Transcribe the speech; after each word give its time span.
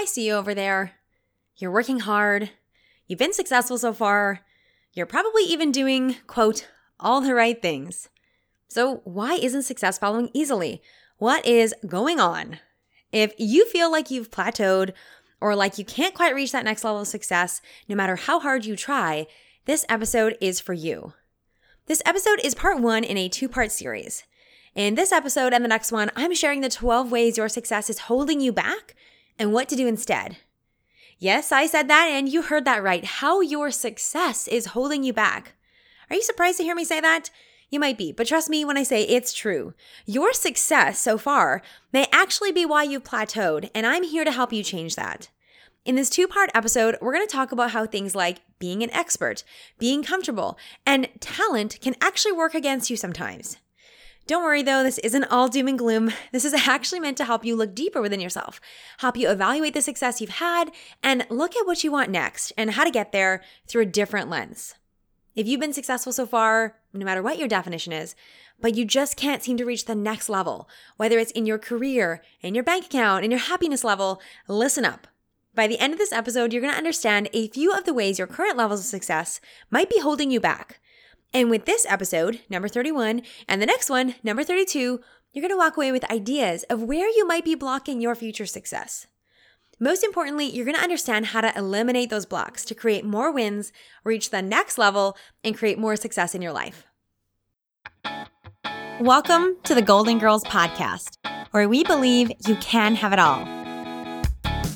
I 0.00 0.06
see 0.06 0.26
you 0.26 0.32
over 0.32 0.54
there. 0.54 0.92
You're 1.58 1.70
working 1.70 2.00
hard. 2.00 2.48
You've 3.06 3.18
been 3.18 3.34
successful 3.34 3.76
so 3.76 3.92
far. 3.92 4.40
You're 4.94 5.04
probably 5.04 5.42
even 5.42 5.70
doing, 5.70 6.16
quote, 6.26 6.68
all 6.98 7.20
the 7.20 7.34
right 7.34 7.60
things. 7.60 8.08
So, 8.66 9.02
why 9.04 9.34
isn't 9.34 9.64
success 9.64 9.98
following 9.98 10.30
easily? 10.32 10.80
What 11.18 11.44
is 11.44 11.74
going 11.86 12.18
on? 12.18 12.60
If 13.12 13.34
you 13.36 13.66
feel 13.66 13.92
like 13.92 14.10
you've 14.10 14.30
plateaued 14.30 14.94
or 15.38 15.54
like 15.54 15.76
you 15.76 15.84
can't 15.84 16.14
quite 16.14 16.34
reach 16.34 16.52
that 16.52 16.64
next 16.64 16.82
level 16.82 17.02
of 17.02 17.06
success, 17.06 17.60
no 17.86 17.94
matter 17.94 18.16
how 18.16 18.40
hard 18.40 18.64
you 18.64 18.76
try, 18.76 19.26
this 19.66 19.84
episode 19.90 20.38
is 20.40 20.60
for 20.60 20.72
you. 20.72 21.12
This 21.84 22.00
episode 22.06 22.40
is 22.42 22.54
part 22.54 22.80
one 22.80 23.04
in 23.04 23.18
a 23.18 23.28
two 23.28 23.50
part 23.50 23.70
series. 23.70 24.22
In 24.74 24.94
this 24.94 25.12
episode 25.12 25.52
and 25.52 25.62
the 25.62 25.68
next 25.68 25.92
one, 25.92 26.10
I'm 26.16 26.34
sharing 26.34 26.62
the 26.62 26.70
12 26.70 27.12
ways 27.12 27.36
your 27.36 27.50
success 27.50 27.90
is 27.90 27.98
holding 27.98 28.40
you 28.40 28.50
back 28.50 28.94
and 29.40 29.52
what 29.52 29.68
to 29.70 29.76
do 29.76 29.88
instead. 29.88 30.36
Yes, 31.18 31.50
I 31.50 31.66
said 31.66 31.88
that, 31.88 32.08
and 32.08 32.28
you 32.28 32.42
heard 32.42 32.64
that 32.66 32.82
right. 32.82 33.04
How 33.04 33.40
your 33.40 33.70
success 33.70 34.46
is 34.46 34.66
holding 34.66 35.02
you 35.02 35.12
back. 35.12 35.54
Are 36.08 36.16
you 36.16 36.22
surprised 36.22 36.58
to 36.58 36.62
hear 36.62 36.74
me 36.74 36.84
say 36.84 37.00
that? 37.00 37.30
You 37.70 37.80
might 37.80 37.96
be, 37.96 38.12
but 38.12 38.26
trust 38.26 38.50
me 38.50 38.64
when 38.64 38.76
I 38.76 38.82
say 38.82 39.02
it's 39.02 39.32
true. 39.32 39.74
Your 40.04 40.32
success 40.32 41.00
so 41.00 41.16
far 41.16 41.62
may 41.92 42.06
actually 42.12 42.52
be 42.52 42.66
why 42.66 42.82
you've 42.82 43.04
plateaued, 43.04 43.70
and 43.74 43.86
I'm 43.86 44.02
here 44.02 44.24
to 44.24 44.32
help 44.32 44.52
you 44.52 44.62
change 44.62 44.96
that. 44.96 45.30
In 45.84 45.94
this 45.94 46.10
two 46.10 46.28
part 46.28 46.50
episode, 46.54 46.96
we're 47.00 47.14
going 47.14 47.26
to 47.26 47.32
talk 47.32 47.52
about 47.52 47.70
how 47.70 47.86
things 47.86 48.14
like 48.14 48.40
being 48.58 48.82
an 48.82 48.90
expert, 48.90 49.44
being 49.78 50.02
comfortable, 50.02 50.58
and 50.84 51.08
talent 51.20 51.78
can 51.80 51.94
actually 52.02 52.32
work 52.32 52.54
against 52.54 52.90
you 52.90 52.96
sometimes. 52.96 53.56
Don't 54.30 54.44
worry 54.44 54.62
though, 54.62 54.84
this 54.84 54.98
isn't 54.98 55.24
all 55.24 55.48
doom 55.48 55.66
and 55.66 55.76
gloom. 55.76 56.12
This 56.30 56.44
is 56.44 56.54
actually 56.54 57.00
meant 57.00 57.16
to 57.16 57.24
help 57.24 57.44
you 57.44 57.56
look 57.56 57.74
deeper 57.74 58.00
within 58.00 58.20
yourself, 58.20 58.60
help 58.98 59.16
you 59.16 59.28
evaluate 59.28 59.74
the 59.74 59.82
success 59.82 60.20
you've 60.20 60.30
had, 60.30 60.70
and 61.02 61.26
look 61.30 61.56
at 61.56 61.66
what 61.66 61.82
you 61.82 61.90
want 61.90 62.10
next 62.10 62.52
and 62.56 62.70
how 62.70 62.84
to 62.84 62.92
get 62.92 63.10
there 63.10 63.42
through 63.66 63.82
a 63.82 63.86
different 63.86 64.30
lens. 64.30 64.76
If 65.34 65.48
you've 65.48 65.58
been 65.58 65.72
successful 65.72 66.12
so 66.12 66.26
far, 66.26 66.76
no 66.92 67.04
matter 67.04 67.24
what 67.24 67.38
your 67.40 67.48
definition 67.48 67.92
is, 67.92 68.14
but 68.60 68.76
you 68.76 68.84
just 68.84 69.16
can't 69.16 69.42
seem 69.42 69.56
to 69.56 69.64
reach 69.64 69.86
the 69.86 69.96
next 69.96 70.28
level, 70.28 70.68
whether 70.96 71.18
it's 71.18 71.32
in 71.32 71.44
your 71.44 71.58
career, 71.58 72.22
in 72.40 72.54
your 72.54 72.62
bank 72.62 72.86
account, 72.86 73.24
in 73.24 73.32
your 73.32 73.40
happiness 73.40 73.82
level, 73.82 74.22
listen 74.46 74.84
up. 74.84 75.08
By 75.56 75.66
the 75.66 75.80
end 75.80 75.92
of 75.92 75.98
this 75.98 76.12
episode, 76.12 76.52
you're 76.52 76.62
going 76.62 76.72
to 76.72 76.78
understand 76.78 77.28
a 77.32 77.48
few 77.48 77.72
of 77.72 77.82
the 77.82 77.92
ways 77.92 78.20
your 78.20 78.28
current 78.28 78.56
levels 78.56 78.78
of 78.78 78.86
success 78.86 79.40
might 79.72 79.90
be 79.90 79.98
holding 79.98 80.30
you 80.30 80.38
back. 80.38 80.78
And 81.32 81.48
with 81.48 81.64
this 81.64 81.86
episode, 81.88 82.40
number 82.50 82.66
31, 82.66 83.22
and 83.46 83.62
the 83.62 83.66
next 83.66 83.88
one, 83.88 84.16
number 84.24 84.42
32, 84.42 85.00
you're 85.32 85.40
going 85.40 85.52
to 85.52 85.56
walk 85.56 85.76
away 85.76 85.92
with 85.92 86.10
ideas 86.10 86.64
of 86.64 86.82
where 86.82 87.08
you 87.08 87.24
might 87.24 87.44
be 87.44 87.54
blocking 87.54 88.00
your 88.00 88.16
future 88.16 88.46
success. 88.46 89.06
Most 89.78 90.02
importantly, 90.02 90.46
you're 90.46 90.64
going 90.64 90.76
to 90.76 90.82
understand 90.82 91.26
how 91.26 91.40
to 91.40 91.56
eliminate 91.56 92.10
those 92.10 92.26
blocks 92.26 92.64
to 92.64 92.74
create 92.74 93.04
more 93.04 93.30
wins, 93.30 93.72
reach 94.02 94.30
the 94.30 94.42
next 94.42 94.76
level, 94.76 95.16
and 95.44 95.56
create 95.56 95.78
more 95.78 95.94
success 95.94 96.34
in 96.34 96.42
your 96.42 96.52
life. 96.52 96.84
Welcome 99.00 99.56
to 99.62 99.76
the 99.76 99.82
Golden 99.82 100.18
Girls 100.18 100.42
Podcast, 100.42 101.16
where 101.52 101.68
we 101.68 101.84
believe 101.84 102.32
you 102.48 102.56
can 102.56 102.96
have 102.96 103.12
it 103.12 103.20
all. 103.20 103.59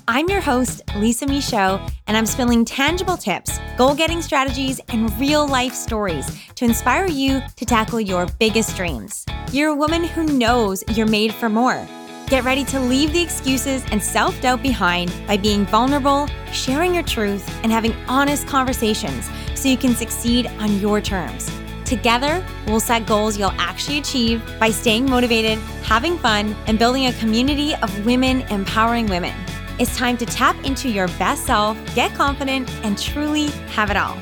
I'm 0.06 0.28
your 0.28 0.40
host, 0.40 0.82
Lisa 0.96 1.26
Michaud, 1.26 1.80
and 2.06 2.16
I'm 2.16 2.26
spilling 2.26 2.64
tangible 2.64 3.16
tips, 3.16 3.58
goal 3.78 3.94
getting 3.94 4.20
strategies, 4.20 4.80
and 4.88 5.10
real 5.18 5.46
life 5.48 5.74
stories 5.74 6.26
to 6.56 6.64
inspire 6.64 7.06
you 7.06 7.40
to 7.56 7.64
tackle 7.64 8.00
your 8.00 8.26
biggest 8.38 8.76
dreams. 8.76 9.24
You're 9.50 9.70
a 9.70 9.74
woman 9.74 10.04
who 10.04 10.24
knows 10.24 10.84
you're 10.88 11.06
made 11.06 11.32
for 11.32 11.48
more 11.48 11.86
Get 12.28 12.44
ready 12.44 12.64
to 12.64 12.80
leave 12.80 13.12
the 13.12 13.22
excuses 13.22 13.84
and 13.90 14.02
self 14.02 14.40
doubt 14.40 14.62
behind 14.62 15.12
by 15.26 15.36
being 15.36 15.66
vulnerable, 15.66 16.26
sharing 16.52 16.94
your 16.94 17.02
truth, 17.02 17.46
and 17.62 17.70
having 17.70 17.92
honest 18.08 18.46
conversations 18.46 19.28
so 19.54 19.68
you 19.68 19.76
can 19.76 19.94
succeed 19.94 20.46
on 20.58 20.80
your 20.80 21.02
terms. 21.02 21.50
Together, 21.84 22.44
we'll 22.66 22.80
set 22.80 23.06
goals 23.06 23.38
you'll 23.38 23.52
actually 23.58 23.98
achieve 23.98 24.42
by 24.58 24.70
staying 24.70 25.04
motivated, 25.08 25.58
having 25.82 26.16
fun, 26.16 26.56
and 26.66 26.78
building 26.78 27.06
a 27.06 27.12
community 27.14 27.74
of 27.76 28.06
women 28.06 28.40
empowering 28.50 29.06
women. 29.06 29.34
It's 29.76 29.96
time 29.96 30.16
to 30.18 30.26
tap 30.26 30.54
into 30.64 30.88
your 30.88 31.08
best 31.18 31.46
self, 31.46 31.76
get 31.96 32.14
confident, 32.14 32.70
and 32.84 32.96
truly 32.96 33.46
have 33.72 33.90
it 33.90 33.96
all. 33.96 34.16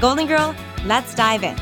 Golden 0.00 0.26
Girl, 0.26 0.56
let's 0.86 1.14
dive 1.14 1.44
in. 1.44 1.54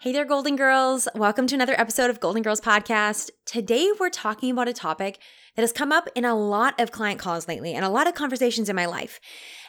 Hey 0.00 0.12
there, 0.12 0.24
Golden 0.24 0.56
Girls. 0.56 1.06
Welcome 1.14 1.46
to 1.48 1.54
another 1.54 1.78
episode 1.78 2.08
of 2.08 2.18
Golden 2.18 2.40
Girls 2.42 2.62
Podcast. 2.62 3.28
Today, 3.44 3.90
we're 4.00 4.08
talking 4.08 4.50
about 4.50 4.68
a 4.68 4.72
topic 4.72 5.18
that 5.54 5.62
has 5.62 5.70
come 5.70 5.92
up 5.92 6.08
in 6.14 6.24
a 6.24 6.34
lot 6.34 6.80
of 6.80 6.92
client 6.92 7.20
calls 7.20 7.46
lately 7.46 7.74
and 7.74 7.84
a 7.84 7.90
lot 7.90 8.06
of 8.06 8.14
conversations 8.14 8.70
in 8.70 8.76
my 8.76 8.86
life, 8.86 9.20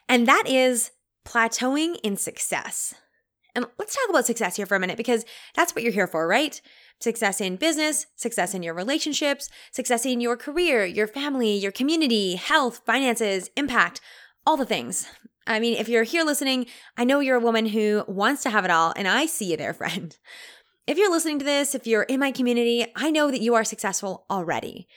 and 0.08 0.30
that 0.30 0.46
is 0.48 0.92
plateauing 1.26 1.98
in 2.04 2.16
success. 2.16 2.94
And 3.54 3.66
let's 3.78 3.96
talk 3.96 4.09
about 4.09 4.26
success 4.26 4.56
here 4.56 4.66
for 4.66 4.76
a 4.76 4.80
minute 4.80 4.96
because 4.96 5.26
that's 5.56 5.76
what 5.76 5.84
you're 5.84 5.92
here 5.92 6.08
for, 6.08 6.26
right? 6.26 6.62
Success 7.00 7.40
in 7.40 7.58
business, 7.58 8.08
success 8.16 8.53
in 8.53 8.63
your 8.63 8.74
relationships, 8.74 9.50
success 9.72 10.06
in 10.06 10.19
your 10.19 10.35
career, 10.35 10.84
your 10.85 11.08
family, 11.08 11.56
your 11.56 11.72
community, 11.72 12.35
health, 12.35 12.81
finances, 12.85 13.50
impact, 13.56 14.02
all 14.46 14.58
the 14.58 14.66
things. 14.66 15.08
I 15.46 15.59
mean, 15.59 15.78
if 15.78 15.88
you're 15.88 16.03
here 16.03 16.24
listening, 16.24 16.66
I 16.97 17.03
know 17.03 17.19
you're 17.19 17.38
a 17.38 17.41
woman 17.41 17.68
who 17.68 18.03
wants 18.08 18.44
to 18.44 18.50
have 18.50 18.66
it 18.66 18.72
all, 18.72 18.94
and 18.96 19.08
I 19.08 19.25
see 19.25 19.52
you 19.52 19.58
there, 19.58 19.74
friend. 19.75 20.18
If 20.88 20.97
you're 20.97 21.12
listening 21.12 21.40
to 21.40 21.46
this, 21.46 21.75
if 21.75 21.85
you're 21.85 22.03
in 22.03 22.19
my 22.19 22.31
community, 22.31 22.85
I 22.96 23.12
know 23.12 23.29
that 23.29 23.41
you 23.41 23.56
are 23.56 23.64
successful 23.64 24.25
already. 24.29 24.88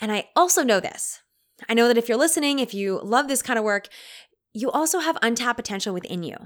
And 0.00 0.10
I 0.10 0.28
also 0.34 0.62
know 0.62 0.80
this. 0.80 1.20
I 1.68 1.74
know 1.74 1.88
that 1.88 1.98
if 1.98 2.08
you're 2.08 2.18
listening, 2.18 2.58
if 2.58 2.74
you 2.74 3.00
love 3.02 3.28
this 3.28 3.42
kind 3.42 3.58
of 3.58 3.64
work, 3.64 3.88
you 4.52 4.70
also 4.70 5.00
have 5.00 5.18
untapped 5.22 5.56
potential 5.56 5.94
within 5.94 6.22
you. 6.22 6.36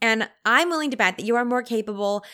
And 0.00 0.28
I'm 0.44 0.68
willing 0.68 0.90
to 0.90 0.96
bet 0.96 1.16
that 1.16 1.24
you 1.24 1.36
are 1.36 1.44
more 1.44 1.62
capable 1.62 2.24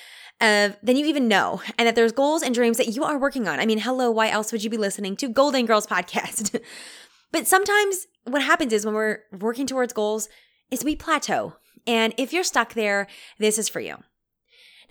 of 0.41 0.77
than 0.83 0.97
you 0.97 1.07
even 1.07 1.29
know, 1.29 1.63
and 1.79 1.87
that 1.87 1.95
there's 1.95 2.13
goals 2.13 2.43
and 2.43 2.55
dreams 2.55 2.77
that 2.77 2.95
you 2.95 3.05
are 3.05 3.19
working 3.19 3.47
on. 3.47 3.61
I 3.61 3.67
mean, 3.67 3.79
hello, 3.79 4.11
why 4.11 4.29
else 4.29 4.51
would 4.51 4.65
you 4.65 4.71
be 4.71 4.77
listening 4.77 5.17
to 5.17 5.29
Golden 5.29 5.67
Girls 5.67 5.87
podcast? 5.87 6.61
but 7.33 7.47
sometimes 7.47 8.07
what 8.25 8.43
happens 8.43 8.73
is 8.73 8.85
when 8.85 8.95
we're 8.95 9.21
working 9.33 9.67
towards 9.67 9.93
goals, 9.93 10.29
is 10.71 10.85
we 10.85 10.97
plateau. 10.97 11.55
And 11.87 12.15
if 12.17 12.33
you're 12.33 12.45
stuck 12.45 12.75
there, 12.75 13.07
this 13.39 13.59
is 13.59 13.69
for 13.69 13.81
you. 13.81 13.97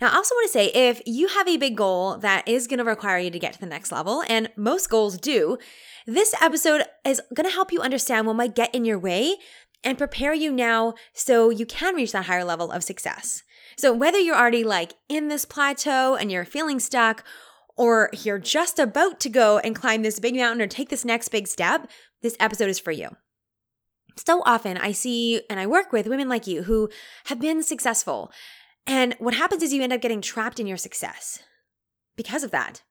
Now, 0.00 0.10
I 0.10 0.16
also 0.16 0.34
want 0.34 0.48
to 0.48 0.52
say 0.52 0.66
if 0.74 1.00
you 1.06 1.28
have 1.28 1.48
a 1.48 1.56
big 1.56 1.76
goal 1.76 2.16
that 2.18 2.48
is 2.48 2.66
going 2.66 2.78
to 2.78 2.84
require 2.84 3.18
you 3.18 3.30
to 3.30 3.38
get 3.38 3.52
to 3.52 3.60
the 3.60 3.66
next 3.66 3.92
level, 3.92 4.24
and 4.28 4.50
most 4.56 4.90
goals 4.90 5.16
do, 5.16 5.58
this 6.06 6.34
episode 6.42 6.82
is 7.04 7.20
going 7.34 7.48
to 7.48 7.54
help 7.54 7.72
you 7.72 7.80
understand 7.80 8.26
what 8.26 8.34
might 8.34 8.56
get 8.56 8.74
in 8.74 8.84
your 8.84 8.98
way 8.98 9.36
and 9.84 9.98
prepare 9.98 10.34
you 10.34 10.52
now 10.52 10.94
so 11.12 11.50
you 11.50 11.66
can 11.66 11.94
reach 11.94 12.12
that 12.12 12.26
higher 12.26 12.44
level 12.44 12.70
of 12.70 12.84
success. 12.84 13.42
So, 13.76 13.92
whether 13.92 14.18
you're 14.18 14.36
already 14.36 14.64
like 14.64 14.94
in 15.08 15.28
this 15.28 15.44
plateau 15.44 16.14
and 16.14 16.30
you're 16.30 16.44
feeling 16.44 16.78
stuck, 16.78 17.24
or 17.76 18.10
you're 18.12 18.38
just 18.38 18.78
about 18.78 19.20
to 19.20 19.28
go 19.28 19.58
and 19.58 19.74
climb 19.74 20.02
this 20.02 20.20
big 20.20 20.34
mountain 20.34 20.62
or 20.62 20.66
take 20.66 20.88
this 20.88 21.04
next 21.04 21.28
big 21.28 21.48
step, 21.48 21.88
this 22.20 22.36
episode 22.38 22.68
is 22.68 22.78
for 22.78 22.92
you. 22.92 23.08
So 24.16 24.42
often 24.44 24.76
I 24.76 24.92
see 24.92 25.42
and 25.48 25.58
I 25.58 25.66
work 25.66 25.92
with 25.92 26.06
women 26.06 26.28
like 26.28 26.46
you 26.46 26.64
who 26.64 26.90
have 27.26 27.40
been 27.40 27.62
successful. 27.62 28.30
And 28.86 29.14
what 29.18 29.34
happens 29.34 29.62
is 29.62 29.72
you 29.72 29.82
end 29.82 29.92
up 29.92 30.00
getting 30.00 30.20
trapped 30.20 30.60
in 30.60 30.66
your 30.66 30.76
success 30.76 31.42
because 32.16 32.44
of 32.44 32.50
that. 32.50 32.82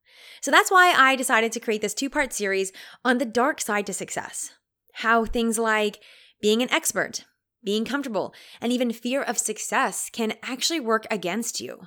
So 0.41 0.50
that's 0.50 0.72
why 0.72 0.94
I 0.97 1.16
decided 1.16 1.51
to 1.51 1.59
create 1.59 1.81
this 1.81 1.94
two 1.94 2.09
part 2.09 2.34
series 2.34 2.72
on 3.06 3.18
the 3.18 3.25
dark 3.25 3.62
side 3.62 3.85
to 3.85 3.94
success. 3.94 4.51
How 4.96 5.25
things 5.25 5.59
like 5.59 6.01
being 6.41 6.62
an 6.62 6.72
expert, 6.72 7.25
being 7.63 7.85
comfortable, 7.85 8.34
and 8.59 8.72
even 8.72 8.91
fear 8.91 9.22
of 9.22 9.38
success 9.38 10.09
can 10.12 10.34
actually 10.44 10.79
work 10.79 11.06
against 11.12 11.62
you. 11.62 11.81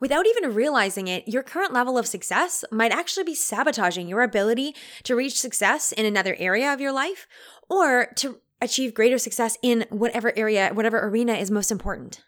Without 0.00 0.26
even 0.26 0.52
realizing 0.52 1.06
it, 1.06 1.28
your 1.28 1.44
current 1.44 1.72
level 1.72 1.96
of 1.96 2.08
success 2.08 2.64
might 2.72 2.90
actually 2.90 3.22
be 3.22 3.36
sabotaging 3.36 4.08
your 4.08 4.22
ability 4.22 4.74
to 5.04 5.14
reach 5.14 5.40
success 5.40 5.92
in 5.92 6.04
another 6.04 6.34
area 6.40 6.72
of 6.72 6.80
your 6.80 6.90
life 6.90 7.28
or 7.70 8.12
to 8.16 8.40
achieve 8.60 8.94
greater 8.94 9.18
success 9.18 9.56
in 9.62 9.84
whatever 9.90 10.32
area, 10.36 10.70
whatever 10.74 11.06
arena 11.06 11.34
is 11.34 11.50
most 11.50 11.70
important. 11.70 12.22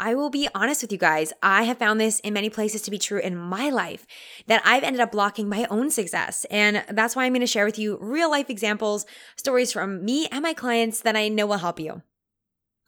I 0.00 0.14
will 0.14 0.30
be 0.30 0.48
honest 0.54 0.80
with 0.80 0.92
you 0.92 0.98
guys. 0.98 1.30
I 1.42 1.64
have 1.64 1.76
found 1.76 2.00
this 2.00 2.20
in 2.20 2.32
many 2.32 2.48
places 2.48 2.80
to 2.82 2.90
be 2.90 2.98
true 2.98 3.20
in 3.20 3.36
my 3.36 3.68
life 3.68 4.06
that 4.46 4.62
I've 4.64 4.82
ended 4.82 5.00
up 5.00 5.12
blocking 5.12 5.46
my 5.46 5.66
own 5.70 5.90
success. 5.90 6.46
And 6.50 6.82
that's 6.88 7.14
why 7.14 7.26
I'm 7.26 7.32
going 7.32 7.42
to 7.42 7.46
share 7.46 7.66
with 7.66 7.78
you 7.78 7.98
real 8.00 8.30
life 8.30 8.48
examples, 8.48 9.04
stories 9.36 9.72
from 9.72 10.02
me 10.02 10.26
and 10.32 10.42
my 10.42 10.54
clients 10.54 11.02
that 11.02 11.16
I 11.16 11.28
know 11.28 11.46
will 11.46 11.58
help 11.58 11.78
you. 11.78 12.00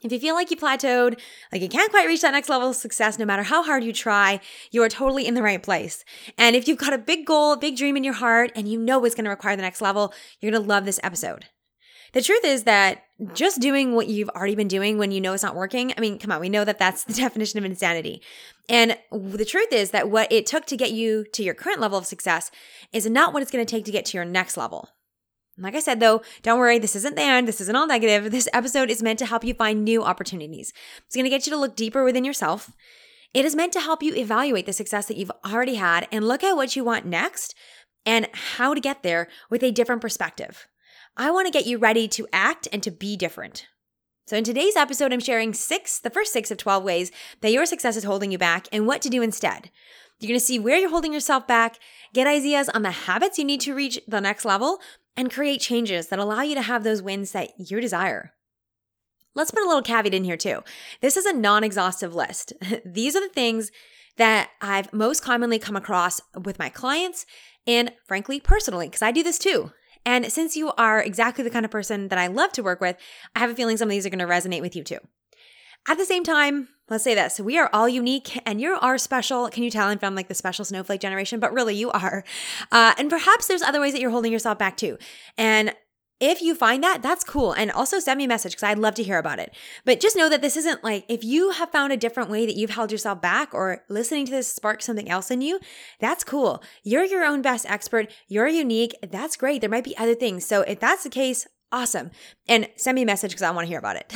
If 0.02 0.10
you 0.10 0.18
feel 0.18 0.34
like 0.34 0.50
you 0.50 0.56
plateaued, 0.56 1.20
like 1.52 1.60
you 1.60 1.68
can't 1.68 1.90
quite 1.90 2.08
reach 2.08 2.22
that 2.22 2.32
next 2.32 2.48
level 2.48 2.70
of 2.70 2.76
success 2.76 3.18
no 3.18 3.26
matter 3.26 3.42
how 3.42 3.62
hard 3.62 3.84
you 3.84 3.92
try, 3.92 4.40
you 4.70 4.82
are 4.82 4.88
totally 4.88 5.26
in 5.26 5.34
the 5.34 5.42
right 5.42 5.62
place. 5.62 6.04
And 6.38 6.56
if 6.56 6.66
you've 6.66 6.78
got 6.78 6.94
a 6.94 6.98
big 6.98 7.26
goal, 7.26 7.52
a 7.52 7.58
big 7.58 7.76
dream 7.76 7.96
in 7.96 8.04
your 8.04 8.14
heart, 8.14 8.50
and 8.56 8.66
you 8.66 8.80
know 8.80 9.04
it's 9.04 9.14
going 9.14 9.26
to 9.26 9.30
require 9.30 9.54
the 9.54 9.62
next 9.62 9.82
level, 9.82 10.14
you're 10.40 10.50
going 10.50 10.62
to 10.62 10.68
love 10.68 10.86
this 10.86 10.98
episode. 11.02 11.44
The 12.12 12.22
truth 12.22 12.44
is 12.44 12.64
that 12.64 13.04
just 13.34 13.60
doing 13.60 13.94
what 13.94 14.08
you've 14.08 14.28
already 14.30 14.54
been 14.54 14.68
doing 14.68 14.98
when 14.98 15.12
you 15.12 15.20
know 15.20 15.32
it's 15.32 15.42
not 15.42 15.54
working, 15.54 15.94
I 15.96 16.00
mean, 16.00 16.18
come 16.18 16.30
on, 16.30 16.40
we 16.40 16.48
know 16.48 16.64
that 16.64 16.78
that's 16.78 17.04
the 17.04 17.14
definition 17.14 17.58
of 17.58 17.64
insanity. 17.64 18.22
And 18.68 18.96
the 19.10 19.44
truth 19.44 19.72
is 19.72 19.90
that 19.90 20.10
what 20.10 20.30
it 20.30 20.46
took 20.46 20.66
to 20.66 20.76
get 20.76 20.92
you 20.92 21.24
to 21.32 21.42
your 21.42 21.54
current 21.54 21.80
level 21.80 21.98
of 21.98 22.06
success 22.06 22.50
is 22.92 23.08
not 23.08 23.32
what 23.32 23.42
it's 23.42 23.50
going 23.50 23.64
to 23.64 23.70
take 23.70 23.84
to 23.86 23.92
get 23.92 24.04
to 24.06 24.18
your 24.18 24.24
next 24.24 24.56
level. 24.56 24.88
Like 25.58 25.74
I 25.74 25.80
said, 25.80 26.00
though, 26.00 26.22
don't 26.42 26.58
worry, 26.58 26.78
this 26.78 26.96
isn't 26.96 27.14
the 27.14 27.22
end. 27.22 27.46
This 27.46 27.60
isn't 27.60 27.76
all 27.76 27.86
negative. 27.86 28.30
This 28.30 28.48
episode 28.54 28.90
is 28.90 29.02
meant 29.02 29.18
to 29.18 29.26
help 29.26 29.44
you 29.44 29.52
find 29.52 29.84
new 29.84 30.02
opportunities. 30.02 30.72
It's 31.06 31.14
going 31.14 31.24
to 31.24 31.30
get 31.30 31.46
you 31.46 31.52
to 31.52 31.58
look 31.58 31.76
deeper 31.76 32.02
within 32.04 32.24
yourself. 32.24 32.72
It 33.34 33.44
is 33.44 33.54
meant 33.54 33.72
to 33.74 33.80
help 33.80 34.02
you 34.02 34.14
evaluate 34.14 34.66
the 34.66 34.72
success 34.72 35.06
that 35.06 35.16
you've 35.16 35.32
already 35.44 35.74
had 35.74 36.08
and 36.10 36.26
look 36.26 36.42
at 36.42 36.56
what 36.56 36.74
you 36.74 36.84
want 36.84 37.06
next 37.06 37.54
and 38.04 38.28
how 38.32 38.74
to 38.74 38.80
get 38.80 39.02
there 39.02 39.28
with 39.50 39.62
a 39.62 39.70
different 39.70 40.02
perspective. 40.02 40.66
I 41.16 41.30
want 41.30 41.46
to 41.46 41.52
get 41.52 41.66
you 41.66 41.76
ready 41.76 42.08
to 42.08 42.26
act 42.32 42.68
and 42.72 42.82
to 42.82 42.90
be 42.90 43.16
different. 43.16 43.66
So, 44.26 44.36
in 44.36 44.44
today's 44.44 44.76
episode, 44.76 45.12
I'm 45.12 45.20
sharing 45.20 45.52
six, 45.52 45.98
the 45.98 46.08
first 46.08 46.32
six 46.32 46.50
of 46.50 46.56
12 46.56 46.82
ways 46.82 47.12
that 47.42 47.52
your 47.52 47.66
success 47.66 47.96
is 47.96 48.04
holding 48.04 48.32
you 48.32 48.38
back 48.38 48.66
and 48.72 48.86
what 48.86 49.02
to 49.02 49.10
do 49.10 49.20
instead. 49.20 49.70
You're 50.18 50.28
going 50.28 50.40
to 50.40 50.44
see 50.44 50.58
where 50.58 50.78
you're 50.78 50.88
holding 50.88 51.12
yourself 51.12 51.46
back, 51.46 51.78
get 52.14 52.26
ideas 52.26 52.70
on 52.70 52.82
the 52.82 52.92
habits 52.92 53.38
you 53.38 53.44
need 53.44 53.60
to 53.62 53.74
reach 53.74 54.00
the 54.08 54.20
next 54.20 54.44
level, 54.46 54.78
and 55.14 55.30
create 55.30 55.60
changes 55.60 56.08
that 56.08 56.18
allow 56.18 56.40
you 56.40 56.54
to 56.54 56.62
have 56.62 56.82
those 56.82 57.02
wins 57.02 57.32
that 57.32 57.50
you 57.58 57.80
desire. 57.80 58.32
Let's 59.34 59.50
put 59.50 59.64
a 59.64 59.66
little 59.66 59.82
caveat 59.82 60.14
in 60.14 60.24
here 60.24 60.36
too. 60.38 60.62
This 61.02 61.18
is 61.18 61.26
a 61.26 61.34
non 61.34 61.62
exhaustive 61.62 62.14
list. 62.14 62.54
These 62.86 63.16
are 63.16 63.20
the 63.20 63.34
things 63.34 63.70
that 64.16 64.50
I've 64.62 64.92
most 64.94 65.22
commonly 65.22 65.58
come 65.58 65.76
across 65.76 66.22
with 66.42 66.58
my 66.58 66.70
clients 66.70 67.26
and, 67.66 67.92
frankly, 68.06 68.40
personally, 68.40 68.86
because 68.86 69.02
I 69.02 69.12
do 69.12 69.22
this 69.22 69.38
too. 69.38 69.72
And 70.04 70.32
since 70.32 70.56
you 70.56 70.72
are 70.72 71.00
exactly 71.00 71.44
the 71.44 71.50
kind 71.50 71.64
of 71.64 71.70
person 71.70 72.08
that 72.08 72.18
I 72.18 72.26
love 72.26 72.52
to 72.52 72.62
work 72.62 72.80
with, 72.80 72.96
I 73.34 73.40
have 73.40 73.50
a 73.50 73.54
feeling 73.54 73.76
some 73.76 73.88
of 73.88 73.90
these 73.90 74.06
are 74.06 74.10
going 74.10 74.18
to 74.18 74.26
resonate 74.26 74.60
with 74.60 74.76
you 74.76 74.84
too. 74.84 74.98
At 75.88 75.98
the 75.98 76.04
same 76.04 76.22
time, 76.22 76.68
let's 76.88 77.02
say 77.02 77.14
this 77.14 77.40
we 77.40 77.58
are 77.58 77.68
all 77.72 77.88
unique 77.88 78.40
and 78.46 78.60
you 78.60 78.78
are 78.80 78.98
special. 78.98 79.48
Can 79.48 79.64
you 79.64 79.70
tell 79.70 79.88
I'm 79.88 79.98
from 79.98 80.14
like 80.14 80.28
the 80.28 80.34
special 80.34 80.64
snowflake 80.64 81.00
generation? 81.00 81.40
But 81.40 81.52
really, 81.52 81.74
you 81.74 81.90
are. 81.90 82.24
Uh, 82.70 82.94
and 82.98 83.10
perhaps 83.10 83.48
there's 83.48 83.62
other 83.62 83.80
ways 83.80 83.92
that 83.92 84.00
you're 84.00 84.10
holding 84.10 84.32
yourself 84.32 84.58
back 84.58 84.76
too. 84.76 84.96
And 85.36 85.74
if 86.22 86.40
you 86.40 86.54
find 86.54 86.84
that, 86.84 87.02
that's 87.02 87.24
cool. 87.24 87.52
And 87.52 87.70
also 87.72 87.98
send 87.98 88.18
me 88.18 88.24
a 88.24 88.28
message 88.28 88.52
because 88.52 88.62
I'd 88.62 88.78
love 88.78 88.94
to 88.94 89.02
hear 89.02 89.18
about 89.18 89.40
it. 89.40 89.52
But 89.84 89.98
just 89.98 90.16
know 90.16 90.28
that 90.28 90.40
this 90.40 90.56
isn't 90.56 90.84
like 90.84 91.04
if 91.08 91.24
you 91.24 91.50
have 91.50 91.70
found 91.70 91.92
a 91.92 91.96
different 91.96 92.30
way 92.30 92.46
that 92.46 92.56
you've 92.56 92.70
held 92.70 92.92
yourself 92.92 93.20
back 93.20 93.52
or 93.52 93.84
listening 93.88 94.26
to 94.26 94.30
this 94.30 94.46
spark 94.46 94.82
something 94.82 95.10
else 95.10 95.32
in 95.32 95.40
you, 95.40 95.58
that's 95.98 96.22
cool. 96.22 96.62
You're 96.84 97.02
your 97.04 97.24
own 97.24 97.42
best 97.42 97.68
expert. 97.68 98.08
You're 98.28 98.46
unique. 98.46 98.94
That's 99.02 99.36
great. 99.36 99.60
There 99.60 99.68
might 99.68 99.82
be 99.82 99.98
other 99.98 100.14
things. 100.14 100.46
So 100.46 100.60
if 100.60 100.78
that's 100.78 101.02
the 101.02 101.10
case, 101.10 101.48
awesome. 101.72 102.12
And 102.46 102.68
send 102.76 102.94
me 102.94 103.02
a 103.02 103.06
message 103.06 103.32
because 103.32 103.42
I 103.42 103.50
want 103.50 103.64
to 103.64 103.68
hear 103.68 103.80
about 103.80 103.96
it. 103.96 104.14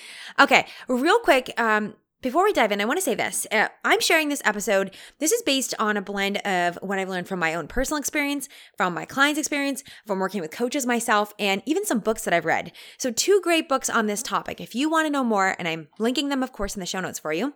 okay, 0.40 0.66
real 0.88 1.20
quick. 1.20 1.52
Um, 1.58 1.94
before 2.26 2.42
we 2.42 2.52
dive 2.52 2.72
in, 2.72 2.80
I 2.80 2.86
want 2.86 2.96
to 2.96 3.04
say 3.04 3.14
this. 3.14 3.46
Uh, 3.52 3.68
I'm 3.84 4.00
sharing 4.00 4.30
this 4.30 4.42
episode. 4.44 4.92
This 5.20 5.30
is 5.30 5.42
based 5.42 5.74
on 5.78 5.96
a 5.96 6.02
blend 6.02 6.38
of 6.38 6.76
what 6.82 6.98
I've 6.98 7.08
learned 7.08 7.28
from 7.28 7.38
my 7.38 7.54
own 7.54 7.68
personal 7.68 8.00
experience, 8.00 8.48
from 8.76 8.94
my 8.94 9.04
clients' 9.04 9.38
experience, 9.38 9.84
from 10.08 10.18
working 10.18 10.40
with 10.40 10.50
coaches 10.50 10.84
myself, 10.84 11.32
and 11.38 11.62
even 11.66 11.86
some 11.86 12.00
books 12.00 12.24
that 12.24 12.34
I've 12.34 12.44
read. 12.44 12.72
So, 12.98 13.12
two 13.12 13.40
great 13.44 13.68
books 13.68 13.88
on 13.88 14.08
this 14.08 14.24
topic. 14.24 14.60
If 14.60 14.74
you 14.74 14.90
want 14.90 15.06
to 15.06 15.10
know 15.12 15.22
more, 15.22 15.54
and 15.56 15.68
I'm 15.68 15.86
linking 16.00 16.28
them, 16.28 16.42
of 16.42 16.50
course, 16.50 16.74
in 16.74 16.80
the 16.80 16.86
show 16.86 16.98
notes 16.98 17.20
for 17.20 17.32
you. 17.32 17.54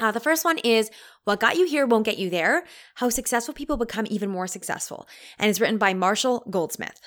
Uh, 0.00 0.10
the 0.10 0.18
first 0.18 0.44
one 0.44 0.58
is 0.58 0.90
What 1.22 1.38
Got 1.38 1.56
You 1.56 1.64
Here 1.64 1.86
Won't 1.86 2.04
Get 2.04 2.18
You 2.18 2.30
There 2.30 2.64
How 2.96 3.10
Successful 3.10 3.54
People 3.54 3.76
Become 3.76 4.08
Even 4.10 4.28
More 4.28 4.48
Successful. 4.48 5.06
And 5.38 5.48
it's 5.48 5.60
written 5.60 5.78
by 5.78 5.94
Marshall 5.94 6.44
Goldsmith. 6.50 7.00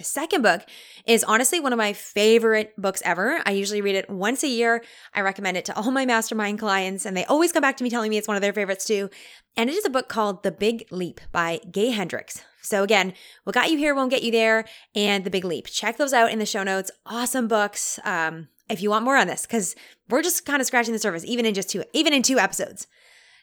The 0.00 0.04
second 0.04 0.40
book 0.40 0.62
is 1.04 1.22
honestly 1.24 1.60
one 1.60 1.74
of 1.74 1.76
my 1.76 1.92
favorite 1.92 2.72
books 2.78 3.02
ever. 3.04 3.42
I 3.44 3.50
usually 3.50 3.82
read 3.82 3.96
it 3.96 4.08
once 4.08 4.42
a 4.42 4.48
year. 4.48 4.82
I 5.12 5.20
recommend 5.20 5.58
it 5.58 5.66
to 5.66 5.76
all 5.76 5.90
my 5.90 6.06
mastermind 6.06 6.58
clients, 6.58 7.04
and 7.04 7.14
they 7.14 7.26
always 7.26 7.52
come 7.52 7.60
back 7.60 7.76
to 7.76 7.84
me 7.84 7.90
telling 7.90 8.08
me 8.08 8.16
it's 8.16 8.26
one 8.26 8.34
of 8.38 8.40
their 8.40 8.54
favorites 8.54 8.86
too. 8.86 9.10
And 9.58 9.68
it 9.68 9.76
is 9.76 9.84
a 9.84 9.90
book 9.90 10.08
called 10.08 10.42
The 10.42 10.52
Big 10.52 10.86
Leap 10.90 11.20
by 11.32 11.60
Gay 11.70 11.90
Hendricks. 11.90 12.42
So, 12.62 12.82
again, 12.82 13.12
what 13.44 13.52
got 13.52 13.70
you 13.70 13.76
here 13.76 13.94
won't 13.94 14.10
get 14.10 14.22
you 14.22 14.32
there, 14.32 14.64
and 14.94 15.22
The 15.22 15.30
Big 15.30 15.44
Leap. 15.44 15.66
Check 15.66 15.98
those 15.98 16.14
out 16.14 16.32
in 16.32 16.38
the 16.38 16.46
show 16.46 16.62
notes. 16.62 16.90
Awesome 17.04 17.46
books. 17.46 18.00
Um, 18.02 18.48
if 18.70 18.80
you 18.80 18.88
want 18.88 19.04
more 19.04 19.18
on 19.18 19.26
this, 19.26 19.42
because 19.42 19.76
we're 20.08 20.22
just 20.22 20.46
kind 20.46 20.62
of 20.62 20.66
scratching 20.66 20.94
the 20.94 20.98
surface, 20.98 21.26
even 21.26 21.44
in 21.44 21.52
just 21.52 21.68
two, 21.68 21.84
even 21.92 22.14
in 22.14 22.22
two 22.22 22.38
episodes. 22.38 22.86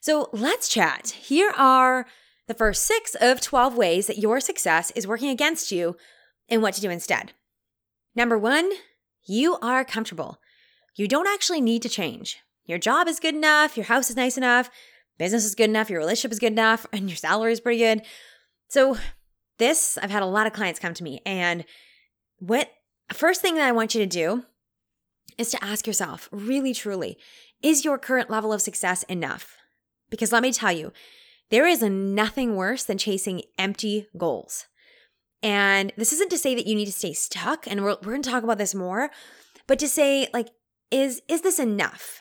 So 0.01 0.31
let's 0.33 0.69
chat. 0.69 1.09
Here 1.09 1.53
are 1.55 2.07
the 2.47 2.55
first 2.55 2.83
six 2.83 3.15
of 3.21 3.41
12 3.41 3.77
ways 3.77 4.07
that 4.07 4.17
your 4.17 4.39
success 4.39 4.89
is 4.95 5.05
working 5.05 5.29
against 5.29 5.71
you 5.71 5.95
and 6.49 6.61
what 6.61 6.73
to 6.75 6.81
do 6.81 6.89
instead. 6.89 7.33
Number 8.15 8.37
one, 8.37 8.69
you 9.25 9.57
are 9.61 9.85
comfortable. 9.85 10.39
You 10.95 11.07
don't 11.07 11.27
actually 11.27 11.61
need 11.61 11.81
to 11.83 11.89
change. 11.89 12.39
Your 12.65 12.77
job 12.77 13.07
is 13.07 13.19
good 13.19 13.35
enough, 13.35 13.77
your 13.77 13.85
house 13.85 14.09
is 14.09 14.15
nice 14.15 14.37
enough, 14.37 14.69
business 15.17 15.45
is 15.45 15.55
good 15.55 15.69
enough, 15.69 15.89
your 15.89 15.99
relationship 15.99 16.31
is 16.31 16.39
good 16.39 16.51
enough, 16.51 16.85
and 16.93 17.09
your 17.09 17.17
salary 17.17 17.53
is 17.53 17.61
pretty 17.61 17.79
good. 17.79 18.01
So, 18.67 18.97
this, 19.57 19.97
I've 19.97 20.11
had 20.11 20.21
a 20.21 20.27
lot 20.27 20.45
of 20.45 20.53
clients 20.53 20.79
come 20.79 20.93
to 20.93 21.03
me, 21.03 21.21
and 21.25 21.65
what 22.37 22.71
first 23.11 23.41
thing 23.41 23.55
that 23.55 23.67
I 23.67 23.71
want 23.71 23.95
you 23.95 24.01
to 24.01 24.05
do 24.05 24.43
is 25.37 25.49
to 25.51 25.63
ask 25.63 25.87
yourself, 25.87 26.29
really 26.31 26.73
truly, 26.73 27.17
is 27.63 27.85
your 27.85 27.97
current 27.97 28.29
level 28.29 28.53
of 28.53 28.61
success 28.61 29.03
enough? 29.03 29.57
Because 30.09 30.31
let 30.31 30.43
me 30.43 30.51
tell 30.51 30.71
you, 30.71 30.91
there 31.49 31.65
is 31.65 31.81
nothing 31.81 32.55
worse 32.55 32.83
than 32.83 32.97
chasing 32.97 33.41
empty 33.57 34.07
goals. 34.17 34.67
And 35.43 35.93
this 35.97 36.13
isn't 36.13 36.31
to 36.31 36.37
say 36.37 36.55
that 36.55 36.67
you 36.67 36.75
need 36.75 36.85
to 36.85 36.91
stay 36.91 37.13
stuck, 37.13 37.67
and 37.67 37.83
we're, 37.83 37.97
we're 38.01 38.13
going 38.13 38.23
to 38.23 38.29
talk 38.29 38.43
about 38.43 38.57
this 38.57 38.73
more, 38.73 39.11
but 39.67 39.79
to 39.79 39.87
say, 39.87 40.27
like, 40.33 40.49
is 40.89 41.21
is 41.27 41.41
this 41.41 41.59
enough? 41.59 42.19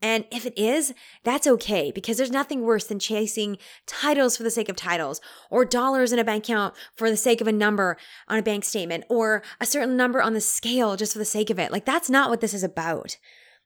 And 0.00 0.26
if 0.30 0.46
it 0.46 0.56
is, 0.56 0.94
that's 1.24 1.46
okay 1.46 1.90
because 1.92 2.16
there's 2.16 2.30
nothing 2.30 2.62
worse 2.62 2.86
than 2.86 3.00
chasing 3.00 3.58
titles 3.84 4.36
for 4.36 4.44
the 4.44 4.50
sake 4.50 4.68
of 4.68 4.76
titles 4.76 5.20
or 5.50 5.64
dollars 5.64 6.12
in 6.12 6.20
a 6.20 6.24
bank 6.24 6.44
account 6.44 6.74
for 6.94 7.10
the 7.10 7.16
sake 7.16 7.40
of 7.40 7.48
a 7.48 7.52
number 7.52 7.96
on 8.28 8.38
a 8.38 8.42
bank 8.42 8.64
statement 8.64 9.04
or 9.08 9.42
a 9.60 9.66
certain 9.66 9.96
number 9.96 10.22
on 10.22 10.34
the 10.34 10.40
scale 10.40 10.96
just 10.96 11.14
for 11.14 11.18
the 11.18 11.24
sake 11.24 11.50
of 11.50 11.58
it. 11.58 11.72
Like, 11.72 11.84
that's 11.84 12.08
not 12.08 12.30
what 12.30 12.40
this 12.40 12.54
is 12.54 12.62
about. 12.62 13.16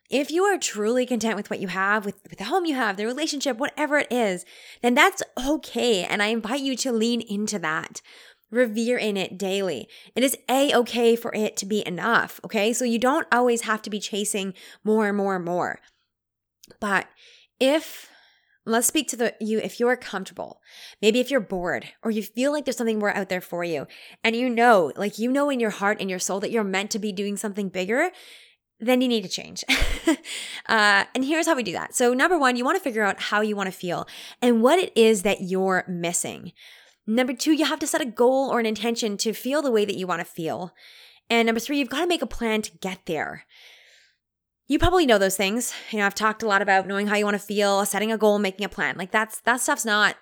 If 0.08 0.30
you 0.30 0.44
are 0.44 0.58
truly 0.58 1.06
content 1.06 1.36
with 1.36 1.50
what 1.50 1.60
you 1.60 1.68
have, 1.68 2.04
with, 2.04 2.16
with 2.28 2.38
the 2.38 2.44
home 2.44 2.64
you 2.64 2.74
have, 2.74 2.96
the 2.96 3.06
relationship, 3.06 3.58
whatever 3.58 3.98
it 3.98 4.10
is, 4.10 4.44
then 4.82 4.94
that's 4.94 5.22
okay. 5.42 6.04
And 6.04 6.22
I 6.22 6.26
invite 6.26 6.60
you 6.60 6.76
to 6.76 6.92
lean 6.92 7.20
into 7.20 7.58
that 7.58 8.00
revere 8.52 8.98
in 8.98 9.16
it 9.16 9.36
daily. 9.36 9.88
It 10.14 10.22
is 10.22 10.36
a 10.48 10.72
okay 10.76 11.16
for 11.16 11.34
it 11.34 11.56
to 11.56 11.66
be 11.66 11.84
enough. 11.86 12.38
Okay. 12.44 12.72
So 12.72 12.84
you 12.84 12.98
don't 12.98 13.26
always 13.32 13.62
have 13.62 13.82
to 13.82 13.90
be 13.90 13.98
chasing 13.98 14.54
more 14.84 15.08
and 15.08 15.16
more 15.16 15.34
and 15.34 15.44
more. 15.44 15.80
But 16.78 17.06
if 17.58 18.08
let's 18.64 18.86
speak 18.86 19.08
to 19.08 19.16
the 19.16 19.34
you 19.40 19.58
if 19.58 19.80
you're 19.80 19.96
comfortable 19.96 20.60
maybe 21.00 21.18
if 21.18 21.32
you're 21.32 21.40
bored 21.40 21.88
or 22.04 22.12
you 22.12 22.22
feel 22.22 22.52
like 22.52 22.64
there's 22.64 22.76
something 22.76 23.00
more 23.00 23.12
out 23.16 23.28
there 23.28 23.40
for 23.40 23.64
you 23.64 23.88
and 24.22 24.36
you 24.36 24.48
know 24.48 24.92
like 24.94 25.18
you 25.18 25.32
know 25.32 25.50
in 25.50 25.58
your 25.58 25.70
heart 25.70 26.00
and 26.00 26.08
your 26.08 26.20
soul 26.20 26.38
that 26.38 26.52
you're 26.52 26.62
meant 26.62 26.88
to 26.88 27.00
be 27.00 27.10
doing 27.10 27.36
something 27.36 27.68
bigger 27.68 28.12
then 28.82 29.00
you 29.00 29.08
need 29.08 29.22
to 29.22 29.28
change. 29.28 29.64
uh, 30.68 31.04
and 31.14 31.24
here's 31.24 31.46
how 31.46 31.54
we 31.54 31.62
do 31.62 31.72
that. 31.72 31.94
So, 31.94 32.12
number 32.12 32.36
one, 32.36 32.56
you 32.56 32.64
want 32.64 32.76
to 32.76 32.82
figure 32.82 33.04
out 33.04 33.20
how 33.20 33.40
you 33.40 33.54
want 33.54 33.68
to 33.68 33.72
feel 33.72 34.08
and 34.42 34.60
what 34.60 34.78
it 34.80 34.92
is 34.96 35.22
that 35.22 35.40
you're 35.40 35.84
missing. 35.86 36.52
Number 37.06 37.32
two, 37.32 37.52
you 37.52 37.64
have 37.64 37.80
to 37.80 37.86
set 37.86 38.00
a 38.00 38.06
goal 38.06 38.50
or 38.50 38.60
an 38.60 38.66
intention 38.66 39.16
to 39.18 39.32
feel 39.32 39.62
the 39.62 39.72
way 39.72 39.84
that 39.84 39.96
you 39.96 40.06
want 40.06 40.20
to 40.20 40.24
feel. 40.24 40.72
And 41.28 41.46
number 41.46 41.60
three, 41.60 41.78
you've 41.78 41.88
got 41.88 42.00
to 42.00 42.06
make 42.06 42.22
a 42.22 42.26
plan 42.26 42.62
to 42.62 42.78
get 42.78 43.06
there. 43.06 43.44
You 44.68 44.78
probably 44.78 45.06
know 45.06 45.18
those 45.18 45.36
things. 45.36 45.72
You 45.90 45.98
know, 45.98 46.06
I've 46.06 46.14
talked 46.14 46.42
a 46.42 46.46
lot 46.46 46.62
about 46.62 46.86
knowing 46.86 47.06
how 47.06 47.16
you 47.16 47.24
want 47.24 47.34
to 47.34 47.46
feel, 47.46 47.84
setting 47.84 48.12
a 48.12 48.18
goal, 48.18 48.38
making 48.38 48.64
a 48.64 48.68
plan. 48.68 48.96
Like 48.96 49.10
that's 49.10 49.40
that 49.40 49.60
stuff's 49.60 49.84
not 49.84 50.16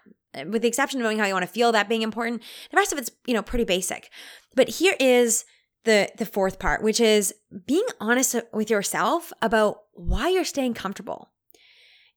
with 0.47 0.63
the 0.63 0.69
exception 0.69 1.01
of 1.01 1.05
knowing 1.05 1.19
how 1.19 1.27
you 1.27 1.33
want 1.33 1.45
to 1.45 1.53
feel, 1.53 1.73
that 1.73 1.89
being 1.89 2.03
important. 2.03 2.43
The 2.71 2.77
rest 2.77 2.93
of 2.93 2.99
it's, 2.99 3.11
you 3.27 3.35
know, 3.35 3.43
pretty 3.43 3.65
basic. 3.65 4.11
But 4.55 4.69
here 4.69 4.95
is 4.99 5.45
the 5.85 6.11
the 6.17 6.27
fourth 6.27 6.59
part, 6.59 6.83
which 6.83 7.01
is 7.01 7.35
being 7.67 7.87
honest 8.01 8.37
with 8.53 8.71
yourself 8.71 9.33
about 9.43 9.83
why 9.93 10.29
you're 10.29 10.45
staying 10.45 10.75
comfortable. 10.75 11.31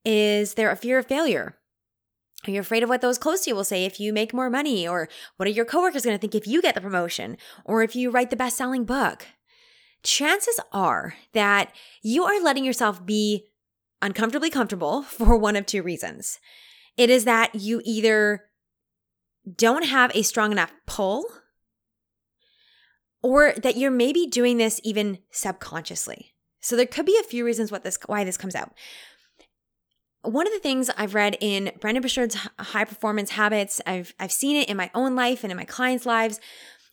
Is 0.06 0.56
there 0.56 0.72
a 0.72 0.76
fear 0.76 1.00
of 1.00 1.08
failure? 1.08 1.58
Are 2.46 2.52
you 2.52 2.60
afraid 2.60 2.84
of 2.84 2.90
what 2.90 3.02
those 3.02 3.18
close 3.18 3.42
to 3.42 3.52
you 3.52 3.56
will 3.56 3.64
say 3.64 3.86
if 3.86 4.00
you 4.00 4.12
make 4.12 4.34
more 4.34 4.50
money? 4.50 4.88
Or 4.88 5.08
what 5.38 5.48
are 5.48 5.52
your 5.52 5.66
coworkers 5.66 6.04
going 6.04 6.18
to 6.18 6.22
think 6.22 6.36
if 6.36 6.48
you 6.48 6.62
get 6.62 6.76
the 6.76 6.82
promotion? 6.82 7.38
Or 7.64 7.84
if 7.84 7.96
you 7.96 8.12
write 8.12 8.30
the 8.30 8.36
best 8.36 8.58
selling 8.58 8.84
book? 8.84 9.28
Chances 10.04 10.60
are 10.74 11.16
that 11.32 11.72
you 12.02 12.26
are 12.26 12.44
letting 12.44 12.66
yourself 12.66 13.06
be 13.06 13.46
uncomfortably 14.02 14.50
comfortable 14.50 15.02
for 15.04 15.38
one 15.38 15.56
of 15.56 15.66
two 15.66 15.82
reasons. 15.82 16.40
It 16.98 17.10
is 17.10 17.26
that 17.26 17.56
you 17.56 17.82
either 17.86 18.46
don't 19.56 19.86
have 19.86 20.12
a 20.16 20.22
strong 20.22 20.52
enough 20.52 20.72
pull, 20.86 21.26
or 23.22 23.54
that 23.58 23.78
you're 23.78 23.92
maybe 23.92 24.28
doing 24.28 24.58
this 24.58 24.80
even 24.84 25.20
subconsciously. 25.32 26.34
So 26.60 26.76
there 26.76 26.86
could 26.86 27.06
be 27.06 27.18
a 27.20 27.24
few 27.24 27.46
reasons 27.46 27.72
what 27.72 27.84
this 27.84 27.98
why 28.06 28.24
this 28.24 28.38
comes 28.38 28.56
out 28.56 28.74
one 30.24 30.48
of 30.48 30.54
the 30.54 30.60
things 30.60 30.90
I've 30.98 31.14
read 31.14 31.38
in 31.42 31.72
Brendon 31.80 32.02
Burchard's 32.02 32.38
high 32.60 32.86
performance 32.86 33.32
habits, 33.32 33.82
I've 33.86 34.14
I've 34.20 34.32
seen 34.32 34.56
it 34.56 34.70
in 34.70 34.78
my 34.78 34.90
own 34.96 35.16
life 35.16 35.44
and 35.44 35.52
in 35.52 35.58
my 35.58 35.66
clients' 35.66 36.06
lives, 36.06 36.40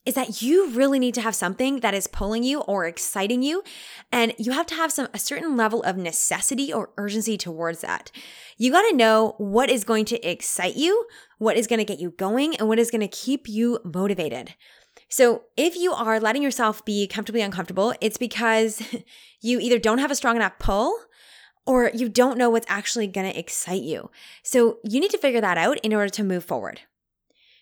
is 0.04 0.14
that 0.14 0.42
you 0.42 0.70
really 0.70 0.98
need 0.98 1.14
to 1.14 1.20
have 1.20 1.34
something 1.34 1.80
that 1.80 1.94
is 1.94 2.06
pulling 2.06 2.42
you 2.42 2.60
or 2.62 2.86
exciting 2.86 3.42
you 3.42 3.62
and 4.10 4.32
you 4.38 4.52
have 4.52 4.66
to 4.66 4.74
have 4.74 4.90
some 4.90 5.08
a 5.14 5.18
certain 5.18 5.56
level 5.56 5.82
of 5.82 5.96
necessity 5.96 6.72
or 6.72 6.90
urgency 6.96 7.36
towards 7.36 7.82
that. 7.82 8.10
You 8.56 8.72
got 8.72 8.88
to 8.88 8.96
know 8.96 9.34
what 9.38 9.70
is 9.70 9.84
going 9.84 10.06
to 10.06 10.28
excite 10.28 10.76
you, 10.76 11.06
what 11.38 11.56
is 11.56 11.66
going 11.66 11.78
to 11.78 11.84
get 11.84 12.00
you 12.00 12.10
going 12.10 12.56
and 12.56 12.68
what 12.68 12.78
is 12.78 12.90
going 12.90 13.02
to 13.02 13.08
keep 13.08 13.48
you 13.48 13.78
motivated. 13.84 14.54
So, 15.08 15.42
if 15.56 15.76
you 15.76 15.92
are 15.92 16.20
letting 16.20 16.42
yourself 16.42 16.84
be 16.84 17.06
comfortably 17.06 17.42
uncomfortable, 17.42 17.94
it's 18.00 18.16
because 18.16 18.82
you 19.40 19.60
either 19.60 19.78
don't 19.78 19.98
have 19.98 20.10
a 20.10 20.16
strong 20.16 20.36
enough 20.36 20.58
pull 20.58 20.96
or 21.66 21.90
you 21.94 22.08
don't 22.08 22.38
know 22.38 22.50
what's 22.50 22.66
actually 22.68 23.06
going 23.06 23.30
to 23.30 23.38
excite 23.38 23.82
you. 23.82 24.10
So, 24.42 24.78
you 24.84 25.00
need 25.00 25.10
to 25.10 25.18
figure 25.18 25.40
that 25.40 25.58
out 25.58 25.78
in 25.80 25.94
order 25.94 26.08
to 26.08 26.24
move 26.24 26.44
forward. 26.44 26.80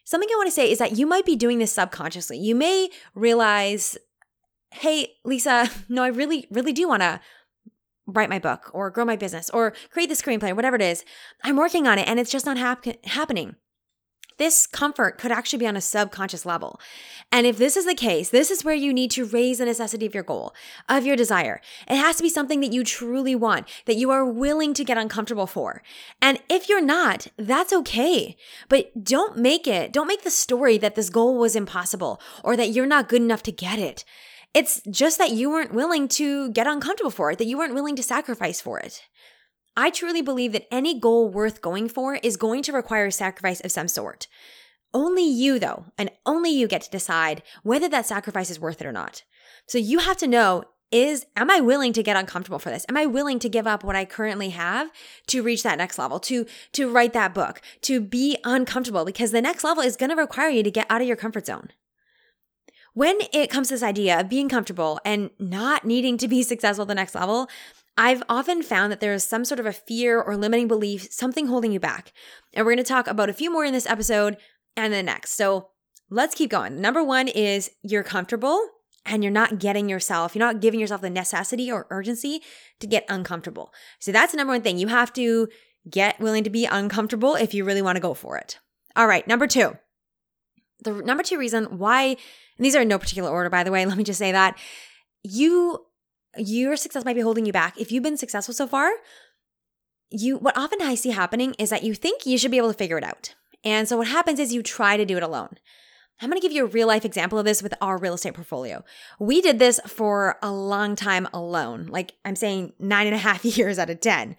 Something 0.05 0.29
I 0.33 0.37
want 0.37 0.47
to 0.47 0.55
say 0.55 0.71
is 0.71 0.79
that 0.79 0.97
you 0.97 1.07
might 1.07 1.27
be 1.27 1.37
doing 1.37 1.59
this 1.59 1.73
subconsciously. 1.73 2.39
You 2.39 2.55
may 2.55 2.89
realize, 3.15 3.99
hey, 4.71 5.15
Lisa, 5.25 5.69
no, 5.89 6.03
I 6.03 6.09
really, 6.09 6.47
really 6.51 6.73
do 6.73 6.89
want 6.89 7.03
to 7.03 7.21
write 8.07 8.31
my 8.31 8.39
book 8.39 8.71
or 8.73 8.91
grow 8.91 9.05
my 9.05 9.17
business 9.17 9.51
or 9.51 9.75
create 9.91 10.09
the 10.09 10.15
screenplay 10.15 10.57
whatever 10.57 10.77
it 10.77 10.83
is. 10.83 11.05
I'm 11.45 11.57
working 11.57 11.87
on 11.87 11.99
it 11.99 12.09
and 12.09 12.19
it's 12.19 12.31
just 12.31 12.47
not 12.47 12.57
hap- 12.57 13.05
happening. 13.05 13.57
This 14.39 14.67
comfort 14.67 15.19
could 15.19 15.33
actually 15.33 15.59
be 15.59 15.67
on 15.67 15.77
a 15.77 15.81
subconscious 15.81 16.47
level. 16.47 16.81
And 17.31 17.47
if 17.47 17.59
this 17.59 17.77
is 17.77 17.85
the 17.85 17.95
case, 17.95 18.31
this 18.31 18.51
is 18.51 18.65
where 18.65 18.75
you 18.75 18.95
need 18.95 19.11
to 19.13 19.25
raise 19.25 19.59
the 19.59 19.65
necessity 19.65 20.07
of 20.07 20.15
your 20.15 20.23
goal, 20.23 20.55
of 20.89 21.05
your 21.05 21.17
desire. 21.17 21.61
It 21.89 21.97
has 21.97 22.17
to 22.17 22.23
be 22.23 22.29
something 22.29 22.61
that 22.61 22.73
you 22.73 22.85
truly 22.85 23.35
want, 23.35 23.69
that 23.87 23.97
you 23.97 24.11
are 24.11 24.25
willing 24.25 24.75
to 24.75 24.85
get 24.85 24.97
uncomfortable 24.97 25.47
for. 25.47 25.83
And 26.23 26.41
if 26.49 26.69
you're 26.69 26.81
not, 26.81 27.27
that's 27.37 27.73
okay. 27.73 28.37
But 28.69 29.05
don't 29.05 29.37
make 29.37 29.67
it, 29.67 29.93
don't 29.93 30.07
make 30.09 30.23
the 30.23 30.31
story 30.31 30.79
that 30.79 30.95
this 30.95 31.11
goal 31.11 31.37
was 31.37 31.57
impossible 31.57 32.21
or 32.43 32.57
that 32.57 32.71
you're 32.71 32.87
not 32.87 33.09
good 33.09 33.23
enough 33.23 33.43
to 33.45 33.53
get 33.53 33.79
it. 33.79 34.05
It's 34.55 34.81
just 34.91 35.19
that 35.19 35.33
you 35.33 35.51
weren't 35.51 35.75
willing 35.75 36.09
to 36.09 36.51
get 36.51 36.67
uncomfortable 36.67 37.11
for 37.11 37.31
it, 37.31 37.39
that 37.39 37.47
you 37.47 37.59
weren't 37.59 37.75
willing 37.75 37.97
to 37.97 38.03
sacrifice 38.03 38.61
for 38.61 38.79
it. 38.79 39.03
I 39.79 39.91
truly 39.91 40.23
believe 40.23 40.51
that 40.53 40.67
any 40.73 40.99
goal 40.99 41.29
worth 41.29 41.63
going 41.63 41.89
for 41.89 42.17
is 42.17 42.37
going 42.37 42.65
to 42.65 42.73
require 42.73 43.07
a 43.07 43.13
sacrifice 43.13 43.61
of 43.61 43.71
some 43.71 43.87
sort. 43.87 44.27
Only 44.93 45.23
you, 45.23 45.61
though, 45.61 45.85
and 45.97 46.11
only 46.27 46.51
you 46.51 46.67
get 46.67 46.83
to 46.83 46.91
decide 46.91 47.45
whether 47.63 47.89
that 47.89 48.05
sacrifice 48.05 48.51
is 48.51 48.59
worth 48.59 48.81
it 48.81 48.89
or 48.89 48.93
not. 48.93 49.23
So 49.69 49.79
you 49.79 50.01
have 50.01 50.17
to 50.17 50.27
know 50.27 50.65
is 50.91 51.27
am 51.37 51.49
I 51.49 51.61
willing 51.61 51.93
to 51.93 52.03
get 52.03 52.17
uncomfortable 52.17 52.59
for 52.59 52.71
this? 52.71 52.87
Am 52.89 52.97
I 52.97 53.07
willing 53.07 53.39
to 53.39 53.49
give 53.49 53.69
up 53.69 53.85
what 53.85 53.95
I 53.95 54.05
currently 54.05 54.51
have 54.51 54.91
to 55.29 55.45
reach 55.45 55.63
that 55.63 55.79
next 55.79 55.97
level, 55.97 56.19
to 56.21 56.45
to 56.73 56.91
write 56.91 57.13
that 57.13 57.33
book, 57.33 57.61
to 57.83 58.01
be 58.01 58.37
uncomfortable 58.43 59.05
because 59.05 59.31
the 59.31 59.43
next 59.43 59.63
level 59.63 59.85
is 59.85 59.97
going 59.97 60.11
to 60.11 60.17
require 60.17 60.49
you 60.49 60.65
to 60.65 60.73
get 60.73 60.87
out 60.91 61.03
of 61.03 61.07
your 61.07 61.17
comfort 61.17 61.47
zone. 61.47 61.69
When 62.95 63.19
it 63.33 63.49
comes 63.49 63.69
to 63.69 63.75
this 63.75 63.83
idea 63.85 64.19
of 64.19 64.29
being 64.29 64.49
comfortable 64.49 64.99
and 65.05 65.31
not 65.39 65.85
needing 65.85 66.19
to 66.19 66.27
be 66.27 66.43
successful 66.53 66.83
at 66.83 66.89
the 66.89 66.97
next 66.97 67.15
level, 67.15 67.49
I've 67.99 68.23
often 68.29 68.63
found 68.63 68.93
that 68.93 69.01
there 69.01 69.13
is 69.13 69.25
some 69.25 69.45
sort 69.45 69.59
of 69.59 69.67
a 69.67 69.73
fear 69.73 70.23
or 70.23 70.37
limiting 70.37 70.69
belief, 70.69 71.13
something 71.13 71.49
holding 71.49 71.73
you 71.73 71.81
back. 71.81 72.13
And 72.55 72.65
we're 72.65 72.73
going 72.73 72.85
to 72.85 72.89
talk 72.89 73.09
about 73.09 73.29
a 73.29 73.33
few 73.35 73.53
more 73.53 73.65
in 73.65 73.73
this 73.73 73.91
episode 73.91 74.37
and 74.77 74.93
the 74.93 75.03
next. 75.03 75.33
So 75.33 75.71
let's 76.09 76.37
keep 76.37 76.49
going. 76.49 76.81
Number 76.81 77.03
one 77.03 77.27
is 77.27 77.73
you're 77.83 78.05
comfortable 78.05 78.65
and 79.05 79.25
you're 79.25 79.33
not 79.33 79.59
getting 79.59 79.89
yourself, 79.89 80.37
you're 80.37 80.47
not 80.47 80.61
giving 80.61 80.79
yourself 80.79 81.01
the 81.01 81.11
necessity 81.11 81.73
or 81.73 81.89
urgency 81.91 82.41
to 82.79 82.87
get 82.87 83.05
uncomfortable. 83.09 83.73
So 83.99 84.13
that's 84.13 84.31
the 84.31 84.39
number 84.39 84.53
one 84.53 84.63
thing. 84.63 84.79
You 84.79 84.87
have 84.87 85.13
to 85.15 85.49
get 85.91 86.21
willing 86.21 86.45
to 86.45 86.51
be 86.51 86.67
uncomfortable 86.67 87.35
if 87.35 87.53
you 87.53 87.65
really 87.65 87.83
want 87.83 87.97
to 87.97 88.01
go 88.01 88.15
for 88.15 88.39
it. 88.39 88.61
All 88.95 89.09
right, 89.09 89.27
number 89.27 89.49
two. 89.49 89.77
The 90.85 90.93
number 90.93 91.25
two 91.25 91.37
reason 91.39 91.79
why, 91.79 92.03
and 92.05 92.17
these 92.65 92.77
are 92.77 92.83
in 92.83 92.89
no 92.89 92.99
particular 93.01 93.29
order, 93.29 93.51
by 93.51 93.65
the 93.65 93.73
way, 93.73 93.85
let 93.87 93.99
me 93.99 94.05
just 94.05 94.21
say 94.21 94.31
that 94.31 94.57
you 95.25 95.85
your 96.37 96.77
success 96.77 97.05
might 97.05 97.15
be 97.15 97.21
holding 97.21 97.47
you 97.47 97.53
back. 97.53 97.79
If 97.79 97.91
you've 97.91 98.03
been 98.03 98.17
successful 98.17 98.55
so 98.55 98.67
far, 98.67 98.91
you 100.11 100.37
what 100.37 100.57
often 100.57 100.81
I 100.83 100.95
see 100.95 101.11
happening 101.11 101.55
is 101.59 101.71
that 101.71 101.83
you 101.83 101.95
think 101.95 102.27
you 102.27 102.39
should 102.39 102.51
be 102.51 102.57
able 102.57 102.73
to 102.73 102.79
figure 102.79 102.99
it 102.99 103.05
out. 103.05 103.35
And 103.65 103.89
so 103.89 103.97
what 103.97 104.09
happens 104.09 104.39
is 104.39 104.53
you 104.53 104.63
try 104.63 104.97
to 104.97 105.05
do 105.05 105.17
it 105.17 105.23
alone. 105.23 105.59
I'm 106.21 106.31
going 106.31 106.41
to 106.41 106.45
give 106.45 106.55
you 106.55 106.65
a 106.65 106.69
real 106.69 106.89
life 106.89 107.05
example 107.05 107.39
of 107.39 107.45
this 107.45 107.63
with 107.63 107.75
our 107.81 107.97
real 107.97 108.15
estate 108.15 108.35
portfolio. 108.35 108.85
We 109.21 109.41
did 109.41 109.59
this 109.59 109.79
for 109.87 110.37
a 110.43 110.51
long 110.51 110.97
time 110.97 111.29
alone. 111.33 111.87
Like 111.87 112.15
I'm 112.25 112.35
saying 112.35 112.73
nine 112.79 113.07
and 113.07 113.15
a 113.15 113.19
half 113.19 113.45
years 113.57 113.79
out 113.79 113.91
of 113.91 114.01
10. 114.01 114.37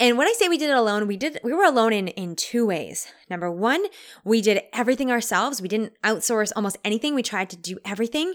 And 0.00 0.18
when 0.18 0.26
I 0.26 0.32
say 0.32 0.48
we 0.48 0.58
did 0.58 0.70
it 0.70 0.76
alone, 0.76 1.06
we 1.06 1.16
did 1.16 1.38
we 1.44 1.52
were 1.52 1.64
alone 1.64 1.92
in 1.92 2.08
in 2.08 2.34
two 2.34 2.66
ways. 2.66 3.06
Number 3.30 3.48
1, 3.48 3.84
we 4.24 4.40
did 4.40 4.62
everything 4.72 5.10
ourselves. 5.10 5.62
We 5.62 5.68
didn't 5.68 5.92
outsource 6.02 6.50
almost 6.56 6.78
anything. 6.84 7.14
We 7.14 7.22
tried 7.22 7.48
to 7.50 7.56
do 7.56 7.78
everything. 7.84 8.34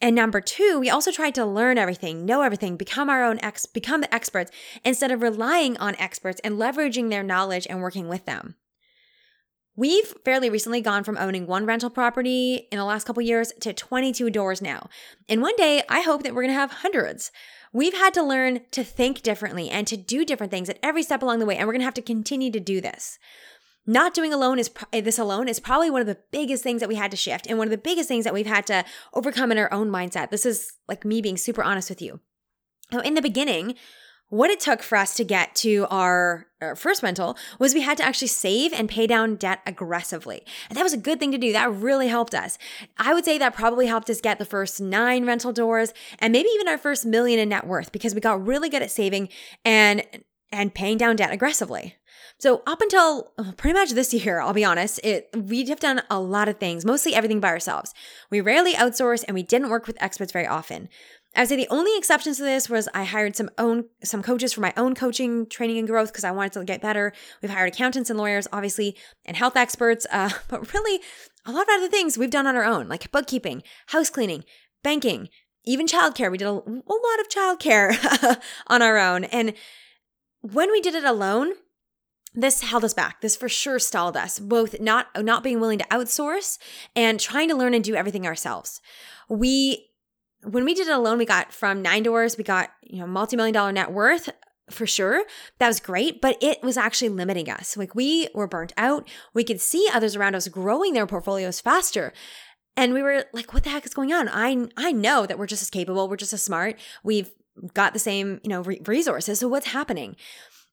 And 0.00 0.14
number 0.14 0.40
two, 0.40 0.78
we 0.78 0.90
also 0.90 1.10
tried 1.10 1.34
to 1.34 1.44
learn 1.44 1.76
everything, 1.76 2.24
know 2.24 2.42
everything, 2.42 2.76
become 2.76 3.10
our 3.10 3.24
own 3.24 3.38
ex, 3.40 3.66
become 3.66 4.00
the 4.00 4.14
experts 4.14 4.52
instead 4.84 5.10
of 5.10 5.22
relying 5.22 5.76
on 5.78 5.96
experts 5.96 6.40
and 6.44 6.54
leveraging 6.56 7.10
their 7.10 7.24
knowledge 7.24 7.66
and 7.68 7.80
working 7.80 8.08
with 8.08 8.24
them. 8.24 8.54
We've 9.74 10.12
fairly 10.24 10.50
recently 10.50 10.80
gone 10.80 11.04
from 11.04 11.16
owning 11.18 11.46
one 11.46 11.66
rental 11.66 11.90
property 11.90 12.68
in 12.72 12.78
the 12.78 12.84
last 12.84 13.04
couple 13.04 13.22
years 13.22 13.52
to 13.60 13.72
22 13.72 14.30
doors 14.30 14.60
now. 14.60 14.88
And 15.28 15.40
one 15.40 15.54
day, 15.56 15.82
I 15.88 16.00
hope 16.00 16.22
that 16.22 16.34
we're 16.34 16.42
going 16.42 16.54
to 16.54 16.60
have 16.60 16.72
hundreds. 16.72 17.30
We've 17.72 17.94
had 17.94 18.14
to 18.14 18.22
learn 18.22 18.62
to 18.72 18.82
think 18.82 19.22
differently 19.22 19.68
and 19.68 19.86
to 19.86 19.96
do 19.96 20.24
different 20.24 20.50
things 20.50 20.68
at 20.68 20.80
every 20.82 21.02
step 21.02 21.22
along 21.22 21.38
the 21.38 21.46
way, 21.46 21.56
and 21.56 21.66
we're 21.66 21.74
going 21.74 21.80
to 21.80 21.86
have 21.86 21.94
to 21.94 22.02
continue 22.02 22.50
to 22.50 22.60
do 22.60 22.80
this 22.80 23.18
not 23.88 24.12
doing 24.12 24.34
alone 24.34 24.58
is 24.58 24.70
this 24.92 25.18
alone 25.18 25.48
is 25.48 25.58
probably 25.58 25.90
one 25.90 26.02
of 26.02 26.06
the 26.06 26.18
biggest 26.30 26.62
things 26.62 26.80
that 26.80 26.88
we 26.88 26.94
had 26.94 27.10
to 27.10 27.16
shift 27.16 27.46
and 27.46 27.56
one 27.56 27.66
of 27.66 27.70
the 27.70 27.78
biggest 27.78 28.06
things 28.06 28.24
that 28.24 28.34
we've 28.34 28.46
had 28.46 28.66
to 28.66 28.84
overcome 29.14 29.50
in 29.50 29.58
our 29.58 29.72
own 29.72 29.90
mindset. 29.90 30.30
This 30.30 30.44
is 30.44 30.74
like 30.86 31.06
me 31.06 31.22
being 31.22 31.38
super 31.38 31.64
honest 31.64 31.88
with 31.88 32.02
you. 32.02 32.20
Now, 32.92 33.00
in 33.00 33.14
the 33.14 33.22
beginning, 33.22 33.74
what 34.28 34.50
it 34.50 34.60
took 34.60 34.82
for 34.82 34.96
us 34.96 35.14
to 35.14 35.24
get 35.24 35.54
to 35.56 35.86
our, 35.90 36.46
our, 36.60 36.76
first 36.76 37.02
rental 37.02 37.36
was 37.58 37.72
we 37.72 37.80
had 37.80 37.96
to 37.96 38.04
actually 38.04 38.28
save 38.28 38.74
and 38.74 38.90
pay 38.90 39.06
down 39.06 39.36
debt 39.36 39.60
aggressively. 39.66 40.44
And 40.68 40.76
that 40.76 40.82
was 40.82 40.92
a 40.92 40.98
good 40.98 41.18
thing 41.18 41.32
to 41.32 41.38
do. 41.38 41.52
That 41.52 41.72
really 41.72 42.08
helped 42.08 42.34
us. 42.34 42.58
I 42.98 43.14
would 43.14 43.24
say 43.24 43.38
that 43.38 43.54
probably 43.54 43.86
helped 43.86 44.10
us 44.10 44.20
get 44.20 44.38
the 44.38 44.44
first 44.44 44.82
nine 44.82 45.24
rental 45.24 45.52
doors 45.52 45.94
and 46.18 46.32
maybe 46.32 46.50
even 46.50 46.68
our 46.68 46.76
first 46.76 47.06
million 47.06 47.40
in 47.40 47.48
net 47.48 47.66
worth 47.66 47.90
because 47.90 48.14
we 48.14 48.20
got 48.20 48.46
really 48.46 48.68
good 48.68 48.82
at 48.82 48.90
saving 48.90 49.30
and 49.64 50.02
and 50.50 50.74
paying 50.74 50.98
down 50.98 51.16
debt 51.16 51.32
aggressively. 51.32 51.96
So 52.40 52.62
up 52.68 52.80
until 52.80 53.32
uh, 53.36 53.52
pretty 53.56 53.76
much 53.76 53.90
this 53.90 54.14
year, 54.14 54.40
I'll 54.40 54.52
be 54.52 54.64
honest, 54.64 55.00
it 55.02 55.28
we 55.36 55.64
have 55.66 55.80
done 55.80 56.02
a 56.08 56.20
lot 56.20 56.48
of 56.48 56.58
things, 56.58 56.84
mostly 56.84 57.14
everything 57.14 57.40
by 57.40 57.48
ourselves. 57.48 57.92
We 58.30 58.40
rarely 58.40 58.74
outsource 58.74 59.24
and 59.26 59.34
we 59.34 59.42
didn't 59.42 59.70
work 59.70 59.88
with 59.88 60.00
experts 60.00 60.32
very 60.32 60.46
often. 60.46 60.88
I 61.34 61.42
would 61.42 61.48
say 61.48 61.56
the 61.56 61.68
only 61.68 61.96
exceptions 61.98 62.38
to 62.38 62.44
this 62.44 62.70
was 62.70 62.88
I 62.94 63.04
hired 63.04 63.36
some 63.36 63.50
own 63.58 63.86
some 64.04 64.22
coaches 64.22 64.52
for 64.52 64.60
my 64.60 64.72
own 64.76 64.94
coaching, 64.94 65.46
training, 65.46 65.78
and 65.78 65.88
growth 65.88 66.12
because 66.12 66.24
I 66.24 66.30
wanted 66.30 66.52
to 66.52 66.64
get 66.64 66.80
better. 66.80 67.12
We've 67.42 67.50
hired 67.50 67.72
accountants 67.72 68.08
and 68.08 68.18
lawyers, 68.18 68.46
obviously, 68.52 68.96
and 69.24 69.36
health 69.36 69.56
experts. 69.56 70.06
Uh, 70.10 70.30
but 70.48 70.72
really, 70.72 71.00
a 71.44 71.52
lot 71.52 71.62
of 71.62 71.74
other 71.74 71.88
things 71.88 72.16
we've 72.16 72.30
done 72.30 72.46
on 72.46 72.56
our 72.56 72.64
own, 72.64 72.88
like 72.88 73.10
bookkeeping, 73.10 73.62
house 73.88 74.10
cleaning, 74.10 74.44
banking, 74.82 75.28
even 75.64 75.86
childcare. 75.86 76.30
We 76.30 76.38
did 76.38 76.46
a, 76.46 76.52
a 76.52 76.54
lot 76.54 77.20
of 77.20 77.28
childcare 77.28 78.40
on 78.68 78.80
our 78.80 78.96
own, 78.96 79.24
and 79.24 79.54
when 80.40 80.70
we 80.70 80.80
did 80.80 80.94
it 80.94 81.04
alone, 81.04 81.52
this 82.38 82.62
held 82.62 82.84
us 82.84 82.94
back. 82.94 83.20
This 83.20 83.36
for 83.36 83.48
sure 83.48 83.78
stalled 83.78 84.16
us, 84.16 84.38
both 84.38 84.80
not 84.80 85.08
not 85.24 85.42
being 85.42 85.60
willing 85.60 85.78
to 85.78 85.84
outsource 85.86 86.58
and 86.94 87.18
trying 87.18 87.48
to 87.48 87.56
learn 87.56 87.74
and 87.74 87.82
do 87.82 87.94
everything 87.94 88.26
ourselves. 88.26 88.80
We 89.28 89.86
when 90.44 90.64
we 90.64 90.74
did 90.74 90.86
it 90.86 90.94
alone, 90.94 91.18
we 91.18 91.24
got 91.24 91.52
from 91.52 91.82
nine 91.82 92.04
doors, 92.04 92.38
we 92.38 92.44
got, 92.44 92.70
you 92.82 93.00
know, 93.00 93.06
multi-million 93.06 93.52
dollar 93.52 93.72
net 93.72 93.90
worth 93.90 94.30
for 94.70 94.86
sure. 94.86 95.24
That 95.58 95.66
was 95.66 95.80
great, 95.80 96.20
but 96.20 96.36
it 96.40 96.62
was 96.62 96.76
actually 96.76 97.08
limiting 97.08 97.50
us. 97.50 97.76
Like 97.76 97.94
we 97.94 98.28
were 98.34 98.46
burnt 98.46 98.72
out. 98.76 99.08
We 99.34 99.42
could 99.42 99.60
see 99.60 99.88
others 99.92 100.14
around 100.14 100.36
us 100.36 100.46
growing 100.46 100.92
their 100.92 101.06
portfolios 101.06 101.60
faster. 101.60 102.12
And 102.76 102.94
we 102.94 103.02
were 103.02 103.24
like, 103.32 103.52
what 103.52 103.64
the 103.64 103.70
heck 103.70 103.84
is 103.84 103.94
going 103.94 104.12
on? 104.12 104.28
I 104.28 104.68
I 104.76 104.92
know 104.92 105.26
that 105.26 105.38
we're 105.38 105.46
just 105.46 105.62
as 105.62 105.70
capable, 105.70 106.08
we're 106.08 106.16
just 106.16 106.32
as 106.32 106.42
smart. 106.42 106.78
We've 107.02 107.32
got 107.74 107.92
the 107.92 107.98
same, 107.98 108.40
you 108.44 108.50
know, 108.50 108.60
re- 108.60 108.80
resources. 108.86 109.40
So 109.40 109.48
what's 109.48 109.66
happening? 109.66 110.14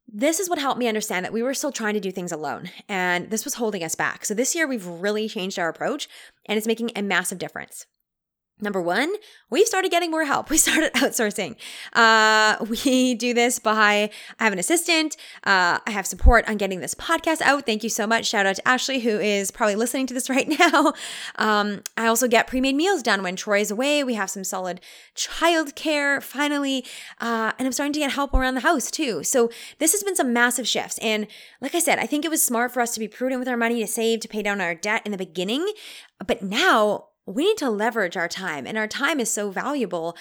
This 0.07 0.39
is 0.39 0.49
what 0.49 0.59
helped 0.59 0.79
me 0.79 0.87
understand 0.87 1.25
that 1.25 1.33
we 1.33 1.43
were 1.43 1.53
still 1.53 1.71
trying 1.71 1.95
to 1.95 1.99
do 1.99 2.11
things 2.11 2.31
alone, 2.31 2.69
and 2.87 3.29
this 3.29 3.43
was 3.43 3.55
holding 3.55 3.83
us 3.83 3.95
back. 3.95 4.23
So 4.23 4.33
this 4.33 4.55
year, 4.55 4.67
we've 4.67 4.85
really 4.85 5.27
changed 5.27 5.57
our 5.57 5.67
approach, 5.67 6.07
and 6.45 6.57
it's 6.57 6.67
making 6.67 6.91
a 6.95 7.01
massive 7.01 7.39
difference. 7.39 7.85
Number 8.61 8.81
one, 8.81 9.13
we've 9.49 9.67
started 9.67 9.91
getting 9.91 10.11
more 10.11 10.23
help. 10.23 10.49
We 10.55 10.57
started 10.57 10.93
outsourcing. 10.93 11.57
Uh, 11.91 12.65
we 12.65 13.13
do 13.15 13.33
this 13.33 13.59
by 13.59 14.09
I 14.39 14.43
have 14.43 14.53
an 14.53 14.59
assistant. 14.59 15.17
Uh, 15.43 15.79
I 15.85 15.91
have 15.91 16.07
support 16.07 16.47
on 16.47 16.55
getting 16.55 16.79
this 16.79 16.95
podcast 16.95 17.41
out. 17.41 17.65
Thank 17.65 17.83
you 17.83 17.89
so 17.89 18.07
much. 18.07 18.27
Shout 18.27 18.45
out 18.45 18.55
to 18.55 18.65
Ashley, 18.65 18.99
who 18.99 19.19
is 19.19 19.51
probably 19.51 19.75
listening 19.75 20.07
to 20.07 20.13
this 20.13 20.29
right 20.35 20.47
now. 20.47 20.93
Um, 21.35 21.81
I 21.97 22.07
also 22.07 22.29
get 22.29 22.47
pre 22.47 22.61
made 22.61 22.75
meals 22.75 23.03
done 23.03 23.21
when 23.23 23.35
Troy 23.35 23.59
is 23.59 23.71
away. 23.71 24.01
We 24.05 24.13
have 24.13 24.29
some 24.29 24.45
solid 24.45 24.79
childcare 25.13 26.23
finally. 26.23 26.85
Uh, 27.19 27.51
and 27.59 27.65
I'm 27.65 27.73
starting 27.73 27.93
to 27.93 27.99
get 27.99 28.13
help 28.13 28.33
around 28.33 28.55
the 28.55 28.61
house 28.61 28.89
too. 28.89 29.25
So 29.25 29.51
this 29.79 29.91
has 29.91 30.03
been 30.03 30.15
some 30.15 30.31
massive 30.31 30.67
shifts. 30.67 30.97
And 30.99 31.27
like 31.59 31.75
I 31.75 31.79
said, 31.79 31.99
I 31.99 32.05
think 32.05 32.23
it 32.23 32.31
was 32.31 32.41
smart 32.41 32.71
for 32.71 32.79
us 32.79 32.93
to 32.93 33.01
be 33.01 33.09
prudent 33.09 33.39
with 33.39 33.49
our 33.49 33.57
money, 33.57 33.81
to 33.81 33.87
save, 33.87 34.21
to 34.21 34.29
pay 34.29 34.41
down 34.41 34.61
our 34.61 34.73
debt 34.73 35.01
in 35.05 35.11
the 35.11 35.17
beginning. 35.17 35.69
But 36.25 36.41
now, 36.41 37.07
we 37.25 37.45
need 37.45 37.57
to 37.57 37.69
leverage 37.69 38.15
our 38.15 38.27
time 38.27 38.67
and 38.67 38.77
our 38.77 38.87
time 38.87 39.19
is 39.19 39.31
so 39.31 39.49
valuable 39.49 40.15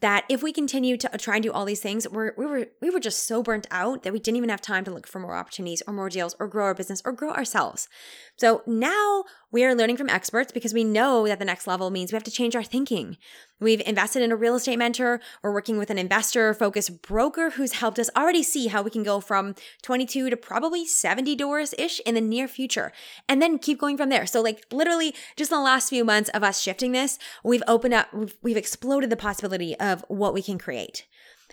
that 0.00 0.24
if 0.28 0.42
we 0.42 0.52
continue 0.52 0.96
to 0.96 1.14
uh, 1.14 1.18
try 1.18 1.36
and 1.36 1.42
do 1.42 1.52
all 1.52 1.64
these 1.64 1.80
things, 1.80 2.08
we're, 2.08 2.32
we 2.36 2.46
were 2.46 2.66
we 2.80 2.90
were 2.90 3.00
just 3.00 3.26
so 3.26 3.42
burnt 3.42 3.66
out 3.70 4.02
that 4.02 4.12
we 4.12 4.18
didn't 4.18 4.36
even 4.36 4.48
have 4.48 4.60
time 4.60 4.84
to 4.84 4.90
look 4.90 5.06
for 5.06 5.18
more 5.18 5.36
opportunities 5.36 5.82
or 5.86 5.92
more 5.92 6.08
deals 6.08 6.34
or 6.38 6.48
grow 6.48 6.66
our 6.66 6.74
business 6.74 7.02
or 7.04 7.12
grow 7.12 7.32
ourselves. 7.32 7.88
So 8.36 8.62
now 8.66 9.24
we 9.52 9.64
are 9.64 9.74
learning 9.74 9.96
from 9.96 10.08
experts 10.08 10.52
because 10.52 10.72
we 10.72 10.84
know 10.84 11.26
that 11.26 11.38
the 11.38 11.44
next 11.44 11.66
level 11.66 11.90
means 11.90 12.12
we 12.12 12.16
have 12.16 12.24
to 12.24 12.30
change 12.30 12.54
our 12.54 12.62
thinking. 12.62 13.16
We've 13.58 13.82
invested 13.84 14.22
in 14.22 14.32
a 14.32 14.36
real 14.36 14.54
estate 14.54 14.78
mentor. 14.78 15.20
We're 15.42 15.52
working 15.52 15.76
with 15.76 15.90
an 15.90 15.98
investor 15.98 16.54
focused 16.54 17.02
broker 17.02 17.50
who's 17.50 17.72
helped 17.72 17.98
us 17.98 18.10
already 18.16 18.42
see 18.42 18.68
how 18.68 18.82
we 18.82 18.90
can 18.90 19.02
go 19.02 19.20
from 19.20 19.54
22 19.82 20.30
to 20.30 20.36
probably 20.36 20.86
70 20.86 21.34
doors 21.36 21.74
ish 21.78 22.00
in 22.06 22.14
the 22.14 22.20
near 22.20 22.48
future 22.48 22.92
and 23.28 23.42
then 23.42 23.58
keep 23.58 23.78
going 23.78 23.96
from 23.96 24.08
there. 24.08 24.26
So, 24.26 24.40
like, 24.40 24.64
literally, 24.72 25.14
just 25.36 25.50
in 25.50 25.58
the 25.58 25.64
last 25.64 25.90
few 25.90 26.04
months 26.04 26.30
of 26.30 26.42
us 26.42 26.60
shifting 26.60 26.92
this, 26.92 27.18
we've 27.44 27.62
opened 27.66 27.94
up, 27.94 28.12
we've, 28.14 28.36
we've 28.42 28.56
exploded 28.56 29.10
the 29.10 29.16
possibility 29.16 29.76
of 29.78 30.04
what 30.08 30.32
we 30.32 30.42
can 30.42 30.58
create. 30.58 31.06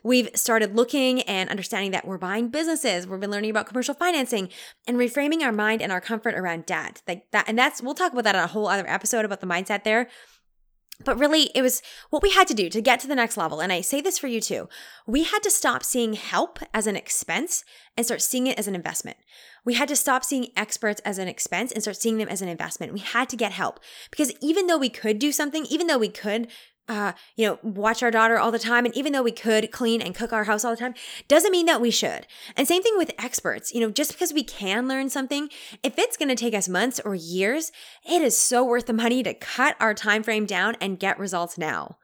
We've 0.04 0.30
started 0.36 0.76
looking 0.76 1.22
and 1.22 1.50
understanding 1.50 1.92
that 1.92 2.08
we're 2.08 2.18
buying 2.18 2.50
businesses. 2.50 3.08
We've 3.08 3.20
been 3.20 3.32
learning 3.32 3.52
about 3.52 3.68
commercial 3.68 3.94
financing 3.94 4.50
and 4.88 4.98
reframing 4.98 5.42
our 5.42 5.52
mind 5.52 5.82
and 5.82 5.92
our 5.92 6.02
comfort 6.02 6.36
around 6.36 6.66
debt. 6.66 7.02
Like 7.08 7.30
that, 7.32 7.46
and 7.48 7.58
that's 7.58 7.82
we'll 7.82 7.94
talk 7.94 8.14
about 8.14 8.24
that 8.26 8.36
on 8.36 8.44
a 8.44 8.48
whole 8.48 8.68
other 8.68 8.88
episode 8.88 9.26
about 9.26 9.42
the 9.42 9.48
mindset 9.48 9.84
there. 9.84 10.08
But 11.04 11.20
really, 11.20 11.52
it 11.54 11.62
was 11.62 11.84
what 12.10 12.24
we 12.24 12.32
had 12.32 12.48
to 12.48 12.56
do 12.56 12.70
to 12.70 12.82
get 12.82 13.00
to 13.02 13.08
the 13.08 13.16
next 13.16 13.38
level. 13.38 13.60
And 13.60 13.72
I 13.72 13.82
say 13.82 14.02
this 14.02 14.18
for 14.18 14.26
you 14.28 14.42
too. 14.42 14.68
We 15.06 15.24
had 15.24 15.44
to 15.44 15.52
stop 15.52 15.84
seeing 15.84 16.14
help 16.14 16.58
as 16.74 16.88
an 16.88 16.96
expense 16.96 17.64
and 17.96 18.06
start 18.06 18.22
seeing 18.22 18.48
it 18.48 18.58
as 18.58 18.68
an 18.68 18.74
investment. 18.74 19.18
We 19.64 19.76
had 19.76 19.90
to 19.90 19.96
stop 19.96 20.24
seeing 20.24 20.48
experts 20.56 21.02
as 21.06 21.20
an 21.20 21.28
expense 21.28 21.72
and 21.72 21.84
start 21.84 21.98
seeing 21.98 22.18
them 22.18 22.30
as 22.30 22.42
an 22.42 22.50
investment. 22.50 22.94
We 22.94 23.00
had 23.00 23.30
to 23.30 23.36
get 23.36 23.52
help 23.52 23.80
because 24.10 24.34
even 24.42 24.66
though 24.66 24.78
we 24.78 24.90
could 24.90 25.20
do 25.20 25.32
something, 25.32 25.66
even 25.66 25.86
though 25.86 26.00
we 26.00 26.10
could 26.10 26.48
uh, 26.88 27.14
you 27.36 27.46
know, 27.46 27.60
watch 27.64 28.02
our 28.02 28.12
daughter 28.12 28.38
all 28.38 28.52
the 28.52 28.60
time. 28.60 28.86
And 28.86 28.96
even 28.96 29.14
though 29.14 29.24
we 29.24 29.32
could 29.32 29.72
clean 29.72 30.02
and 30.02 30.16
cook 30.16 30.32
our 30.32 30.46
house 30.46 30.64
all 30.64 30.72
the 30.72 30.78
time, 30.78 30.94
doesn't 31.28 31.52
mean 31.52 31.66
that 31.66 31.82
we 31.82 31.92
should. 31.92 32.28
And 32.56 32.68
same 32.68 32.84
thing 32.84 32.98
with 32.98 33.12
experts. 33.20 33.74
You 33.74 33.82
know, 33.82 33.92
just 33.92 34.12
because 34.12 34.34
we 34.34 34.44
can 34.44 34.88
learn 34.88 35.10
something, 35.10 35.50
if 35.84 35.98
it's 35.98 36.18
going 36.18 36.30
to 36.30 36.36
take 36.36 36.54
us 36.54 36.70
months 36.70 37.00
or 37.04 37.16
years, 37.16 37.72
it 38.10 38.22
is 38.22 38.38
so 38.38 38.64
worth 38.64 38.86
the 38.86 38.94
money 38.94 39.24
to 39.24 39.34
cut 39.34 39.76
our 39.80 39.94
time 39.94 40.24
frame 40.24 40.46
down 40.46 40.76
and 40.80 41.00
get 41.00 41.20
results 41.20 41.58
now. 41.58 41.98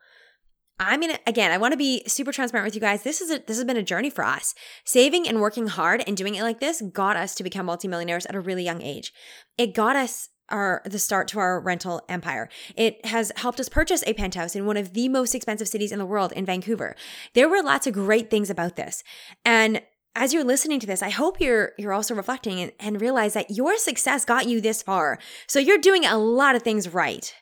I'm 0.80 1.00
gonna 1.00 1.20
again. 1.26 1.52
I 1.52 1.58
want 1.58 1.72
to 1.72 1.78
be 1.78 2.02
super 2.08 2.32
transparent 2.32 2.66
with 2.66 2.74
you 2.74 2.80
guys. 2.80 3.04
This 3.04 3.20
is 3.20 3.30
a, 3.30 3.38
this 3.38 3.56
has 3.58 3.64
been 3.64 3.76
a 3.76 3.82
journey 3.82 4.10
for 4.10 4.24
us. 4.24 4.54
Saving 4.84 5.28
and 5.28 5.40
working 5.40 5.68
hard 5.68 6.02
and 6.04 6.16
doing 6.16 6.34
it 6.34 6.42
like 6.42 6.58
this 6.58 6.82
got 6.92 7.16
us 7.16 7.36
to 7.36 7.44
become 7.44 7.66
multimillionaires 7.66 8.26
at 8.26 8.34
a 8.34 8.40
really 8.40 8.64
young 8.64 8.82
age. 8.82 9.12
It 9.56 9.72
got 9.72 9.94
us 9.94 10.30
our 10.48 10.82
the 10.84 10.98
start 10.98 11.28
to 11.28 11.38
our 11.38 11.60
rental 11.60 12.02
empire. 12.08 12.48
It 12.76 13.04
has 13.06 13.32
helped 13.36 13.60
us 13.60 13.68
purchase 13.68 14.04
a 14.06 14.14
penthouse 14.14 14.54
in 14.54 14.66
one 14.66 14.76
of 14.76 14.92
the 14.92 15.08
most 15.08 15.34
expensive 15.34 15.68
cities 15.68 15.92
in 15.92 15.98
the 15.98 16.06
world 16.06 16.32
in 16.32 16.44
Vancouver. 16.44 16.94
There 17.34 17.48
were 17.48 17.62
lots 17.62 17.86
of 17.86 17.94
great 17.94 18.30
things 18.30 18.50
about 18.50 18.76
this. 18.76 19.02
And 19.44 19.82
as 20.14 20.32
you're 20.32 20.44
listening 20.44 20.80
to 20.80 20.86
this, 20.86 21.02
I 21.02 21.10
hope 21.10 21.40
you're 21.40 21.72
you're 21.78 21.92
also 21.92 22.14
reflecting 22.14 22.60
and, 22.60 22.72
and 22.78 23.00
realize 23.00 23.34
that 23.34 23.50
your 23.50 23.76
success 23.78 24.24
got 24.24 24.46
you 24.46 24.60
this 24.60 24.82
far. 24.82 25.18
So 25.46 25.58
you're 25.58 25.78
doing 25.78 26.04
a 26.04 26.18
lot 26.18 26.54
of 26.54 26.62
things 26.62 26.88
right. 26.88 27.34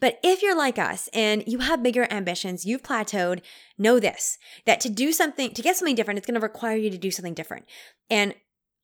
But 0.00 0.18
if 0.24 0.42
you're 0.42 0.56
like 0.56 0.80
us 0.80 1.08
and 1.14 1.44
you 1.46 1.58
have 1.58 1.82
bigger 1.82 2.08
ambitions, 2.10 2.66
you've 2.66 2.82
plateaued, 2.82 3.40
know 3.78 4.00
this 4.00 4.36
that 4.66 4.80
to 4.80 4.88
do 4.88 5.12
something, 5.12 5.54
to 5.54 5.62
get 5.62 5.76
something 5.76 5.94
different, 5.94 6.18
it's 6.18 6.26
going 6.26 6.34
to 6.34 6.40
require 6.40 6.76
you 6.76 6.90
to 6.90 6.98
do 6.98 7.12
something 7.12 7.34
different. 7.34 7.66
And 8.10 8.34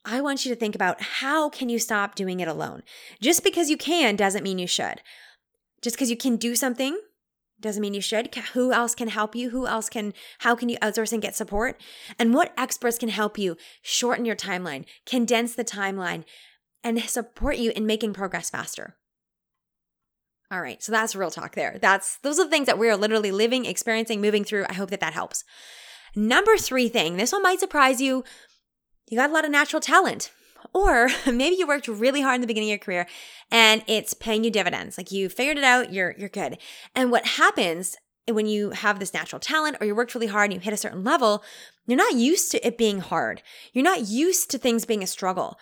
I 0.05 0.21
want 0.21 0.45
you 0.45 0.52
to 0.52 0.59
think 0.59 0.75
about 0.75 1.00
how 1.00 1.49
can 1.49 1.69
you 1.69 1.78
stop 1.78 2.14
doing 2.14 2.40
it 2.40 2.49
alone? 2.49 2.83
Just 3.21 3.45
because 3.45 3.69
you 3.69 3.76
can 3.76 4.17
doesn't 4.17 4.43
mean 4.43 4.59
you 4.59 4.67
should. 4.67 5.02
Just 5.83 5.97
because 5.97 6.11
you 6.11 6.17
can 6.17 6.37
do 6.37 6.55
something 6.55 6.99
doesn't 7.61 7.81
mean 7.81 7.95
you 7.95 8.00
should. 8.00 8.35
Who 8.55 8.73
else 8.73 8.95
can 8.95 9.09
help 9.09 9.35
you? 9.35 9.50
Who 9.50 9.67
else 9.67 9.88
can, 9.88 10.14
how 10.38 10.55
can 10.55 10.69
you 10.69 10.78
outsource 10.78 11.12
and 11.12 11.21
get 11.21 11.35
support? 11.35 11.81
And 12.19 12.33
what 12.33 12.55
experts 12.57 12.99
can 12.99 13.09
help 13.09 13.37
you 13.37 13.57
shorten 13.83 14.25
your 14.25 14.37
timeline, 14.37 14.85
condense 15.07 15.55
the 15.55 15.64
timeline, 15.64 16.25
and 16.85 17.00
support 17.02 17.57
you 17.57 17.73
in 17.75 17.85
making 17.85 18.14
progress 18.14 18.49
faster? 18.49 18.97
All 20.50 20.62
right, 20.62 20.83
so 20.83 20.93
that's 20.93 21.14
real 21.14 21.31
talk 21.31 21.55
there. 21.55 21.78
That's 21.81 22.17
those 22.19 22.38
are 22.38 22.45
the 22.45 22.50
things 22.50 22.67
that 22.67 22.78
we 22.78 22.88
are 22.88 22.97
literally 22.97 23.33
living, 23.33 23.67
experiencing, 23.67 24.21
moving 24.21 24.45
through. 24.45 24.64
I 24.69 24.75
hope 24.75 24.90
that 24.90 25.00
that 25.00 25.12
helps. 25.12 25.45
Number 26.17 26.56
3 26.56 26.89
thing. 26.89 27.17
This 27.17 27.32
one 27.32 27.43
might 27.43 27.61
surprise 27.61 28.00
you, 28.00 28.25
you 29.10 29.16
got 29.16 29.30
a 29.30 29.32
lot 29.32 29.44
of 29.44 29.50
natural 29.50 29.80
talent. 29.80 30.30
Or 30.75 31.08
maybe 31.26 31.56
you 31.56 31.66
worked 31.66 31.88
really 31.88 32.21
hard 32.21 32.36
in 32.36 32.40
the 32.40 32.47
beginning 32.47 32.71
of 32.71 32.73
your 32.73 32.78
career 32.78 33.06
and 33.50 33.82
it's 33.86 34.14
paying 34.14 34.44
you 34.44 34.50
dividends. 34.50 34.99
Like 34.99 35.12
you 35.12 35.28
figured 35.28 35.58
it 35.58 35.64
out, 35.64 35.92
you're 35.92 36.14
you're 36.18 36.28
good. 36.28 36.58
And 36.94 37.10
what 37.10 37.26
happens 37.26 37.97
when 38.26 38.47
you 38.47 38.71
have 38.71 38.99
this 38.99 39.14
natural 39.14 39.40
talent 39.40 39.76
or 39.80 39.86
you 39.86 39.94
worked 39.94 40.14
really 40.14 40.26
hard 40.26 40.50
and 40.50 40.54
you 40.54 40.60
hit 40.60 40.75
a 40.75 40.76
certain 40.76 41.04
level, 41.04 41.42
you're 41.86 41.97
not 41.97 42.14
used 42.14 42.50
to 42.52 42.66
it 42.66 42.76
being 42.76 43.00
hard. 43.00 43.42
You're 43.73 43.84
not 43.84 44.08
used 44.08 44.50
to 44.50 44.58
things 44.58 44.84
being 44.84 45.02
a 45.02 45.06
struggle. 45.06 45.58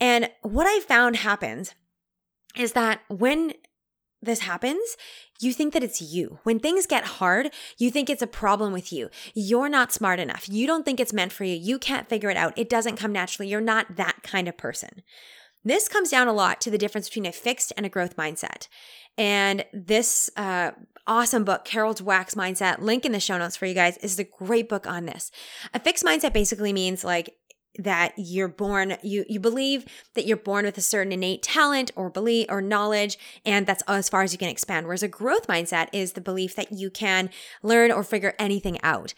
And 0.00 0.28
what 0.42 0.66
I 0.66 0.80
found 0.80 1.16
happens 1.16 1.74
is 2.56 2.72
that 2.72 3.00
when 3.08 3.54
this 4.24 4.40
happens, 4.40 4.96
you 5.40 5.52
think 5.52 5.72
that 5.72 5.82
it's 5.82 6.00
you. 6.00 6.38
When 6.42 6.58
things 6.58 6.86
get 6.86 7.04
hard, 7.04 7.50
you 7.78 7.90
think 7.90 8.08
it's 8.08 8.22
a 8.22 8.26
problem 8.26 8.72
with 8.72 8.92
you. 8.92 9.10
You're 9.34 9.68
not 9.68 9.92
smart 9.92 10.20
enough. 10.20 10.48
You 10.48 10.66
don't 10.66 10.84
think 10.84 11.00
it's 11.00 11.12
meant 11.12 11.32
for 11.32 11.44
you. 11.44 11.54
You 11.54 11.78
can't 11.78 12.08
figure 12.08 12.30
it 12.30 12.36
out. 12.36 12.56
It 12.56 12.68
doesn't 12.68 12.96
come 12.96 13.12
naturally. 13.12 13.48
You're 13.48 13.60
not 13.60 13.96
that 13.96 14.22
kind 14.22 14.48
of 14.48 14.56
person. 14.56 15.02
This 15.64 15.88
comes 15.88 16.10
down 16.10 16.28
a 16.28 16.32
lot 16.32 16.60
to 16.62 16.70
the 16.70 16.78
difference 16.78 17.08
between 17.08 17.26
a 17.26 17.32
fixed 17.32 17.72
and 17.76 17.86
a 17.86 17.88
growth 17.88 18.16
mindset. 18.16 18.68
And 19.16 19.64
this 19.72 20.28
uh, 20.36 20.72
awesome 21.06 21.44
book, 21.44 21.64
Carol 21.64 21.94
Dweck's 21.94 22.34
Mindset, 22.34 22.80
link 22.80 23.04
in 23.04 23.12
the 23.12 23.20
show 23.20 23.38
notes 23.38 23.56
for 23.56 23.66
you 23.66 23.74
guys, 23.74 23.96
is 23.98 24.18
a 24.18 24.24
great 24.24 24.68
book 24.68 24.86
on 24.86 25.06
this. 25.06 25.30
A 25.72 25.80
fixed 25.80 26.04
mindset 26.04 26.32
basically 26.32 26.72
means 26.72 27.04
like 27.04 27.34
that 27.78 28.12
you're 28.16 28.48
born 28.48 28.96
you 29.02 29.24
you 29.28 29.40
believe 29.40 29.84
that 30.14 30.26
you're 30.26 30.36
born 30.36 30.64
with 30.64 30.78
a 30.78 30.82
certain 30.82 31.12
innate 31.12 31.42
talent 31.42 31.90
or 31.96 32.08
belief 32.08 32.46
or 32.48 32.60
knowledge 32.60 33.18
and 33.44 33.66
that's 33.66 33.82
as 33.88 34.08
far 34.08 34.22
as 34.22 34.32
you 34.32 34.38
can 34.38 34.48
expand. 34.48 34.86
Whereas 34.86 35.02
a 35.02 35.08
growth 35.08 35.46
mindset 35.46 35.88
is 35.92 36.12
the 36.12 36.20
belief 36.20 36.54
that 36.56 36.72
you 36.72 36.90
can 36.90 37.30
learn 37.62 37.90
or 37.90 38.04
figure 38.04 38.34
anything 38.38 38.78
out. 38.82 39.14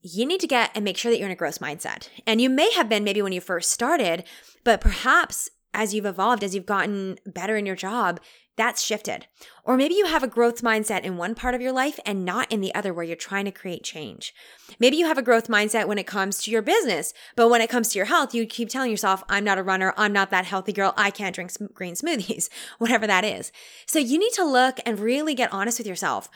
You 0.00 0.26
need 0.26 0.40
to 0.40 0.46
get 0.46 0.70
and 0.74 0.84
make 0.84 0.96
sure 0.96 1.10
that 1.10 1.18
you're 1.18 1.28
in 1.28 1.32
a 1.32 1.36
growth 1.36 1.60
mindset. 1.60 2.08
And 2.26 2.40
you 2.40 2.50
may 2.50 2.72
have 2.72 2.88
been 2.88 3.04
maybe 3.04 3.22
when 3.22 3.32
you 3.32 3.40
first 3.40 3.70
started 3.70 4.24
but 4.64 4.80
perhaps 4.80 5.50
as 5.74 5.92
you've 5.92 6.06
evolved 6.06 6.44
as 6.44 6.54
you've 6.54 6.66
gotten 6.66 7.18
better 7.26 7.56
in 7.56 7.66
your 7.66 7.76
job 7.76 8.20
that's 8.56 8.82
shifted. 8.82 9.26
Or 9.64 9.76
maybe 9.76 9.94
you 9.94 10.06
have 10.06 10.22
a 10.22 10.28
growth 10.28 10.62
mindset 10.62 11.02
in 11.02 11.16
one 11.16 11.34
part 11.34 11.54
of 11.54 11.60
your 11.60 11.72
life 11.72 11.98
and 12.06 12.24
not 12.24 12.50
in 12.52 12.60
the 12.60 12.74
other 12.74 12.94
where 12.94 13.04
you're 13.04 13.16
trying 13.16 13.46
to 13.46 13.50
create 13.50 13.82
change. 13.82 14.32
Maybe 14.78 14.96
you 14.96 15.06
have 15.06 15.18
a 15.18 15.22
growth 15.22 15.48
mindset 15.48 15.88
when 15.88 15.98
it 15.98 16.06
comes 16.06 16.40
to 16.42 16.50
your 16.50 16.62
business, 16.62 17.12
but 17.34 17.48
when 17.48 17.60
it 17.60 17.70
comes 17.70 17.88
to 17.88 17.98
your 17.98 18.06
health, 18.06 18.34
you 18.34 18.46
keep 18.46 18.68
telling 18.68 18.90
yourself, 18.90 19.24
I'm 19.28 19.44
not 19.44 19.58
a 19.58 19.62
runner, 19.62 19.92
I'm 19.96 20.12
not 20.12 20.30
that 20.30 20.44
healthy 20.44 20.72
girl, 20.72 20.94
I 20.96 21.10
can't 21.10 21.34
drink 21.34 21.50
green 21.74 21.94
smoothies, 21.94 22.48
whatever 22.78 23.06
that 23.06 23.24
is. 23.24 23.50
So 23.86 23.98
you 23.98 24.18
need 24.18 24.32
to 24.34 24.44
look 24.44 24.78
and 24.86 25.00
really 25.00 25.34
get 25.34 25.52
honest 25.52 25.78
with 25.78 25.86
yourself 25.86 26.28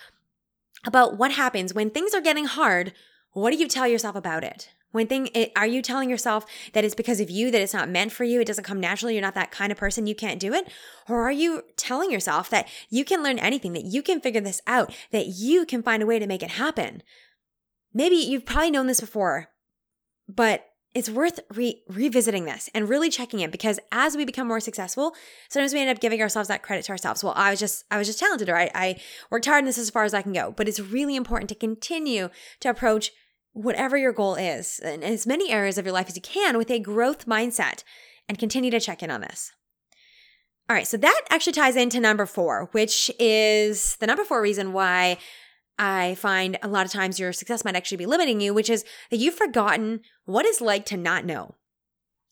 about 0.85 1.17
what 1.19 1.33
happens 1.33 1.75
when 1.75 1.91
things 1.91 2.15
are 2.15 2.21
getting 2.21 2.47
hard. 2.47 2.93
What 3.33 3.51
do 3.51 3.57
you 3.57 3.69
tell 3.69 3.87
yourself 3.87 4.17
about 4.17 4.43
it? 4.43 4.71
When 4.91 5.07
thing 5.07 5.29
are 5.55 5.67
you 5.67 5.83
telling 5.83 6.09
yourself 6.09 6.47
that 6.73 6.85
it's 6.85 6.95
because 6.95 7.21
of 7.21 7.29
you 7.29 7.51
that 7.51 7.61
it's 7.61 7.75
not 7.75 7.91
meant 7.91 8.11
for 8.11 8.25
you, 8.25 8.41
it 8.41 8.47
doesn't 8.47 8.65
come 8.65 8.81
naturally, 8.81 9.15
you're 9.15 9.23
not 9.23 9.35
that 9.35 9.51
kind 9.51 9.71
of 9.71 9.77
person, 9.77 10.07
you 10.07 10.15
can't 10.15 10.41
do 10.41 10.55
it? 10.55 10.69
Or 11.09 11.23
are 11.23 11.33
you 11.33 11.63
telling 11.77 12.11
yourself 12.11 12.49
that 12.51 12.69
you 12.89 13.05
can 13.05 13.23
learn 13.23 13.39
anything, 13.39 13.75
that 13.75 13.85
you 13.85 14.03
can 14.03 14.21
figure 14.21 14.41
this 14.41 14.63
out, 14.67 14.95
that 15.11 15.27
you 15.27 15.67
can 15.67 15.83
find 15.83 16.03
a 16.03 16.07
way 16.07 16.19
to 16.19 16.27
make 16.27 16.43
it 16.43 16.53
happen? 16.53 17.03
Maybe 17.93 18.17
you've 18.17 18.47
probably 18.47 18.71
known 18.71 18.87
this 18.87 19.01
before, 19.01 19.49
but 20.27 20.65
it's 20.95 21.11
worth 21.11 21.41
re- 21.55 21.83
revisiting 21.89 22.47
this 22.47 22.71
and 22.75 22.89
really 22.89 23.11
checking 23.11 23.41
it 23.41 23.53
because 23.53 23.79
as 23.93 24.17
we 24.17 24.25
become 24.25 24.49
more 24.49 24.61
successful, 24.61 25.15
sometimes 25.49 25.75
we 25.75 25.81
end 25.81 25.91
up 25.91 26.01
giving 26.01 26.21
ourselves 26.23 26.49
that 26.49 26.63
credit 26.63 26.87
to 26.87 26.93
ourselves. 26.93 27.23
Well, 27.23 27.35
I 27.37 27.51
was 27.51 27.61
just 27.61 27.85
I 27.91 27.99
was 27.99 28.07
just 28.07 28.19
talented 28.19 28.49
or 28.49 28.57
I, 28.57 28.71
I 28.75 29.01
worked 29.31 29.45
hard 29.45 29.59
and 29.59 29.69
this 29.69 29.77
is 29.77 29.89
as 29.89 29.91
far 29.91 30.05
as 30.05 30.15
I 30.15 30.23
can 30.23 30.33
go. 30.33 30.53
But 30.57 30.67
it's 30.67 30.81
really 30.81 31.15
important 31.15 31.51
to 31.51 31.55
continue 31.55 32.31
to 32.61 32.71
approach 32.71 33.13
whatever 33.59 33.97
your 33.97 34.13
goal 34.13 34.37
is 34.37 34.79
in 34.79 35.03
as 35.03 35.27
many 35.27 35.51
areas 35.51 35.79
of 35.79 35.85
your 35.85 35.93
life 35.93 36.09
as 36.09 36.15
you 36.15 36.23
can 36.23 36.57
with 36.57 36.71
a 36.71 36.79
growth 36.79 37.27
mindset 37.27 37.83
and 38.29 38.39
continue 38.39 38.71
to 38.71 38.79
check 38.79 39.03
in 39.03 39.11
on 39.11 39.21
this. 39.21 39.53
All 40.69 40.77
right, 40.77 40.87
so 40.87 40.97
that 40.99 41.23
actually 41.31 41.55
ties 41.55 41.77
into 41.77 41.99
number 41.99 42.25
four, 42.25 42.69
which 42.73 43.11
is 43.19 43.97
the 43.97 44.07
number 44.07 44.23
four 44.23 44.41
reason 44.41 44.73
why 44.73 45.19
I 45.77 46.15
find 46.17 46.59
a 46.63 46.69
lot 46.69 46.87
of 46.87 46.93
times 46.93 47.19
your 47.19 47.33
success 47.33 47.65
might 47.65 47.75
actually 47.75 47.97
be 47.97 48.07
limiting 48.07 48.41
you, 48.41 48.55
which 48.55 48.71
is 48.71 48.85
that 49.11 49.17
you've 49.17 49.35
forgotten 49.35 50.01
what 50.25 50.47
it's 50.47 50.61
like 50.61 50.87
to 50.87 50.97
not 50.97 51.25
know. 51.25 51.55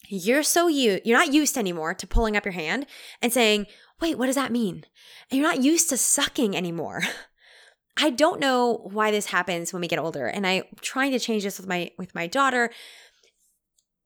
You're 0.09 0.45
so 0.45 0.69
you 0.69 1.01
you're 1.05 1.19
not 1.19 1.33
used 1.33 1.59
anymore 1.59 1.95
to 1.95 2.07
pulling 2.07 2.37
up 2.37 2.45
your 2.45 2.53
hand 2.53 2.87
and 3.21 3.33
saying, 3.33 3.67
"Wait, 4.01 4.17
what 4.17 4.27
does 4.27 4.37
that 4.37 4.53
mean?" 4.53 4.85
And 5.31 5.41
you're 5.41 5.49
not 5.49 5.63
used 5.65 5.89
to 5.89 5.97
sucking 5.97 6.57
anymore. 6.57 7.03
I 7.97 8.11
don't 8.11 8.41
know 8.41 8.81
why 8.85 9.11
this 9.11 9.27
happens 9.27 9.73
when 9.73 9.81
we 9.81 9.89
get 9.89 9.99
older, 9.99 10.27
and 10.27 10.47
I'm 10.47 10.65
trying 10.81 11.13
to 11.13 11.19
change 11.19 11.45
this 11.45 11.59
with 11.59 11.67
my 11.67 11.91
with 11.97 12.15
my 12.15 12.27
daughter. 12.27 12.71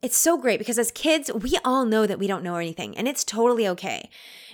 It's 0.02 0.16
so 0.16 0.38
great 0.38 0.58
because 0.58 0.78
as 0.78 0.90
kids, 0.90 1.30
we 1.32 1.58
all 1.64 1.84
know 1.84 2.06
that 2.06 2.18
we 2.18 2.26
don't 2.26 2.44
know 2.44 2.56
anything 2.56 2.96
and 2.96 3.06
it's 3.06 3.24
totally 3.24 3.68
okay. 3.68 4.08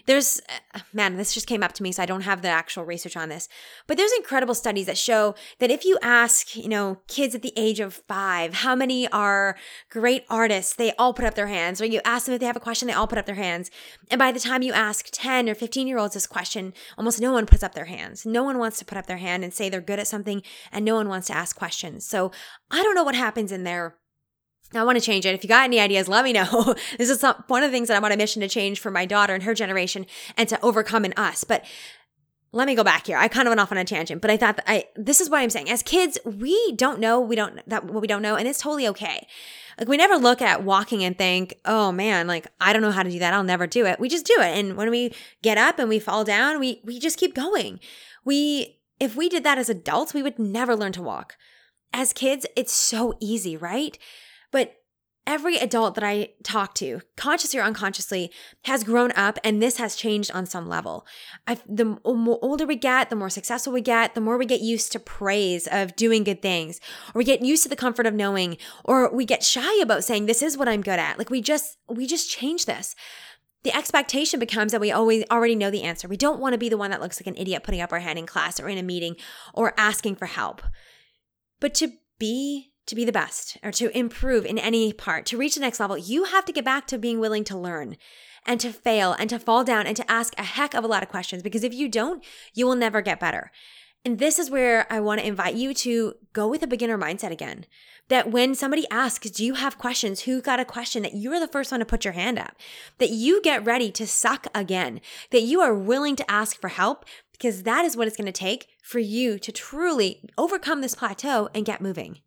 There's, 0.06 0.40
uh, 0.74 0.80
man, 0.92 1.16
this 1.16 1.34
just 1.34 1.48
came 1.48 1.64
up 1.64 1.72
to 1.72 1.82
me, 1.82 1.90
so 1.90 2.02
I 2.02 2.06
don't 2.06 2.20
have 2.22 2.40
the 2.40 2.48
actual 2.48 2.84
research 2.84 3.16
on 3.16 3.28
this, 3.28 3.48
but 3.88 3.96
there's 3.96 4.12
incredible 4.12 4.54
studies 4.54 4.86
that 4.86 4.96
show 4.96 5.34
that 5.58 5.70
if 5.70 5.84
you 5.84 5.98
ask, 6.00 6.54
you 6.54 6.68
know, 6.68 6.98
kids 7.08 7.34
at 7.34 7.42
the 7.42 7.52
age 7.56 7.80
of 7.80 8.02
five, 8.06 8.54
how 8.54 8.76
many 8.76 9.08
are 9.08 9.56
great 9.90 10.24
artists, 10.30 10.74
they 10.74 10.92
all 10.92 11.12
put 11.12 11.24
up 11.24 11.34
their 11.34 11.48
hands, 11.48 11.80
or 11.80 11.86
you 11.86 12.00
ask 12.04 12.26
them 12.26 12.34
if 12.34 12.40
they 12.40 12.46
have 12.46 12.56
a 12.56 12.60
question, 12.60 12.86
they 12.86 12.94
all 12.94 13.08
put 13.08 13.18
up 13.18 13.26
their 13.26 13.34
hands. 13.34 13.68
And 14.08 14.18
by 14.18 14.30
the 14.30 14.38
time 14.38 14.62
you 14.62 14.72
ask 14.72 15.08
10 15.10 15.48
or 15.48 15.56
15 15.56 15.88
year 15.88 15.98
olds 15.98 16.14
this 16.14 16.26
question, 16.26 16.72
almost 16.96 17.20
no 17.20 17.32
one 17.32 17.46
puts 17.46 17.64
up 17.64 17.74
their 17.74 17.86
hands. 17.86 18.24
No 18.24 18.44
one 18.44 18.58
wants 18.58 18.78
to 18.78 18.84
put 18.84 18.98
up 18.98 19.06
their 19.06 19.16
hand 19.16 19.42
and 19.42 19.52
say 19.52 19.68
they're 19.68 19.80
good 19.80 19.98
at 19.98 20.06
something, 20.06 20.42
and 20.70 20.84
no 20.84 20.94
one 20.94 21.08
wants 21.08 21.26
to 21.28 21.36
ask 21.36 21.56
questions. 21.56 22.06
So 22.06 22.30
I 22.70 22.84
don't 22.84 22.94
know 22.94 23.04
what 23.04 23.16
happens 23.16 23.50
in 23.50 23.64
their 23.64 23.96
I 24.74 24.84
want 24.84 24.98
to 24.98 25.04
change 25.04 25.24
it. 25.26 25.34
If 25.34 25.44
you 25.44 25.48
got 25.48 25.64
any 25.64 25.80
ideas, 25.80 26.08
let 26.08 26.24
me 26.24 26.32
know. 26.32 26.74
this 26.98 27.08
is 27.08 27.20
some, 27.20 27.42
one 27.46 27.62
of 27.62 27.70
the 27.70 27.76
things 27.76 27.88
that 27.88 27.96
I'm 27.96 28.04
on 28.04 28.12
a 28.12 28.16
mission 28.16 28.40
to 28.42 28.48
change 28.48 28.80
for 28.80 28.90
my 28.90 29.06
daughter 29.06 29.34
and 29.34 29.44
her 29.44 29.54
generation 29.54 30.06
and 30.36 30.48
to 30.48 30.60
overcome 30.60 31.04
in 31.04 31.14
us. 31.16 31.44
But 31.44 31.64
let 32.52 32.66
me 32.66 32.74
go 32.74 32.82
back 32.82 33.06
here. 33.06 33.18
I 33.18 33.28
kind 33.28 33.46
of 33.46 33.50
went 33.50 33.60
off 33.60 33.70
on 33.70 33.78
a 33.78 33.84
tangent, 33.84 34.22
but 34.22 34.30
I 34.30 34.36
thought 34.36 34.56
that 34.56 34.64
I 34.66 34.84
this 34.96 35.20
is 35.20 35.28
what 35.28 35.40
I'm 35.40 35.50
saying. 35.50 35.70
As 35.70 35.82
kids, 35.82 36.18
we 36.24 36.72
don't 36.72 36.98
know 36.98 37.20
we 37.20 37.36
don't 37.36 37.60
that 37.68 37.84
what 37.84 38.00
we 38.00 38.06
don't 38.06 38.22
know, 38.22 38.36
and 38.36 38.48
it's 38.48 38.60
totally 38.60 38.88
okay. 38.88 39.26
Like 39.78 39.88
we 39.88 39.98
never 39.98 40.16
look 40.16 40.40
at 40.40 40.64
walking 40.64 41.04
and 41.04 41.18
think, 41.18 41.54
oh 41.66 41.92
man, 41.92 42.26
like 42.26 42.46
I 42.60 42.72
don't 42.72 42.82
know 42.82 42.92
how 42.92 43.02
to 43.02 43.10
do 43.10 43.18
that. 43.18 43.34
I'll 43.34 43.44
never 43.44 43.66
do 43.66 43.84
it. 43.84 44.00
We 44.00 44.08
just 44.08 44.26
do 44.26 44.36
it. 44.38 44.58
And 44.58 44.76
when 44.76 44.90
we 44.90 45.14
get 45.42 45.58
up 45.58 45.78
and 45.78 45.88
we 45.88 45.98
fall 45.98 46.24
down, 46.24 46.58
we 46.58 46.80
we 46.82 46.98
just 46.98 47.18
keep 47.18 47.34
going. 47.34 47.78
We 48.24 48.78
if 48.98 49.16
we 49.16 49.28
did 49.28 49.44
that 49.44 49.58
as 49.58 49.68
adults, 49.68 50.14
we 50.14 50.22
would 50.22 50.38
never 50.38 50.74
learn 50.74 50.92
to 50.92 51.02
walk. 51.02 51.36
As 51.92 52.12
kids, 52.12 52.46
it's 52.56 52.72
so 52.72 53.16
easy, 53.20 53.56
right? 53.56 53.98
But 54.50 54.76
every 55.26 55.56
adult 55.56 55.96
that 55.96 56.04
I 56.04 56.28
talk 56.44 56.74
to, 56.76 57.00
consciously 57.16 57.58
or 57.58 57.64
unconsciously, 57.64 58.30
has 58.62 58.84
grown 58.84 59.10
up 59.12 59.38
and 59.42 59.60
this 59.60 59.76
has 59.78 59.96
changed 59.96 60.30
on 60.30 60.46
some 60.46 60.68
level. 60.68 61.04
I've, 61.48 61.62
the 61.68 61.98
more 62.04 62.38
older 62.42 62.64
we 62.64 62.76
get, 62.76 63.10
the 63.10 63.16
more 63.16 63.28
successful 63.28 63.72
we 63.72 63.80
get, 63.80 64.14
the 64.14 64.20
more 64.20 64.38
we 64.38 64.46
get 64.46 64.60
used 64.60 64.92
to 64.92 65.00
praise 65.00 65.66
of 65.66 65.96
doing 65.96 66.22
good 66.22 66.42
things, 66.42 66.78
or 67.12 67.18
we 67.18 67.24
get 67.24 67.42
used 67.42 67.64
to 67.64 67.68
the 67.68 67.74
comfort 67.74 68.06
of 68.06 68.14
knowing, 68.14 68.56
or 68.84 69.12
we 69.12 69.24
get 69.24 69.42
shy 69.42 69.80
about 69.82 70.04
saying, 70.04 70.26
this 70.26 70.42
is 70.42 70.56
what 70.56 70.68
I'm 70.68 70.82
good 70.82 71.00
at. 71.00 71.18
Like 71.18 71.30
we 71.30 71.40
just, 71.40 71.76
we 71.88 72.06
just 72.06 72.30
change 72.30 72.66
this. 72.66 72.94
The 73.64 73.76
expectation 73.76 74.38
becomes 74.38 74.70
that 74.70 74.80
we 74.80 74.92
always 74.92 75.24
already 75.28 75.56
know 75.56 75.72
the 75.72 75.82
answer. 75.82 76.06
We 76.06 76.16
don't 76.16 76.38
want 76.38 76.52
to 76.52 76.58
be 76.58 76.68
the 76.68 76.78
one 76.78 76.92
that 76.92 77.00
looks 77.00 77.20
like 77.20 77.26
an 77.26 77.36
idiot 77.36 77.64
putting 77.64 77.80
up 77.80 77.90
our 77.90 77.98
hand 77.98 78.16
in 78.16 78.26
class 78.26 78.60
or 78.60 78.68
in 78.68 78.78
a 78.78 78.82
meeting 78.84 79.16
or 79.54 79.74
asking 79.76 80.14
for 80.14 80.26
help. 80.26 80.62
But 81.58 81.74
to 81.76 81.90
be 82.20 82.70
to 82.86 82.94
be 82.94 83.04
the 83.04 83.12
best 83.12 83.58
or 83.62 83.72
to 83.72 83.96
improve 83.96 84.44
in 84.44 84.58
any 84.58 84.92
part, 84.92 85.26
to 85.26 85.36
reach 85.36 85.54
the 85.54 85.60
next 85.60 85.80
level, 85.80 85.98
you 85.98 86.24
have 86.24 86.44
to 86.44 86.52
get 86.52 86.64
back 86.64 86.86
to 86.86 86.98
being 86.98 87.20
willing 87.20 87.44
to 87.44 87.58
learn 87.58 87.96
and 88.46 88.60
to 88.60 88.72
fail 88.72 89.12
and 89.12 89.28
to 89.30 89.38
fall 89.38 89.64
down 89.64 89.86
and 89.86 89.96
to 89.96 90.10
ask 90.10 90.34
a 90.38 90.44
heck 90.44 90.74
of 90.74 90.84
a 90.84 90.86
lot 90.86 91.02
of 91.02 91.08
questions 91.08 91.42
because 91.42 91.64
if 91.64 91.74
you 91.74 91.88
don't, 91.88 92.24
you 92.54 92.66
will 92.66 92.76
never 92.76 93.00
get 93.02 93.20
better. 93.20 93.50
And 94.04 94.20
this 94.20 94.38
is 94.38 94.50
where 94.50 94.86
I 94.88 95.00
want 95.00 95.20
to 95.20 95.26
invite 95.26 95.56
you 95.56 95.74
to 95.74 96.14
go 96.32 96.46
with 96.46 96.62
a 96.62 96.68
beginner 96.68 96.96
mindset 96.96 97.32
again. 97.32 97.66
That 98.08 98.30
when 98.30 98.54
somebody 98.54 98.86
asks, 98.88 99.28
Do 99.30 99.44
you 99.44 99.54
have 99.54 99.78
questions? 99.78 100.20
Who 100.20 100.40
got 100.40 100.60
a 100.60 100.64
question? 100.64 101.02
That 101.02 101.16
you're 101.16 101.40
the 101.40 101.48
first 101.48 101.72
one 101.72 101.80
to 101.80 101.86
put 101.86 102.04
your 102.04 102.12
hand 102.12 102.38
up. 102.38 102.54
That 102.98 103.10
you 103.10 103.42
get 103.42 103.64
ready 103.64 103.90
to 103.90 104.06
suck 104.06 104.46
again. 104.54 105.00
That 105.32 105.42
you 105.42 105.60
are 105.60 105.74
willing 105.74 106.14
to 106.14 106.30
ask 106.30 106.60
for 106.60 106.68
help 106.68 107.04
because 107.32 107.64
that 107.64 107.84
is 107.84 107.96
what 107.96 108.06
it's 108.06 108.16
going 108.16 108.26
to 108.26 108.32
take 108.32 108.68
for 108.80 109.00
you 109.00 109.40
to 109.40 109.50
truly 109.50 110.22
overcome 110.38 110.82
this 110.82 110.94
plateau 110.94 111.48
and 111.52 111.66
get 111.66 111.80
moving. 111.80 112.20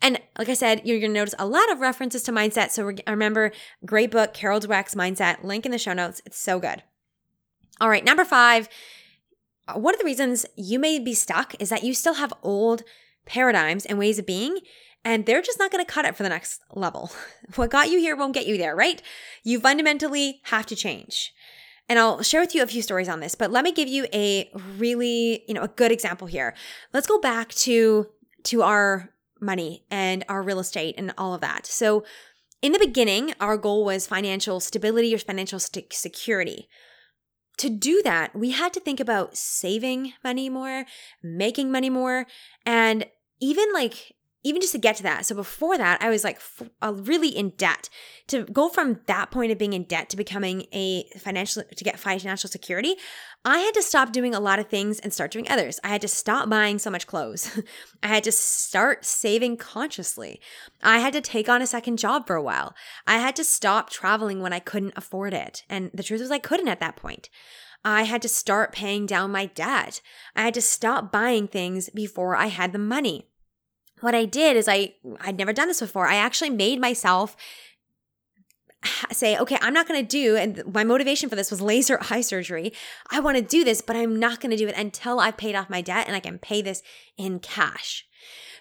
And 0.00 0.20
like 0.38 0.48
I 0.48 0.54
said, 0.54 0.82
you're 0.84 1.00
going 1.00 1.12
to 1.12 1.20
notice 1.20 1.34
a 1.38 1.46
lot 1.46 1.70
of 1.70 1.80
references 1.80 2.22
to 2.24 2.32
mindset. 2.32 2.70
So 2.70 2.90
remember, 3.06 3.52
great 3.84 4.10
book, 4.10 4.34
Carol 4.34 4.60
Dweck's 4.60 4.94
Mindset, 4.94 5.44
link 5.44 5.66
in 5.66 5.72
the 5.72 5.78
show 5.78 5.92
notes. 5.92 6.22
It's 6.24 6.38
so 6.38 6.58
good. 6.58 6.82
All 7.80 7.88
right, 7.88 8.04
number 8.04 8.24
five, 8.24 8.68
uh, 9.68 9.78
one 9.78 9.94
of 9.94 9.98
the 9.98 10.04
reasons 10.04 10.46
you 10.56 10.78
may 10.78 10.98
be 10.98 11.14
stuck 11.14 11.60
is 11.60 11.68
that 11.70 11.84
you 11.84 11.94
still 11.94 12.14
have 12.14 12.32
old 12.42 12.82
paradigms 13.26 13.86
and 13.86 13.98
ways 13.98 14.18
of 14.18 14.26
being, 14.26 14.58
and 15.04 15.26
they're 15.26 15.42
just 15.42 15.58
not 15.58 15.70
going 15.70 15.84
to 15.84 15.90
cut 15.90 16.04
it 16.04 16.16
for 16.16 16.22
the 16.22 16.28
next 16.28 16.60
level. 16.74 17.10
What 17.56 17.70
got 17.70 17.90
you 17.90 17.98
here 17.98 18.16
won't 18.16 18.34
get 18.34 18.46
you 18.46 18.56
there, 18.56 18.74
right? 18.74 19.02
You 19.42 19.60
fundamentally 19.60 20.40
have 20.44 20.64
to 20.66 20.76
change. 20.76 21.32
And 21.88 21.98
I'll 21.98 22.22
share 22.22 22.40
with 22.40 22.54
you 22.54 22.62
a 22.62 22.66
few 22.66 22.80
stories 22.80 23.08
on 23.08 23.20
this, 23.20 23.34
but 23.34 23.50
let 23.50 23.64
me 23.64 23.72
give 23.72 23.88
you 23.88 24.06
a 24.14 24.50
really, 24.78 25.42
you 25.46 25.54
know, 25.54 25.62
a 25.62 25.68
good 25.68 25.92
example 25.92 26.26
here. 26.26 26.54
Let's 26.92 27.06
go 27.06 27.20
back 27.20 27.50
to 27.50 28.06
to 28.44 28.62
our 28.62 29.11
money 29.42 29.84
and 29.90 30.24
our 30.28 30.42
real 30.42 30.60
estate 30.60 30.94
and 30.96 31.12
all 31.18 31.34
of 31.34 31.40
that. 31.40 31.66
So, 31.66 32.04
in 32.62 32.70
the 32.70 32.78
beginning, 32.78 33.34
our 33.40 33.56
goal 33.56 33.84
was 33.84 34.06
financial 34.06 34.60
stability 34.60 35.12
or 35.12 35.18
financial 35.18 35.58
st- 35.58 35.92
security. 35.92 36.68
To 37.58 37.68
do 37.68 38.02
that, 38.04 38.36
we 38.36 38.52
had 38.52 38.72
to 38.74 38.80
think 38.80 39.00
about 39.00 39.36
saving 39.36 40.12
money 40.22 40.48
more, 40.48 40.84
making 41.22 41.72
money 41.72 41.90
more, 41.90 42.26
and 42.64 43.06
even 43.40 43.72
like 43.74 44.14
even 44.44 44.60
just 44.60 44.72
to 44.72 44.78
get 44.78 44.96
to 44.96 45.02
that. 45.04 45.24
So 45.24 45.34
before 45.34 45.78
that, 45.78 46.02
I 46.02 46.10
was 46.10 46.24
like 46.24 46.36
f- 46.36 46.68
uh, 46.80 46.92
really 46.94 47.28
in 47.28 47.50
debt. 47.50 47.88
To 48.28 48.44
go 48.44 48.68
from 48.68 49.00
that 49.06 49.30
point 49.30 49.52
of 49.52 49.58
being 49.58 49.72
in 49.72 49.84
debt 49.84 50.08
to 50.10 50.16
becoming 50.16 50.66
a 50.72 51.04
financial 51.18 51.62
to 51.64 51.84
get 51.84 51.98
financial 51.98 52.48
security, 52.48 52.96
I 53.44 53.58
had 53.58 53.74
to 53.74 53.82
stop 53.82 54.12
doing 54.12 54.34
a 54.34 54.40
lot 54.40 54.58
of 54.58 54.68
things 54.68 54.98
and 55.00 55.12
start 55.12 55.30
doing 55.30 55.48
others. 55.48 55.78
I 55.84 55.88
had 55.88 56.00
to 56.02 56.08
stop 56.08 56.48
buying 56.48 56.78
so 56.78 56.90
much 56.90 57.06
clothes. 57.06 57.60
I 58.02 58.08
had 58.08 58.24
to 58.24 58.32
start 58.32 59.04
saving 59.04 59.58
consciously. 59.58 60.40
I 60.82 60.98
had 60.98 61.12
to 61.12 61.20
take 61.20 61.48
on 61.48 61.62
a 61.62 61.66
second 61.66 61.98
job 61.98 62.26
for 62.26 62.36
a 62.36 62.42
while. 62.42 62.74
I 63.06 63.18
had 63.18 63.36
to 63.36 63.44
stop 63.44 63.90
traveling 63.90 64.40
when 64.40 64.52
I 64.52 64.60
couldn't 64.60 64.94
afford 64.96 65.34
it. 65.34 65.64
And 65.68 65.90
the 65.92 66.02
truth 66.02 66.20
was 66.20 66.30
I 66.30 66.38
couldn't 66.38 66.68
at 66.68 66.80
that 66.80 66.96
point. 66.96 67.28
I 67.84 68.04
had 68.04 68.22
to 68.22 68.28
start 68.28 68.72
paying 68.72 69.06
down 69.06 69.32
my 69.32 69.46
debt. 69.46 70.00
I 70.36 70.42
had 70.42 70.54
to 70.54 70.62
stop 70.62 71.10
buying 71.10 71.48
things 71.48 71.90
before 71.90 72.36
I 72.36 72.46
had 72.46 72.72
the 72.72 72.78
money 72.78 73.26
what 74.02 74.14
I 74.14 74.24
did 74.24 74.56
is 74.56 74.68
I 74.68 74.94
I'd 75.20 75.38
never 75.38 75.52
done 75.52 75.68
this 75.68 75.80
before. 75.80 76.06
I 76.06 76.16
actually 76.16 76.50
made 76.50 76.80
myself 76.80 77.36
say, 79.12 79.38
okay, 79.38 79.58
I'm 79.60 79.74
not 79.74 79.86
going 79.86 80.04
to 80.04 80.06
do, 80.06 80.36
and 80.36 80.62
my 80.72 80.84
motivation 80.84 81.28
for 81.28 81.36
this 81.36 81.50
was 81.50 81.60
laser 81.72 81.98
eye 82.10 82.20
surgery. 82.20 82.72
I 83.10 83.20
want 83.20 83.36
to 83.36 83.42
do 83.42 83.64
this, 83.64 83.80
but 83.80 83.96
I'm 83.96 84.18
not 84.18 84.40
going 84.40 84.50
to 84.50 84.56
do 84.56 84.68
it 84.68 84.76
until 84.76 85.20
I've 85.20 85.36
paid 85.36 85.54
off 85.54 85.70
my 85.70 85.80
debt 85.80 86.06
and 86.06 86.16
I 86.16 86.20
can 86.20 86.38
pay 86.38 86.62
this 86.62 86.82
in 87.16 87.38
cash. 87.38 88.06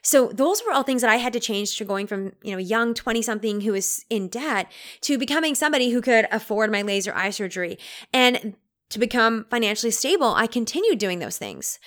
So 0.03 0.27
those 0.29 0.63
were 0.65 0.73
all 0.73 0.83
things 0.83 1.01
that 1.01 1.11
I 1.11 1.17
had 1.17 1.33
to 1.33 1.39
change 1.39 1.77
to 1.77 1.85
going 1.85 2.07
from, 2.07 2.33
you 2.41 2.51
know, 2.51 2.57
young 2.57 2.93
20 2.93 3.21
something 3.21 3.61
who 3.61 3.73
was 3.73 4.03
in 4.09 4.29
debt 4.29 4.71
to 5.01 5.17
becoming 5.17 5.53
somebody 5.53 5.91
who 5.91 6.01
could 6.01 6.27
afford 6.31 6.71
my 6.71 6.81
laser 6.81 7.13
eye 7.13 7.29
surgery. 7.29 7.77
And 8.11 8.55
to 8.89 8.99
become 8.99 9.45
financially 9.51 9.91
stable, 9.91 10.33
I 10.33 10.47
continued 10.47 10.97
doing 10.97 11.19
those 11.19 11.37
things. 11.37 11.79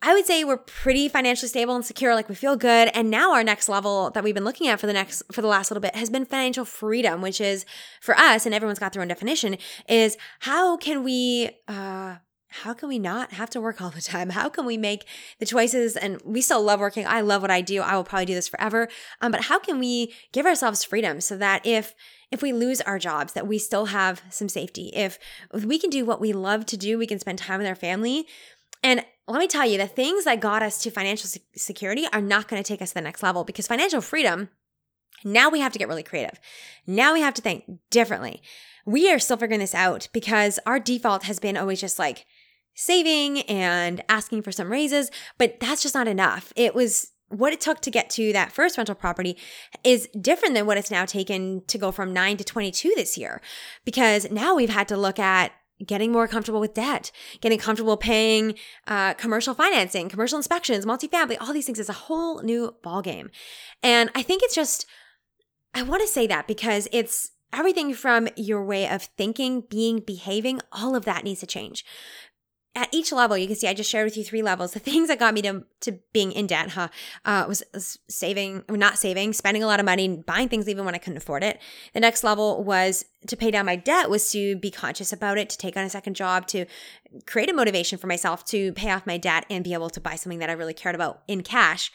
I 0.00 0.14
would 0.14 0.26
say 0.26 0.44
we're 0.44 0.58
pretty 0.58 1.08
financially 1.08 1.48
stable 1.48 1.74
and 1.74 1.84
secure, 1.84 2.14
like 2.14 2.28
we 2.28 2.36
feel 2.36 2.56
good. 2.56 2.88
And 2.94 3.10
now 3.10 3.32
our 3.32 3.42
next 3.42 3.68
level 3.68 4.10
that 4.10 4.22
we've 4.22 4.34
been 4.34 4.44
looking 4.44 4.68
at 4.68 4.78
for 4.78 4.86
the 4.86 4.92
next 4.92 5.22
for 5.32 5.42
the 5.42 5.48
last 5.48 5.70
little 5.70 5.80
bit 5.80 5.96
has 5.96 6.08
been 6.08 6.24
financial 6.24 6.64
freedom, 6.64 7.20
which 7.20 7.40
is 7.40 7.66
for 8.00 8.16
us, 8.16 8.46
and 8.46 8.54
everyone's 8.54 8.78
got 8.78 8.92
their 8.92 9.02
own 9.02 9.08
definition, 9.08 9.56
is 9.88 10.16
how 10.40 10.76
can 10.76 11.02
we 11.02 11.50
uh 11.66 12.16
how 12.50 12.72
can 12.72 12.88
we 12.88 12.98
not 12.98 13.32
have 13.32 13.50
to 13.50 13.60
work 13.60 13.80
all 13.80 13.90
the 13.90 14.00
time? 14.00 14.30
How 14.30 14.48
can 14.48 14.64
we 14.64 14.78
make 14.78 15.04
the 15.38 15.44
choices? 15.44 15.96
And 15.96 16.20
we 16.24 16.40
still 16.40 16.62
love 16.62 16.80
working. 16.80 17.06
I 17.06 17.20
love 17.20 17.42
what 17.42 17.50
I 17.50 17.60
do. 17.60 17.82
I 17.82 17.94
will 17.94 18.04
probably 18.04 18.24
do 18.24 18.34
this 18.34 18.48
forever. 18.48 18.88
Um, 19.20 19.32
but 19.32 19.42
how 19.42 19.58
can 19.58 19.78
we 19.78 20.14
give 20.32 20.46
ourselves 20.46 20.82
freedom 20.82 21.20
so 21.20 21.36
that 21.36 21.66
if 21.66 21.94
if 22.30 22.42
we 22.42 22.52
lose 22.52 22.80
our 22.82 22.98
jobs, 22.98 23.32
that 23.32 23.46
we 23.46 23.58
still 23.58 23.86
have 23.86 24.22
some 24.30 24.48
safety? 24.48 24.90
If, 24.94 25.18
if 25.52 25.64
we 25.64 25.78
can 25.78 25.88
do 25.90 26.04
what 26.04 26.20
we 26.20 26.32
love 26.32 26.66
to 26.66 26.76
do, 26.76 26.98
we 26.98 27.06
can 27.06 27.18
spend 27.18 27.38
time 27.38 27.58
with 27.58 27.66
our 27.66 27.74
family. 27.74 28.26
And 28.82 29.04
let 29.26 29.40
me 29.40 29.46
tell 29.46 29.66
you, 29.66 29.78
the 29.78 29.86
things 29.86 30.24
that 30.24 30.40
got 30.40 30.62
us 30.62 30.78
to 30.78 30.90
financial 30.90 31.28
security 31.54 32.06
are 32.12 32.20
not 32.20 32.48
going 32.48 32.62
to 32.62 32.66
take 32.66 32.80
us 32.80 32.90
to 32.90 32.94
the 32.94 33.00
next 33.02 33.22
level 33.22 33.44
because 33.44 33.66
financial 33.66 34.00
freedom, 34.00 34.48
now 35.24 35.48
we 35.48 35.60
have 35.60 35.72
to 35.72 35.78
get 35.78 35.88
really 35.88 36.02
creative. 36.02 36.40
Now 36.86 37.12
we 37.12 37.20
have 37.20 37.34
to 37.34 37.42
think 37.42 37.64
differently. 37.90 38.42
We 38.86 39.12
are 39.12 39.18
still 39.18 39.36
figuring 39.36 39.60
this 39.60 39.74
out 39.74 40.08
because 40.12 40.58
our 40.64 40.80
default 40.80 41.24
has 41.24 41.38
been 41.38 41.56
always 41.56 41.80
just 41.80 41.98
like 41.98 42.24
saving 42.74 43.40
and 43.42 44.02
asking 44.08 44.42
for 44.42 44.52
some 44.52 44.70
raises, 44.70 45.10
but 45.36 45.58
that's 45.60 45.82
just 45.82 45.94
not 45.94 46.08
enough. 46.08 46.52
It 46.56 46.74
was 46.74 47.12
what 47.28 47.52
it 47.52 47.60
took 47.60 47.80
to 47.80 47.90
get 47.90 48.08
to 48.08 48.32
that 48.32 48.52
first 48.52 48.78
rental 48.78 48.94
property 48.94 49.36
is 49.84 50.08
different 50.18 50.54
than 50.54 50.64
what 50.64 50.78
it's 50.78 50.90
now 50.90 51.04
taken 51.04 51.62
to 51.66 51.76
go 51.76 51.92
from 51.92 52.12
9 52.12 52.38
to 52.38 52.44
22 52.44 52.92
this 52.96 53.18
year 53.18 53.42
because 53.84 54.30
now 54.30 54.54
we've 54.54 54.70
had 54.70 54.88
to 54.88 54.96
look 54.96 55.18
at 55.18 55.52
getting 55.84 56.12
more 56.12 56.26
comfortable 56.26 56.60
with 56.60 56.74
debt, 56.74 57.10
getting 57.40 57.58
comfortable 57.58 57.96
paying 57.96 58.54
uh, 58.86 59.14
commercial 59.14 59.54
financing, 59.54 60.08
commercial 60.08 60.36
inspections, 60.36 60.84
multifamily, 60.84 61.36
all 61.40 61.52
these 61.52 61.66
things 61.66 61.78
is 61.78 61.88
a 61.88 61.94
whole 61.94 62.42
new 62.42 62.74
ballgame. 62.82 63.30
And 63.82 64.10
I 64.14 64.22
think 64.22 64.42
it's 64.42 64.54
just, 64.54 64.86
I 65.74 65.82
want 65.82 66.02
to 66.02 66.08
say 66.08 66.26
that 66.26 66.48
because 66.48 66.88
it's 66.92 67.30
everything 67.52 67.94
from 67.94 68.28
your 68.36 68.64
way 68.64 68.88
of 68.88 69.02
thinking, 69.02 69.62
being, 69.62 70.00
behaving, 70.00 70.60
all 70.72 70.94
of 70.94 71.04
that 71.04 71.24
needs 71.24 71.40
to 71.40 71.46
change. 71.46 71.84
At 72.78 72.94
each 72.94 73.10
level, 73.10 73.36
you 73.36 73.48
can 73.48 73.56
see 73.56 73.66
I 73.66 73.74
just 73.74 73.90
shared 73.90 74.04
with 74.04 74.16
you 74.16 74.22
three 74.22 74.42
levels. 74.42 74.72
The 74.72 74.78
things 74.78 75.08
that 75.08 75.18
got 75.18 75.34
me 75.34 75.42
to, 75.42 75.64
to 75.80 75.98
being 76.12 76.30
in 76.30 76.46
debt, 76.46 76.70
huh, 76.70 76.88
uh, 77.24 77.44
was, 77.48 77.62
was 77.74 77.98
saving, 78.08 78.62
not 78.70 78.98
saving, 78.98 79.32
spending 79.32 79.64
a 79.64 79.66
lot 79.66 79.80
of 79.80 79.86
money, 79.86 80.22
buying 80.24 80.48
things 80.48 80.68
even 80.68 80.84
when 80.84 80.94
I 80.94 80.98
couldn't 80.98 81.16
afford 81.16 81.42
it. 81.42 81.60
The 81.92 82.00
next 82.00 82.22
level 82.22 82.62
was 82.62 83.04
to 83.26 83.36
pay 83.36 83.50
down 83.50 83.66
my 83.66 83.74
debt, 83.74 84.08
was 84.08 84.30
to 84.30 84.56
be 84.56 84.70
conscious 84.70 85.12
about 85.12 85.38
it, 85.38 85.50
to 85.50 85.58
take 85.58 85.76
on 85.76 85.84
a 85.84 85.90
second 85.90 86.14
job, 86.14 86.46
to 86.48 86.66
create 87.26 87.50
a 87.50 87.52
motivation 87.52 87.98
for 87.98 88.06
myself 88.06 88.44
to 88.46 88.72
pay 88.74 88.90
off 88.90 89.06
my 89.06 89.18
debt 89.18 89.44
and 89.50 89.64
be 89.64 89.74
able 89.74 89.90
to 89.90 90.00
buy 90.00 90.14
something 90.14 90.38
that 90.38 90.50
I 90.50 90.54
really 90.54 90.74
cared 90.74 90.94
about 90.94 91.22
in 91.26 91.42
cash. 91.42 91.90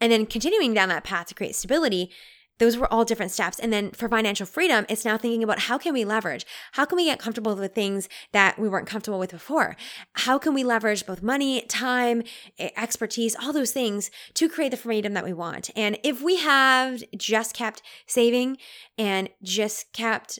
And 0.00 0.10
then 0.10 0.26
continuing 0.26 0.74
down 0.74 0.88
that 0.88 1.04
path 1.04 1.28
to 1.28 1.34
create 1.34 1.54
stability 1.54 2.10
those 2.58 2.76
were 2.76 2.92
all 2.92 3.04
different 3.04 3.32
steps. 3.32 3.58
And 3.58 3.72
then 3.72 3.90
for 3.90 4.08
financial 4.08 4.46
freedom 4.46 4.86
it's 4.88 5.04
now 5.04 5.16
thinking 5.16 5.42
about 5.42 5.60
how 5.60 5.78
can 5.78 5.92
we 5.92 6.04
leverage? 6.04 6.46
How 6.72 6.84
can 6.84 6.96
we 6.96 7.04
get 7.04 7.18
comfortable 7.18 7.54
with 7.54 7.74
things 7.74 8.08
that 8.32 8.58
we 8.58 8.68
weren't 8.68 8.86
comfortable 8.86 9.18
with 9.18 9.30
before? 9.30 9.76
How 10.14 10.38
can 10.38 10.54
we 10.54 10.64
leverage 10.64 11.06
both 11.06 11.22
money 11.22 11.62
time 11.62 12.22
expertise 12.58 13.36
all 13.36 13.52
those 13.52 13.72
things 13.72 14.10
to 14.34 14.48
create 14.48 14.70
the 14.70 14.76
freedom 14.76 15.14
that 15.14 15.24
we 15.24 15.32
want? 15.32 15.70
And 15.76 15.98
if 16.02 16.22
we 16.22 16.36
have 16.36 17.02
just 17.16 17.54
kept 17.54 17.82
saving 18.06 18.58
and 18.98 19.28
just 19.42 19.92
kept 19.92 20.38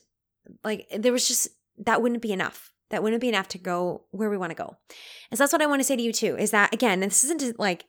like 0.65 0.87
there 0.97 1.13
was 1.13 1.29
just 1.29 1.49
that 1.79 2.03
wouldn't 2.03 2.23
be 2.23 2.33
enough. 2.33 2.73
That 2.91 3.03
wouldn't 3.03 3.21
be 3.21 3.29
enough 3.29 3.49
to 3.49 3.59
go 3.59 4.05
where 4.13 4.31
we 4.31 4.37
want 4.37 4.51
to 4.51 4.57
go. 4.57 4.77
And 5.31 5.37
so 5.37 5.43
that's 5.43 5.53
what 5.53 5.63
i 5.63 5.67
want 5.67 5.81
to 5.81 5.85
say 5.85 5.97
to 5.97 6.03
you 6.03 6.13
too 6.13 6.37
is 6.37 6.53
that 6.53 6.73
again 6.73 7.01
this 7.01 7.25
isn't 7.25 7.59
like 7.59 7.85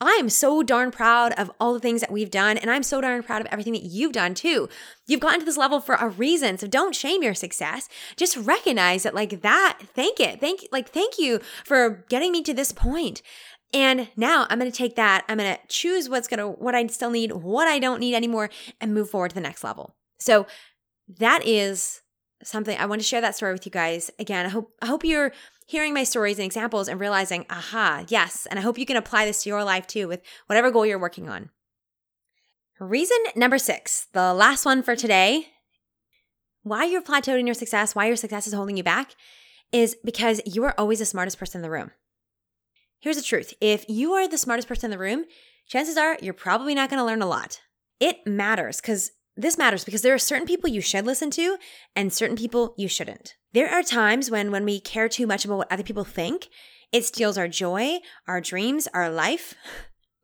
I'm 0.00 0.28
so 0.28 0.62
darn 0.62 0.90
proud 0.90 1.32
of 1.32 1.50
all 1.58 1.74
the 1.74 1.80
things 1.80 2.00
that 2.00 2.12
we've 2.12 2.30
done. 2.30 2.56
And 2.56 2.70
I'm 2.70 2.82
so 2.82 3.00
darn 3.00 3.22
proud 3.22 3.40
of 3.40 3.48
everything 3.50 3.72
that 3.72 3.82
you've 3.82 4.12
done 4.12 4.34
too. 4.34 4.68
You've 5.06 5.20
gotten 5.20 5.40
to 5.40 5.46
this 5.46 5.56
level 5.56 5.80
for 5.80 5.96
a 5.96 6.08
reason. 6.08 6.56
So 6.56 6.66
don't 6.66 6.94
shame 6.94 7.22
your 7.22 7.34
success. 7.34 7.88
Just 8.16 8.36
recognize 8.36 9.02
that, 9.02 9.14
like 9.14 9.42
that, 9.42 9.78
thank 9.94 10.20
it. 10.20 10.40
Thank, 10.40 10.66
like, 10.70 10.88
thank 10.88 11.18
you 11.18 11.40
for 11.64 12.04
getting 12.08 12.32
me 12.32 12.42
to 12.42 12.54
this 12.54 12.70
point. 12.70 13.22
And 13.74 14.08
now 14.16 14.46
I'm 14.48 14.58
going 14.58 14.70
to 14.70 14.76
take 14.76 14.96
that. 14.96 15.24
I'm 15.28 15.38
going 15.38 15.54
to 15.54 15.60
choose 15.68 16.08
what's 16.08 16.28
going 16.28 16.38
to, 16.38 16.48
what 16.48 16.74
I 16.74 16.86
still 16.86 17.10
need, 17.10 17.32
what 17.32 17.68
I 17.68 17.78
don't 17.78 18.00
need 18.00 18.14
anymore, 18.14 18.50
and 18.80 18.94
move 18.94 19.10
forward 19.10 19.30
to 19.30 19.34
the 19.34 19.40
next 19.40 19.64
level. 19.64 19.94
So 20.18 20.46
that 21.18 21.44
is 21.44 22.02
something 22.42 22.76
I 22.78 22.86
want 22.86 23.00
to 23.00 23.06
share 23.06 23.20
that 23.20 23.36
story 23.36 23.52
with 23.52 23.66
you 23.66 23.72
guys. 23.72 24.10
Again, 24.18 24.46
I 24.46 24.50
hope, 24.50 24.72
I 24.80 24.86
hope 24.86 25.04
you're, 25.04 25.32
hearing 25.68 25.92
my 25.92 26.02
stories 26.02 26.38
and 26.38 26.46
examples 26.46 26.88
and 26.88 26.98
realizing, 26.98 27.44
aha, 27.50 28.02
yes. 28.08 28.46
And 28.46 28.58
I 28.58 28.62
hope 28.62 28.78
you 28.78 28.86
can 28.86 28.96
apply 28.96 29.26
this 29.26 29.42
to 29.42 29.50
your 29.50 29.62
life 29.62 29.86
too 29.86 30.08
with 30.08 30.22
whatever 30.46 30.70
goal 30.70 30.86
you're 30.86 30.98
working 30.98 31.28
on. 31.28 31.50
Reason 32.80 33.18
number 33.36 33.58
six, 33.58 34.06
the 34.14 34.32
last 34.32 34.64
one 34.64 34.82
for 34.82 34.96
today, 34.96 35.48
why 36.62 36.84
you're 36.84 37.02
plateaued 37.02 37.38
in 37.38 37.46
your 37.46 37.54
success, 37.54 37.94
why 37.94 38.06
your 38.06 38.16
success 38.16 38.46
is 38.46 38.54
holding 38.54 38.78
you 38.78 38.82
back, 38.82 39.14
is 39.70 39.94
because 40.02 40.40
you 40.46 40.64
are 40.64 40.74
always 40.78 41.00
the 41.00 41.04
smartest 41.04 41.38
person 41.38 41.58
in 41.58 41.62
the 41.62 41.70
room. 41.70 41.90
Here's 42.98 43.16
the 43.16 43.22
truth 43.22 43.52
if 43.60 43.84
you 43.88 44.12
are 44.12 44.26
the 44.26 44.38
smartest 44.38 44.68
person 44.68 44.86
in 44.86 44.90
the 44.90 45.02
room, 45.02 45.26
chances 45.66 45.98
are 45.98 46.16
you're 46.22 46.32
probably 46.32 46.74
not 46.74 46.88
going 46.88 46.98
to 46.98 47.04
learn 47.04 47.20
a 47.20 47.26
lot. 47.26 47.60
It 48.00 48.26
matters 48.26 48.80
because 48.80 49.10
this 49.38 49.56
matters 49.56 49.84
because 49.84 50.02
there 50.02 50.14
are 50.14 50.18
certain 50.18 50.46
people 50.46 50.68
you 50.68 50.80
should 50.80 51.06
listen 51.06 51.30
to 51.30 51.56
and 51.94 52.12
certain 52.12 52.36
people 52.36 52.74
you 52.76 52.88
shouldn't. 52.88 53.36
There 53.52 53.70
are 53.70 53.84
times 53.84 54.30
when 54.30 54.50
when 54.50 54.64
we 54.64 54.80
care 54.80 55.08
too 55.08 55.26
much 55.26 55.44
about 55.44 55.58
what 55.58 55.72
other 55.72 55.84
people 55.84 56.04
think, 56.04 56.48
it 56.90 57.04
steals 57.04 57.38
our 57.38 57.46
joy, 57.46 57.98
our 58.26 58.40
dreams, 58.40 58.88
our 58.92 59.08
life. 59.08 59.54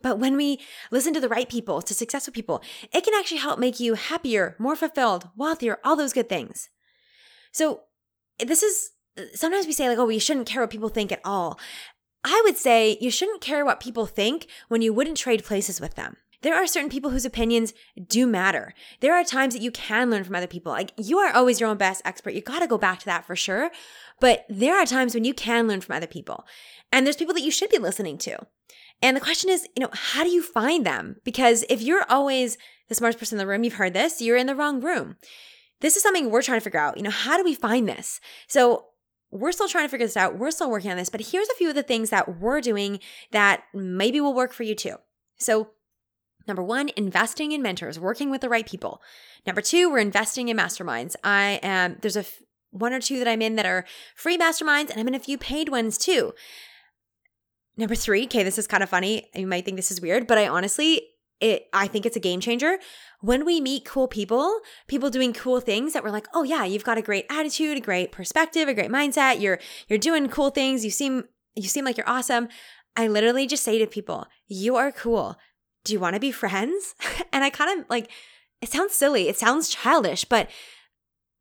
But 0.02 0.18
when 0.18 0.36
we 0.36 0.60
listen 0.90 1.14
to 1.14 1.20
the 1.20 1.30
right 1.30 1.48
people, 1.48 1.80
to 1.80 1.94
successful 1.94 2.34
people, 2.34 2.62
it 2.92 3.04
can 3.04 3.14
actually 3.14 3.38
help 3.38 3.58
make 3.58 3.80
you 3.80 3.94
happier, 3.94 4.54
more 4.58 4.76
fulfilled, 4.76 5.30
wealthier, 5.34 5.78
all 5.82 5.96
those 5.96 6.12
good 6.12 6.28
things. 6.28 6.68
So, 7.52 7.84
this 8.38 8.62
is 8.62 8.90
sometimes 9.34 9.66
we 9.66 9.72
say, 9.72 9.88
like, 9.88 9.96
oh, 9.96 10.10
you 10.10 10.20
shouldn't 10.20 10.46
care 10.46 10.60
what 10.60 10.68
people 10.68 10.90
think 10.90 11.10
at 11.10 11.22
all. 11.24 11.58
I 12.22 12.42
would 12.44 12.58
say 12.58 12.98
you 13.00 13.10
shouldn't 13.10 13.40
care 13.40 13.64
what 13.64 13.80
people 13.80 14.04
think 14.04 14.46
when 14.68 14.82
you 14.82 14.92
wouldn't 14.92 15.16
trade 15.16 15.42
places 15.42 15.80
with 15.80 15.94
them 15.94 16.18
there 16.44 16.54
are 16.54 16.66
certain 16.66 16.90
people 16.90 17.10
whose 17.10 17.24
opinions 17.24 17.72
do 18.06 18.26
matter. 18.26 18.74
There 19.00 19.14
are 19.14 19.24
times 19.24 19.54
that 19.54 19.62
you 19.62 19.70
can 19.70 20.10
learn 20.10 20.24
from 20.24 20.36
other 20.36 20.46
people. 20.46 20.70
Like 20.70 20.92
you 20.98 21.18
are 21.18 21.32
always 21.32 21.58
your 21.58 21.70
own 21.70 21.78
best 21.78 22.02
expert. 22.04 22.34
You 22.34 22.42
got 22.42 22.58
to 22.58 22.66
go 22.66 22.76
back 22.76 23.00
to 23.00 23.06
that 23.06 23.24
for 23.24 23.34
sure. 23.34 23.70
But 24.20 24.44
there 24.50 24.76
are 24.76 24.84
times 24.84 25.14
when 25.14 25.24
you 25.24 25.32
can 25.32 25.66
learn 25.66 25.80
from 25.80 25.96
other 25.96 26.06
people. 26.06 26.44
And 26.92 27.06
there's 27.06 27.16
people 27.16 27.32
that 27.34 27.42
you 27.42 27.50
should 27.50 27.70
be 27.70 27.78
listening 27.78 28.18
to. 28.18 28.38
And 29.02 29.16
the 29.16 29.22
question 29.22 29.48
is, 29.48 29.66
you 29.74 29.80
know, 29.80 29.88
how 29.92 30.22
do 30.22 30.30
you 30.30 30.42
find 30.42 30.84
them? 30.84 31.16
Because 31.24 31.64
if 31.70 31.80
you're 31.80 32.04
always 32.10 32.58
the 32.88 32.94
smartest 32.94 33.18
person 33.18 33.36
in 33.36 33.44
the 33.44 33.50
room, 33.50 33.64
you've 33.64 33.74
heard 33.74 33.94
this, 33.94 34.20
you're 34.20 34.36
in 34.36 34.46
the 34.46 34.54
wrong 34.54 34.82
room. 34.82 35.16
This 35.80 35.96
is 35.96 36.02
something 36.02 36.30
we're 36.30 36.42
trying 36.42 36.60
to 36.60 36.64
figure 36.64 36.78
out. 36.78 36.98
You 36.98 37.02
know, 37.02 37.10
how 37.10 37.38
do 37.38 37.44
we 37.44 37.54
find 37.54 37.88
this? 37.88 38.20
So 38.48 38.84
we're 39.30 39.52
still 39.52 39.68
trying 39.68 39.86
to 39.86 39.90
figure 39.90 40.06
this 40.06 40.16
out. 40.16 40.38
We're 40.38 40.50
still 40.50 40.70
working 40.70 40.90
on 40.90 40.96
this, 40.98 41.08
but 41.08 41.22
here's 41.22 41.48
a 41.48 41.54
few 41.54 41.70
of 41.70 41.74
the 41.74 41.82
things 41.82 42.10
that 42.10 42.38
we're 42.38 42.60
doing 42.60 43.00
that 43.32 43.64
maybe 43.72 44.20
will 44.20 44.34
work 44.34 44.52
for 44.52 44.62
you 44.62 44.74
too. 44.74 44.96
So 45.38 45.70
Number 46.46 46.62
one, 46.62 46.90
investing 46.96 47.52
in 47.52 47.62
mentors, 47.62 47.98
working 47.98 48.30
with 48.30 48.40
the 48.40 48.48
right 48.48 48.66
people. 48.66 49.00
Number 49.46 49.60
two, 49.60 49.90
we're 49.90 49.98
investing 49.98 50.48
in 50.48 50.56
masterminds. 50.56 51.16
I 51.24 51.58
am, 51.62 51.98
there's 52.02 52.16
a 52.16 52.20
f- 52.20 52.42
one 52.70 52.92
or 52.92 53.00
two 53.00 53.18
that 53.18 53.28
I'm 53.28 53.40
in 53.42 53.56
that 53.56 53.66
are 53.66 53.84
free 54.14 54.36
masterminds, 54.36 54.90
and 54.90 55.00
I'm 55.00 55.08
in 55.08 55.14
a 55.14 55.20
few 55.20 55.38
paid 55.38 55.68
ones 55.68 55.96
too. 55.96 56.34
Number 57.76 57.94
three, 57.94 58.24
okay, 58.24 58.42
this 58.42 58.58
is 58.58 58.66
kind 58.66 58.82
of 58.82 58.88
funny. 58.88 59.28
You 59.34 59.46
might 59.46 59.64
think 59.64 59.76
this 59.76 59.90
is 59.90 60.00
weird, 60.00 60.26
but 60.26 60.38
I 60.38 60.46
honestly, 60.46 61.02
it, 61.40 61.66
I 61.72 61.86
think 61.86 62.06
it's 62.06 62.16
a 62.16 62.20
game 62.20 62.40
changer. 62.40 62.78
When 63.20 63.44
we 63.44 63.60
meet 63.60 63.84
cool 63.84 64.06
people, 64.06 64.60
people 64.86 65.10
doing 65.10 65.32
cool 65.32 65.60
things 65.60 65.92
that 65.92 66.04
we're 66.04 66.10
like, 66.10 66.28
oh 66.34 66.42
yeah, 66.42 66.64
you've 66.64 66.84
got 66.84 66.98
a 66.98 67.02
great 67.02 67.26
attitude, 67.30 67.78
a 67.78 67.80
great 67.80 68.12
perspective, 68.12 68.68
a 68.68 68.74
great 68.74 68.90
mindset. 68.90 69.40
You're 69.40 69.58
you're 69.88 69.98
doing 69.98 70.28
cool 70.28 70.50
things. 70.50 70.84
You 70.84 70.90
seem 70.90 71.24
you 71.54 71.68
seem 71.68 71.84
like 71.84 71.96
you're 71.96 72.08
awesome. 72.08 72.48
I 72.96 73.08
literally 73.08 73.46
just 73.46 73.64
say 73.64 73.78
to 73.78 73.86
people, 73.86 74.26
you 74.46 74.76
are 74.76 74.92
cool 74.92 75.36
do 75.84 75.92
you 75.92 76.00
want 76.00 76.14
to 76.14 76.20
be 76.20 76.32
friends? 76.32 76.94
and 77.32 77.44
I 77.44 77.50
kind 77.50 77.80
of 77.80 77.86
like, 77.88 78.10
it 78.60 78.70
sounds 78.70 78.94
silly, 78.94 79.28
it 79.28 79.38
sounds 79.38 79.68
childish, 79.68 80.24
but 80.24 80.48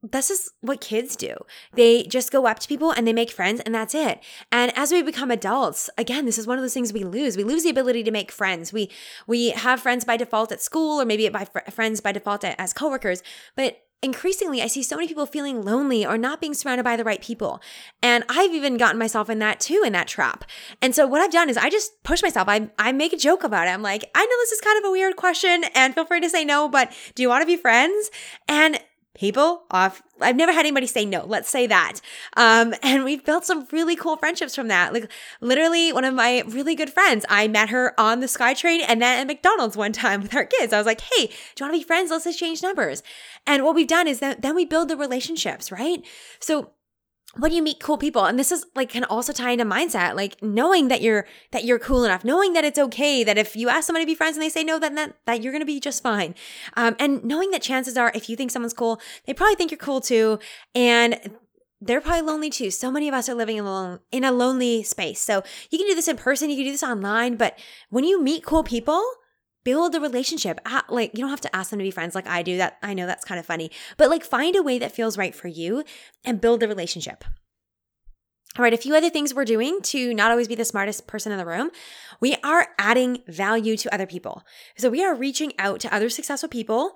this 0.03 0.29
is 0.29 0.51
what 0.59 0.81
kids 0.81 1.15
do. 1.15 1.33
They 1.73 2.03
just 2.03 2.31
go 2.31 2.45
up 2.45 2.59
to 2.59 2.67
people 2.67 2.91
and 2.91 3.07
they 3.07 3.13
make 3.13 3.31
friends 3.31 3.61
and 3.61 3.73
that's 3.73 3.95
it. 3.95 4.19
And 4.51 4.77
as 4.77 4.91
we 4.91 5.01
become 5.01 5.31
adults, 5.31 5.89
again, 5.97 6.25
this 6.25 6.37
is 6.37 6.45
one 6.45 6.57
of 6.57 6.63
those 6.63 6.73
things 6.73 6.91
we 6.91 7.05
lose. 7.05 7.37
We 7.37 7.45
lose 7.45 7.63
the 7.63 7.69
ability 7.69 8.03
to 8.03 8.11
make 8.11 8.31
friends. 8.31 8.73
We 8.73 8.91
we 9.27 9.51
have 9.51 9.79
friends 9.79 10.03
by 10.03 10.17
default 10.17 10.51
at 10.51 10.61
school 10.61 11.01
or 11.01 11.05
maybe 11.05 11.29
by 11.29 11.45
fr- 11.45 11.71
friends 11.71 12.01
by 12.01 12.11
default 12.11 12.43
as 12.43 12.73
coworkers, 12.73 13.23
but 13.55 13.77
increasingly 14.03 14.61
I 14.61 14.67
see 14.67 14.83
so 14.83 14.95
many 14.95 15.07
people 15.07 15.25
feeling 15.25 15.63
lonely 15.63 16.05
or 16.05 16.17
not 16.17 16.41
being 16.41 16.53
surrounded 16.53 16.83
by 16.83 16.95
the 16.95 17.03
right 17.03 17.21
people. 17.21 17.61
And 18.01 18.23
I've 18.29 18.53
even 18.53 18.77
gotten 18.77 18.99
myself 18.99 19.29
in 19.29 19.39
that 19.39 19.59
too, 19.59 19.81
in 19.85 19.93
that 19.93 20.07
trap. 20.07 20.43
And 20.81 20.93
so 20.93 21.07
what 21.07 21.21
I've 21.21 21.31
done 21.31 21.49
is 21.49 21.57
I 21.57 21.69
just 21.69 22.03
push 22.03 22.21
myself. 22.21 22.47
I, 22.47 22.69
I 22.77 22.91
make 22.91 23.13
a 23.13 23.17
joke 23.17 23.43
about 23.43 23.67
it. 23.67 23.71
I'm 23.71 23.81
like, 23.81 24.09
I 24.13 24.23
know 24.23 24.35
this 24.41 24.51
is 24.51 24.61
kind 24.61 24.77
of 24.77 24.89
a 24.89 24.91
weird 24.91 25.15
question 25.15 25.63
and 25.73 25.95
feel 25.95 26.05
free 26.05 26.21
to 26.21 26.29
say 26.29 26.45
no, 26.45 26.67
but 26.67 26.93
do 27.15 27.23
you 27.23 27.29
want 27.29 27.41
to 27.41 27.47
be 27.47 27.57
friends? 27.57 28.11
And 28.47 28.79
people 29.15 29.63
off 29.69 30.01
i've 30.21 30.35
never 30.35 30.51
had 30.51 30.61
anybody 30.61 30.87
say 30.87 31.05
no 31.05 31.23
let's 31.25 31.49
say 31.49 31.67
that. 31.67 31.99
Um, 32.35 32.73
and 32.83 33.03
we've 33.03 33.23
built 33.23 33.45
some 33.45 33.67
really 33.71 33.95
cool 33.95 34.17
friendships 34.17 34.55
from 34.55 34.67
that. 34.69 34.93
Like 34.93 35.11
literally 35.41 35.93
one 35.93 36.05
of 36.05 36.13
my 36.13 36.43
really 36.47 36.75
good 36.75 36.91
friends 36.91 37.25
i 37.29 37.47
met 37.47 37.69
her 37.69 37.99
on 37.99 38.19
the 38.19 38.27
skytrain 38.27 38.83
and 38.87 39.01
then 39.01 39.19
at 39.19 39.27
mcdonald's 39.27 39.77
one 39.77 39.93
time 39.93 40.21
with 40.23 40.31
her 40.31 40.45
kids. 40.45 40.73
I 40.73 40.77
was 40.77 40.85
like 40.85 41.01
hey 41.01 41.27
do 41.27 41.31
you 41.31 41.65
want 41.65 41.73
to 41.73 41.79
be 41.79 41.83
friends? 41.83 42.11
Let's 42.11 42.25
exchange 42.25 42.63
numbers. 42.63 43.03
And 43.45 43.63
what 43.63 43.75
we've 43.75 43.87
done 43.87 44.07
is 44.07 44.19
that 44.19 44.41
then 44.41 44.55
we 44.55 44.65
build 44.65 44.89
the 44.89 44.97
relationships 44.97 45.71
right? 45.71 46.03
So 46.39 46.71
when 47.37 47.51
you 47.51 47.63
meet 47.63 47.79
cool 47.79 47.97
people 47.97 48.25
and 48.25 48.37
this 48.37 48.51
is 48.51 48.65
like 48.75 48.89
can 48.89 49.03
also 49.05 49.33
tie 49.33 49.51
into 49.51 49.65
mindset 49.65 50.15
like 50.15 50.41
knowing 50.43 50.87
that 50.87 51.01
you're 51.01 51.25
that 51.51 51.63
you're 51.63 51.79
cool 51.79 52.03
enough 52.03 52.23
knowing 52.23 52.53
that 52.53 52.63
it's 52.63 52.77
okay 52.77 53.23
that 53.23 53.37
if 53.37 53.55
you 53.55 53.69
ask 53.69 53.87
somebody 53.87 54.05
to 54.05 54.07
be 54.07 54.15
friends 54.15 54.37
and 54.37 54.43
they 54.43 54.49
say 54.49 54.63
no 54.63 54.77
then 54.77 54.95
that, 54.95 55.15
that 55.25 55.41
you're 55.41 55.51
gonna 55.51 55.65
be 55.65 55.79
just 55.79 56.03
fine 56.03 56.35
um, 56.75 56.95
and 56.99 57.23
knowing 57.23 57.49
that 57.51 57.61
chances 57.61 57.97
are 57.97 58.11
if 58.13 58.29
you 58.29 58.35
think 58.35 58.51
someone's 58.51 58.73
cool 58.73 59.01
they 59.25 59.33
probably 59.33 59.55
think 59.55 59.71
you're 59.71 59.77
cool 59.77 60.01
too 60.01 60.37
and 60.75 61.19
they're 61.85 62.01
probably 62.01 62.21
lonely 62.21 62.49
too. 62.49 62.71
So 62.71 62.89
many 62.89 63.09
of 63.09 63.13
us 63.13 63.27
are 63.27 63.33
living 63.33 63.59
alone 63.59 63.99
in 64.11 64.23
a 64.23 64.31
lonely 64.31 64.83
space. 64.83 65.19
So 65.19 65.43
you 65.69 65.77
can 65.77 65.87
do 65.87 65.95
this 65.95 66.07
in 66.07 66.15
person, 66.15 66.49
you 66.49 66.55
can 66.55 66.65
do 66.65 66.71
this 66.71 66.83
online, 66.83 67.35
but 67.35 67.59
when 67.89 68.05
you 68.05 68.21
meet 68.21 68.45
cool 68.45 68.63
people, 68.63 69.03
build 69.63 69.95
a 69.95 69.99
relationship. 69.99 70.59
Ah, 70.65 70.83
like 70.89 71.11
you 71.13 71.19
don't 71.19 71.29
have 71.29 71.41
to 71.41 71.55
ask 71.55 71.69
them 71.69 71.79
to 71.79 71.83
be 71.83 71.91
friends 71.91 72.15
like 72.15 72.27
I 72.27 72.43
do. 72.43 72.57
That 72.57 72.77
I 72.81 72.93
know 72.93 73.05
that's 73.05 73.25
kind 73.25 73.39
of 73.39 73.45
funny, 73.45 73.71
but 73.97 74.09
like 74.09 74.23
find 74.23 74.55
a 74.55 74.63
way 74.63 74.79
that 74.79 74.91
feels 74.91 75.17
right 75.17 75.33
for 75.33 75.47
you 75.47 75.83
and 76.25 76.41
build 76.41 76.59
the 76.59 76.67
relationship. 76.67 77.23
All 78.55 78.61
right, 78.61 78.73
a 78.73 78.77
few 78.77 78.95
other 78.95 79.09
things 79.09 79.33
we're 79.33 79.45
doing 79.45 79.81
to 79.83 80.13
not 80.13 80.29
always 80.29 80.47
be 80.47 80.53
the 80.53 80.63
smartest 80.63 81.07
person 81.07 81.31
in 81.31 81.39
the 81.39 81.45
room. 81.45 81.71
We 82.19 82.35
are 82.43 82.67
adding 82.77 83.23
value 83.27 83.75
to 83.77 83.91
other 83.91 84.05
people. 84.05 84.43
So 84.77 84.91
we 84.91 85.03
are 85.03 85.15
reaching 85.15 85.53
out 85.57 85.79
to 85.79 85.93
other 85.93 86.07
successful 86.07 86.49
people 86.49 86.91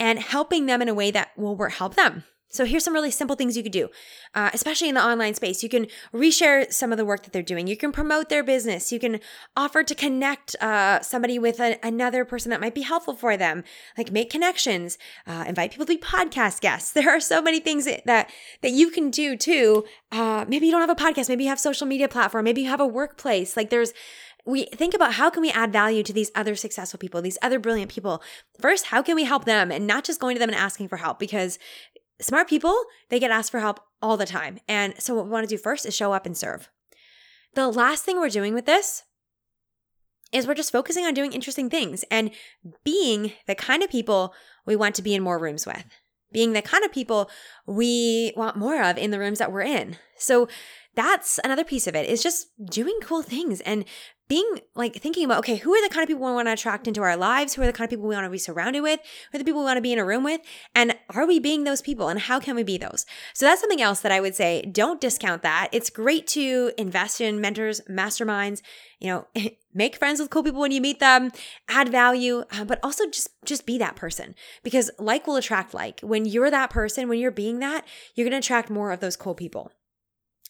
and 0.00 0.18
helping 0.18 0.64
them 0.64 0.80
in 0.80 0.88
a 0.88 0.94
way 0.94 1.10
that 1.10 1.28
will 1.36 1.58
help 1.68 1.96
them. 1.96 2.24
So 2.52 2.66
here's 2.66 2.84
some 2.84 2.92
really 2.92 3.10
simple 3.10 3.34
things 3.34 3.56
you 3.56 3.62
could 3.62 3.72
do, 3.72 3.88
uh, 4.34 4.50
especially 4.52 4.90
in 4.90 4.94
the 4.94 5.02
online 5.02 5.32
space. 5.34 5.62
You 5.62 5.70
can 5.70 5.86
reshare 6.12 6.70
some 6.70 6.92
of 6.92 6.98
the 6.98 7.04
work 7.04 7.22
that 7.22 7.32
they're 7.32 7.42
doing. 7.42 7.66
You 7.66 7.78
can 7.78 7.92
promote 7.92 8.28
their 8.28 8.44
business. 8.44 8.92
You 8.92 9.00
can 9.00 9.20
offer 9.56 9.82
to 9.82 9.94
connect 9.94 10.54
uh, 10.56 11.00
somebody 11.00 11.38
with 11.38 11.60
a, 11.60 11.78
another 11.82 12.26
person 12.26 12.50
that 12.50 12.60
might 12.60 12.74
be 12.74 12.82
helpful 12.82 13.14
for 13.14 13.38
them. 13.38 13.64
Like 13.96 14.12
make 14.12 14.28
connections, 14.28 14.98
uh, 15.26 15.46
invite 15.48 15.70
people 15.70 15.86
to 15.86 15.94
be 15.94 16.00
podcast 16.00 16.60
guests. 16.60 16.92
There 17.02 17.10
are 17.10 17.20
so 17.20 17.42
many 17.42 17.58
things 17.58 17.86
that 17.86 18.04
that, 18.06 18.30
you 18.62 18.90
can 18.90 19.10
do 19.10 19.36
too. 19.36 19.84
Uh, 20.12 20.44
maybe 20.46 20.66
you 20.66 20.72
don't 20.72 20.86
have 20.86 20.90
a 20.90 20.94
podcast. 20.94 21.28
Maybe 21.28 21.44
you 21.44 21.50
have 21.50 21.58
social 21.58 21.86
media 21.86 22.06
platform. 22.06 22.44
Maybe 22.44 22.62
you 22.62 22.68
have 22.68 22.80
a 22.80 22.86
workplace. 22.86 23.56
Like 23.56 23.70
there's 23.70 23.92
we 24.44 24.64
think 24.66 24.92
about 24.92 25.14
how 25.14 25.30
can 25.30 25.40
we 25.40 25.50
add 25.50 25.72
value 25.72 26.02
to 26.02 26.12
these 26.12 26.30
other 26.34 26.56
successful 26.56 26.98
people 26.98 27.22
these 27.22 27.38
other 27.42 27.60
brilliant 27.60 27.88
people 27.90 28.20
first 28.60 28.86
how 28.86 29.00
can 29.00 29.14
we 29.14 29.22
help 29.22 29.44
them 29.44 29.70
and 29.70 29.86
not 29.86 30.02
just 30.02 30.20
going 30.20 30.34
to 30.34 30.40
them 30.40 30.48
and 30.48 30.58
asking 30.58 30.88
for 30.88 30.96
help 30.96 31.20
because 31.20 31.60
Smart 32.22 32.48
people, 32.48 32.84
they 33.08 33.18
get 33.18 33.30
asked 33.30 33.50
for 33.50 33.60
help 33.60 33.80
all 34.00 34.16
the 34.16 34.26
time. 34.26 34.58
And 34.68 34.94
so, 34.98 35.14
what 35.14 35.24
we 35.24 35.30
want 35.30 35.48
to 35.48 35.54
do 35.54 35.60
first 35.60 35.84
is 35.84 35.94
show 35.94 36.12
up 36.12 36.24
and 36.26 36.36
serve. 36.36 36.68
The 37.54 37.68
last 37.68 38.04
thing 38.04 38.18
we're 38.18 38.28
doing 38.28 38.54
with 38.54 38.66
this 38.66 39.02
is 40.32 40.46
we're 40.46 40.54
just 40.54 40.72
focusing 40.72 41.04
on 41.04 41.14
doing 41.14 41.32
interesting 41.32 41.68
things 41.68 42.04
and 42.10 42.30
being 42.84 43.32
the 43.46 43.54
kind 43.54 43.82
of 43.82 43.90
people 43.90 44.32
we 44.64 44.76
want 44.76 44.94
to 44.94 45.02
be 45.02 45.14
in 45.14 45.22
more 45.22 45.38
rooms 45.38 45.66
with, 45.66 45.84
being 46.32 46.52
the 46.52 46.62
kind 46.62 46.84
of 46.84 46.92
people 46.92 47.28
we 47.66 48.32
want 48.36 48.56
more 48.56 48.82
of 48.82 48.96
in 48.96 49.10
the 49.10 49.18
rooms 49.18 49.38
that 49.38 49.52
we're 49.52 49.62
in. 49.62 49.96
So, 50.16 50.48
that's 50.94 51.40
another 51.42 51.64
piece 51.64 51.86
of 51.86 51.94
it 51.94 52.08
is 52.08 52.22
just 52.22 52.48
doing 52.64 52.98
cool 53.02 53.22
things 53.22 53.60
and 53.62 53.84
being 54.32 54.60
like 54.74 54.96
thinking 54.96 55.26
about 55.26 55.40
okay 55.40 55.56
who 55.56 55.74
are 55.74 55.86
the 55.86 55.92
kind 55.92 56.02
of 56.02 56.08
people 56.08 56.24
we 56.24 56.32
want 56.32 56.48
to 56.48 56.52
attract 56.54 56.88
into 56.88 57.02
our 57.02 57.18
lives? 57.18 57.52
Who 57.52 57.60
are 57.60 57.66
the 57.66 57.72
kind 57.74 57.84
of 57.84 57.90
people 57.90 58.08
we 58.08 58.14
want 58.14 58.24
to 58.24 58.30
be 58.30 58.38
surrounded 58.38 58.80
with? 58.80 58.98
Who 59.30 59.36
are 59.36 59.38
the 59.38 59.44
people 59.44 59.60
we 59.60 59.66
want 59.66 59.76
to 59.76 59.82
be 59.82 59.92
in 59.92 59.98
a 59.98 60.06
room 60.06 60.24
with? 60.24 60.40
And 60.74 60.96
are 61.10 61.26
we 61.26 61.38
being 61.38 61.64
those 61.64 61.82
people? 61.82 62.08
And 62.08 62.18
how 62.18 62.40
can 62.40 62.56
we 62.56 62.62
be 62.62 62.78
those? 62.78 63.04
So 63.34 63.44
that's 63.44 63.60
something 63.60 63.82
else 63.82 64.00
that 64.00 64.10
i 64.10 64.20
would 64.20 64.34
say 64.34 64.62
don't 64.72 65.02
discount 65.02 65.42
that. 65.42 65.68
It's 65.70 65.90
great 65.90 66.26
to 66.28 66.72
invest 66.78 67.20
in 67.20 67.42
mentors 67.42 67.82
masterminds 67.82 68.62
you 69.00 69.08
know 69.08 69.26
make 69.74 69.96
friends 69.96 70.18
with 70.18 70.30
cool 70.30 70.42
people 70.42 70.62
when 70.62 70.72
you 70.72 70.80
meet 70.80 70.98
them 70.98 71.30
add 71.68 71.90
value 71.90 72.44
uh, 72.52 72.64
but 72.64 72.80
also 72.82 73.04
just 73.10 73.28
just 73.44 73.66
be 73.66 73.76
that 73.76 73.96
person. 73.96 74.34
Because 74.62 74.90
like 74.98 75.26
will 75.26 75.36
attract 75.36 75.74
like. 75.74 76.00
When 76.00 76.24
you're 76.24 76.50
that 76.50 76.70
person 76.70 77.10
when 77.10 77.18
you're 77.18 77.30
being 77.30 77.58
that 77.58 77.84
you're 78.14 78.24
going 78.24 78.40
to 78.40 78.46
attract 78.46 78.70
more 78.70 78.92
of 78.92 79.00
those 79.00 79.14
cool 79.14 79.34
people 79.34 79.72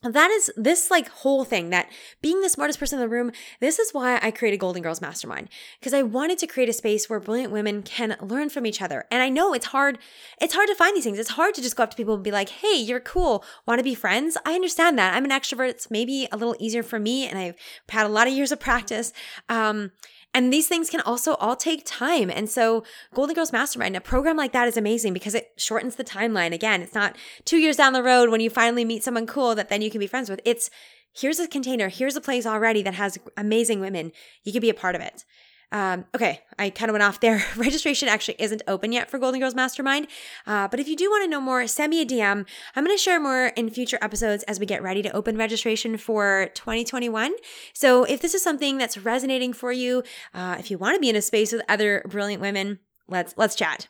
that 0.03 0.31
is 0.31 0.51
this 0.57 0.91
like 0.91 1.09
whole 1.09 1.45
thing 1.45 1.71
that 1.71 1.89
being 2.21 2.41
the 2.41 2.49
smartest 2.49 2.79
person 2.79 2.99
in 2.99 3.03
the 3.03 3.09
room 3.09 3.31
this 3.61 3.79
is 3.79 3.93
why 3.93 4.19
i 4.23 4.31
created 4.31 4.59
golden 4.59 4.83
girls 4.83 5.01
mastermind 5.01 5.49
because 5.79 5.95
i 5.95 6.03
wanted 6.03 6.39
to 6.39 6.47
create 6.47 6.69
a 6.69 6.73
space 6.73 7.09
where 7.09 7.21
brilliant 7.21 7.53
women 7.53 7.83
can 7.83 8.17
learn 8.21 8.49
from 8.49 8.67
each 8.67 8.83
other. 8.83 9.05
And 9.11 9.23
i 9.23 9.29
know 9.29 9.55
it's 9.55 9.67
hard 9.67 9.99
it's 10.41 10.55
hard 10.55 10.69
to 10.69 10.75
find 10.75 10.97
these 10.97 11.05
things. 11.05 11.19
It's 11.19 11.31
hard 11.31 11.55
to 11.55 11.63
just 11.63 11.77
go 11.77 11.85
up 11.85 11.91
to 11.91 11.97
people 11.97 12.15
and 12.15 12.25
be 12.25 12.31
like 12.31 12.49
hey 12.49 12.77
you're 12.77 13.01
cool. 13.01 13.45
Want 13.67 13.79
to 13.79 13.85
be 13.85 13.95
friends? 13.95 14.37
I 14.45 14.55
understand 14.55 14.99
that. 14.99 15.15
I'm 15.15 15.25
an 15.25 15.31
extrovert. 15.31 15.69
It's 15.69 15.91
maybe 15.91 16.29
a 16.33 16.37
little 16.37 16.57
easier 16.59 16.83
for 16.83 16.99
me 16.99 17.27
and 17.27 17.39
i've 17.39 17.57
had 17.89 18.07
a 18.07 18.09
lot 18.09 18.27
of 18.27 18.33
years 18.33 18.53
of 18.53 18.61
practice. 18.61 19.13
Um, 19.49 19.93
and 20.35 20.53
these 20.53 20.67
things 20.67 20.89
can 20.89 21.01
also 21.03 21.35
all 21.35 21.57
take 21.57 21.83
time. 21.85 22.31
And 22.31 22.49
so, 22.49 22.85
Golden 23.15 23.35
Girls 23.35 23.53
Mastermind, 23.53 23.97
a 23.97 24.01
program 24.01 24.37
like 24.37 24.53
that 24.53 24.69
is 24.69 24.77
amazing 24.77 25.13
because 25.13 25.35
it 25.35 25.53
shortens 25.57 25.97
the 25.97 26.05
timeline. 26.05 26.53
Again, 26.53 26.81
it's 26.83 26.95
not 26.95 27.17
two 27.45 27.59
years 27.59 27.77
down 27.77 27.93
the 27.93 28.03
road 28.03 28.31
when 28.31 28.41
you 28.41 28.49
finally 28.49 28.85
meet 28.85 29.05
someone 29.05 29.27
cool 29.27 29.55
that 29.55 29.69
then 29.69 29.83
you 29.83 29.91
can 29.91 30.01
be 30.01 30.07
friends 30.07 30.31
with. 30.31 30.41
It's 30.45 30.71
here's 31.13 31.39
a 31.39 31.47
container, 31.47 31.89
here's 31.89 32.17
a 32.17 32.21
place 32.21 32.47
already 32.47 32.83
that 32.83 32.95
has 32.95 33.19
amazing 33.37 33.81
women. 33.81 34.13
You 34.43 34.53
can 34.53 34.63
be 34.63 34.71
a 34.71 34.75
part 34.75 34.95
of 34.95 35.03
it. 35.03 35.25
Um, 35.73 36.05
okay, 36.15 36.41
I 36.59 36.69
kind 36.71 36.91
of 36.91 36.93
went 36.93 37.03
off 37.03 37.19
there. 37.21 37.43
Registration 37.57 38.07
actually 38.07 38.37
isn't 38.39 38.63
open 38.69 38.93
yet 38.93 39.11
for 39.11 39.19
Golden 39.19 39.41
Girls 39.41 39.55
Mastermind. 39.55 40.07
Uh, 40.47 40.69
but 40.69 40.79
if 40.79 40.87
you 40.87 40.95
do 40.95 41.11
want 41.11 41.25
to 41.25 41.29
know 41.29 41.41
more, 41.41 41.67
send 41.67 41.91
me 41.91 42.03
a 42.03 42.07
DM. 42.07 42.47
I'm 42.77 42.85
going 42.85 42.97
to 42.97 43.03
share 43.03 43.19
more 43.19 43.47
in 43.57 43.71
future 43.71 43.99
episodes 44.03 44.45
as 44.45 44.61
we 44.61 44.67
get 44.67 44.83
ready 44.83 45.03
to 45.03 45.11
open 45.13 45.39
registration 45.39 45.97
for 45.97 46.51
2021. 46.55 47.33
So 47.73 48.05
if 48.05 48.21
this 48.21 48.35
is 48.35 48.43
something 48.43 48.77
that's 48.77 48.99
resonating 48.99 49.55
for 49.55 49.73
you, 49.73 50.03
uh, 50.35 50.57
if 50.59 50.71
you 50.71 50.77
want 50.77 50.95
to 50.95 51.01
be 51.01 51.09
in 51.09 51.17
a 51.17 51.23
space 51.23 51.53
with 51.53 51.63
other 51.69 52.05
brilliant 52.07 52.43
women, 52.43 52.79
let's 53.09 53.35
let's 53.39 53.55
chat. 53.55 53.89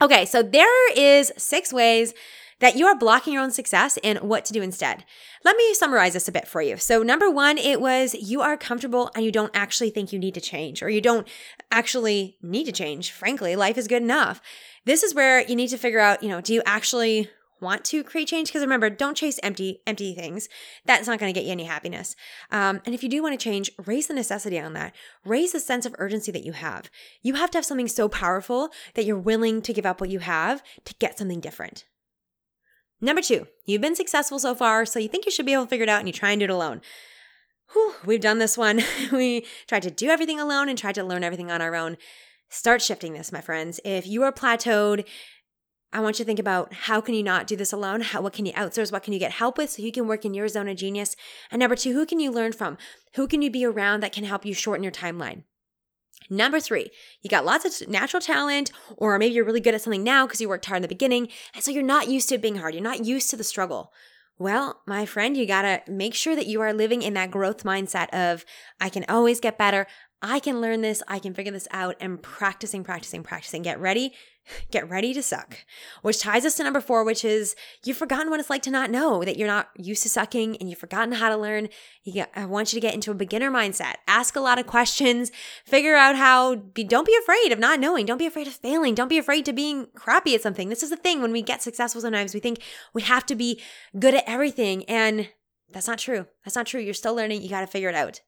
Okay, 0.00 0.24
so 0.24 0.42
there 0.42 0.92
is 0.94 1.32
six 1.36 1.72
ways 1.72 2.14
that 2.60 2.76
you 2.76 2.86
are 2.86 2.96
blocking 2.96 3.32
your 3.32 3.42
own 3.42 3.50
success 3.50 3.98
and 4.04 4.20
what 4.20 4.44
to 4.46 4.52
do 4.52 4.62
instead. 4.62 5.04
Let 5.44 5.56
me 5.56 5.74
summarize 5.74 6.12
this 6.12 6.28
a 6.28 6.32
bit 6.32 6.46
for 6.46 6.62
you. 6.62 6.76
So, 6.76 7.02
number 7.02 7.30
one, 7.30 7.58
it 7.58 7.80
was 7.80 8.14
you 8.14 8.40
are 8.40 8.56
comfortable 8.56 9.10
and 9.14 9.24
you 9.24 9.32
don't 9.32 9.54
actually 9.54 9.90
think 9.90 10.12
you 10.12 10.18
need 10.18 10.34
to 10.34 10.40
change, 10.40 10.82
or 10.82 10.88
you 10.88 11.00
don't 11.00 11.26
actually 11.70 12.36
need 12.42 12.64
to 12.64 12.72
change. 12.72 13.10
Frankly, 13.10 13.56
life 13.56 13.76
is 13.76 13.88
good 13.88 14.02
enough. 14.02 14.40
This 14.84 15.02
is 15.02 15.14
where 15.14 15.42
you 15.46 15.56
need 15.56 15.68
to 15.68 15.78
figure 15.78 16.00
out, 16.00 16.22
you 16.22 16.28
know, 16.28 16.40
do 16.40 16.54
you 16.54 16.62
actually 16.64 17.28
want 17.60 17.84
to 17.84 18.02
create 18.02 18.28
change 18.28 18.48
because 18.48 18.62
remember 18.62 18.88
don't 18.88 19.16
chase 19.16 19.38
empty 19.42 19.80
empty 19.86 20.14
things 20.14 20.48
that's 20.86 21.06
not 21.06 21.18
going 21.18 21.32
to 21.32 21.38
get 21.38 21.44
you 21.44 21.52
any 21.52 21.64
happiness 21.64 22.16
um, 22.50 22.80
and 22.86 22.94
if 22.94 23.02
you 23.02 23.08
do 23.08 23.22
want 23.22 23.38
to 23.38 23.42
change 23.42 23.70
raise 23.84 24.06
the 24.06 24.14
necessity 24.14 24.58
on 24.58 24.72
that 24.72 24.94
raise 25.24 25.52
the 25.52 25.60
sense 25.60 25.84
of 25.84 25.94
urgency 25.98 26.32
that 26.32 26.44
you 26.44 26.52
have 26.52 26.90
you 27.22 27.34
have 27.34 27.50
to 27.50 27.58
have 27.58 27.64
something 27.64 27.88
so 27.88 28.08
powerful 28.08 28.70
that 28.94 29.04
you're 29.04 29.18
willing 29.18 29.60
to 29.60 29.72
give 29.72 29.86
up 29.86 30.00
what 30.00 30.10
you 30.10 30.20
have 30.20 30.62
to 30.84 30.94
get 30.94 31.18
something 31.18 31.40
different 31.40 31.84
Number 33.00 33.22
two, 33.22 33.46
you've 33.64 33.80
been 33.80 33.96
successful 33.96 34.38
so 34.38 34.54
far, 34.54 34.84
so 34.84 34.98
you 34.98 35.08
think 35.08 35.24
you 35.24 35.32
should 35.32 35.46
be 35.46 35.54
able 35.54 35.64
to 35.64 35.70
figure 35.70 35.84
it 35.84 35.88
out 35.88 36.00
and 36.00 36.08
you 36.08 36.12
try 36.12 36.30
and 36.30 36.40
do 36.40 36.44
it 36.44 36.50
alone. 36.50 36.82
Whew, 37.72 37.94
we've 38.04 38.20
done 38.20 38.38
this 38.38 38.58
one. 38.58 38.82
we 39.12 39.46
tried 39.66 39.82
to 39.82 39.90
do 39.90 40.08
everything 40.08 40.40
alone 40.40 40.68
and 40.68 40.76
tried 40.76 40.96
to 40.96 41.04
learn 41.04 41.24
everything 41.24 41.50
on 41.50 41.62
our 41.62 41.74
own. 41.74 41.96
Start 42.50 42.82
shifting 42.82 43.12
this, 43.12 43.32
my 43.32 43.40
friends. 43.40 43.80
If 43.84 44.06
you 44.06 44.22
are 44.24 44.32
plateaued, 44.32 45.06
I 45.92 46.00
want 46.00 46.18
you 46.18 46.24
to 46.24 46.26
think 46.26 46.38
about 46.38 46.72
how 46.72 47.00
can 47.00 47.14
you 47.14 47.22
not 47.22 47.46
do 47.46 47.56
this 47.56 47.72
alone? 47.72 48.00
How, 48.00 48.20
what 48.20 48.32
can 48.32 48.46
you 48.46 48.52
outsource? 48.52 48.92
What 48.92 49.02
can 49.02 49.12
you 49.12 49.18
get 49.18 49.32
help 49.32 49.56
with 49.56 49.70
so 49.70 49.82
you 49.82 49.92
can 49.92 50.06
work 50.06 50.24
in 50.24 50.34
your 50.34 50.48
zone 50.48 50.68
of 50.68 50.76
genius? 50.76 51.16
And 51.50 51.60
number 51.60 51.76
two, 51.76 51.92
who 51.92 52.06
can 52.06 52.20
you 52.20 52.30
learn 52.30 52.52
from? 52.52 52.76
Who 53.14 53.26
can 53.26 53.40
you 53.40 53.50
be 53.50 53.64
around 53.64 54.00
that 54.00 54.12
can 54.12 54.24
help 54.24 54.44
you 54.44 54.52
shorten 54.52 54.82
your 54.82 54.92
timeline? 54.92 55.44
Number 56.30 56.60
three, 56.60 56.90
you 57.22 57.28
got 57.28 57.44
lots 57.44 57.82
of 57.82 57.88
natural 57.88 58.20
talent, 58.20 58.70
or 58.96 59.18
maybe 59.18 59.34
you're 59.34 59.44
really 59.44 59.60
good 59.60 59.74
at 59.74 59.82
something 59.82 60.04
now 60.04 60.26
because 60.26 60.40
you 60.40 60.48
worked 60.48 60.66
hard 60.66 60.76
in 60.76 60.82
the 60.82 60.88
beginning. 60.88 61.28
And 61.54 61.64
so 61.64 61.72
you're 61.72 61.82
not 61.82 62.08
used 62.08 62.28
to 62.28 62.38
being 62.38 62.56
hard. 62.56 62.72
You're 62.72 62.82
not 62.84 63.04
used 63.04 63.30
to 63.30 63.36
the 63.36 63.44
struggle. 63.44 63.92
Well, 64.38 64.80
my 64.86 65.04
friend, 65.04 65.36
you 65.36 65.44
got 65.44 65.62
to 65.62 65.82
make 65.90 66.14
sure 66.14 66.34
that 66.34 66.46
you 66.46 66.62
are 66.62 66.72
living 66.72 67.02
in 67.02 67.12
that 67.14 67.30
growth 67.30 67.64
mindset 67.64 68.08
of, 68.10 68.44
I 68.80 68.88
can 68.88 69.04
always 69.06 69.38
get 69.38 69.58
better. 69.58 69.86
I 70.22 70.38
can 70.38 70.60
learn 70.60 70.82
this, 70.82 71.02
I 71.08 71.18
can 71.18 71.32
figure 71.32 71.52
this 71.52 71.68
out, 71.70 71.96
and 71.98 72.22
practicing, 72.22 72.84
practicing, 72.84 73.22
practicing. 73.22 73.62
Get 73.62 73.80
ready, 73.80 74.12
get 74.70 74.88
ready 74.88 75.14
to 75.14 75.22
suck. 75.22 75.58
Which 76.02 76.20
ties 76.20 76.44
us 76.44 76.56
to 76.56 76.64
number 76.64 76.80
four, 76.80 77.04
which 77.04 77.24
is 77.24 77.56
you've 77.84 77.96
forgotten 77.96 78.28
what 78.28 78.38
it's 78.38 78.50
like 78.50 78.62
to 78.62 78.70
not 78.70 78.90
know, 78.90 79.24
that 79.24 79.38
you're 79.38 79.48
not 79.48 79.70
used 79.76 80.02
to 80.02 80.10
sucking 80.10 80.58
and 80.58 80.68
you've 80.68 80.78
forgotten 80.78 81.12
how 81.12 81.30
to 81.30 81.36
learn. 81.36 81.68
Get, 82.04 82.30
I 82.36 82.44
want 82.44 82.72
you 82.72 82.76
to 82.76 82.86
get 82.86 82.94
into 82.94 83.10
a 83.10 83.14
beginner 83.14 83.50
mindset. 83.50 83.94
Ask 84.06 84.36
a 84.36 84.40
lot 84.40 84.58
of 84.58 84.66
questions, 84.66 85.32
figure 85.64 85.96
out 85.96 86.16
how, 86.16 86.56
be, 86.56 86.84
don't 86.84 87.06
be 87.06 87.16
afraid 87.22 87.52
of 87.52 87.58
not 87.58 87.80
knowing. 87.80 88.04
Don't 88.04 88.18
be 88.18 88.26
afraid 88.26 88.46
of 88.46 88.52
failing. 88.54 88.94
Don't 88.94 89.08
be 89.08 89.18
afraid 89.18 89.46
to 89.46 89.52
being 89.52 89.86
crappy 89.94 90.34
at 90.34 90.42
something. 90.42 90.68
This 90.68 90.82
is 90.82 90.90
the 90.90 90.96
thing 90.96 91.22
when 91.22 91.32
we 91.32 91.42
get 91.42 91.62
successful 91.62 92.02
sometimes, 92.02 92.34
we 92.34 92.40
think 92.40 92.60
we 92.92 93.02
have 93.02 93.24
to 93.26 93.34
be 93.34 93.60
good 93.98 94.14
at 94.14 94.24
everything. 94.26 94.84
And 94.84 95.30
that's 95.72 95.86
not 95.86 95.98
true. 95.98 96.26
That's 96.44 96.56
not 96.56 96.66
true. 96.66 96.80
You're 96.80 96.94
still 96.94 97.14
learning. 97.14 97.42
You 97.42 97.48
got 97.48 97.60
to 97.60 97.66
figure 97.66 97.88
it 97.88 97.94
out. 97.94 98.20